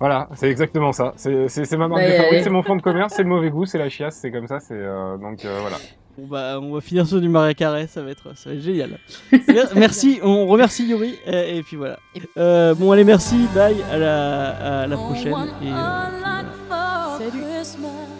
Voilà, 0.00 0.30
c'est 0.34 0.48
exactement 0.48 0.92
ça. 0.92 1.12
C'est 1.16 1.76
ma 1.76 1.88
marque 1.88 2.00
ouais, 2.00 2.12
de 2.12 2.22
fabrique, 2.22 2.40
c'est 2.44 2.50
mon 2.50 2.62
fond 2.62 2.76
de 2.76 2.82
commerce, 2.82 3.12
c'est 3.14 3.22
le 3.22 3.28
mauvais 3.28 3.50
goût, 3.50 3.66
c'est 3.66 3.78
la 3.78 3.90
chiasse, 3.90 4.16
c'est 4.16 4.30
comme 4.30 4.46
ça, 4.46 4.60
c'est 4.60 4.74
euh, 4.74 5.18
donc 5.18 5.44
euh, 5.44 5.58
voilà. 5.60 5.76
On 6.18 6.26
va 6.72 6.80
finir 6.80 7.06
sur 7.06 7.20
du 7.20 7.28
Maria 7.28 7.54
Carré, 7.54 7.86
ça 7.86 8.02
va 8.02 8.10
être, 8.10 8.36
ça 8.36 8.50
va 8.50 8.56
être 8.56 8.62
génial. 8.62 8.98
merci, 9.74 10.18
on 10.22 10.46
remercie 10.46 10.86
Yuri 10.86 11.14
et, 11.26 11.62
puis 11.62 11.76
voilà. 11.76 11.98
Euh, 12.36 12.74
bon 12.74 12.90
allez, 12.92 13.04
merci, 13.04 13.36
bye, 13.54 13.76
à 13.90 13.98
la, 14.86 14.96
prochaine 14.96 15.34
et, 15.62 15.68
euh, 15.68 16.06
Salut. 17.18 18.16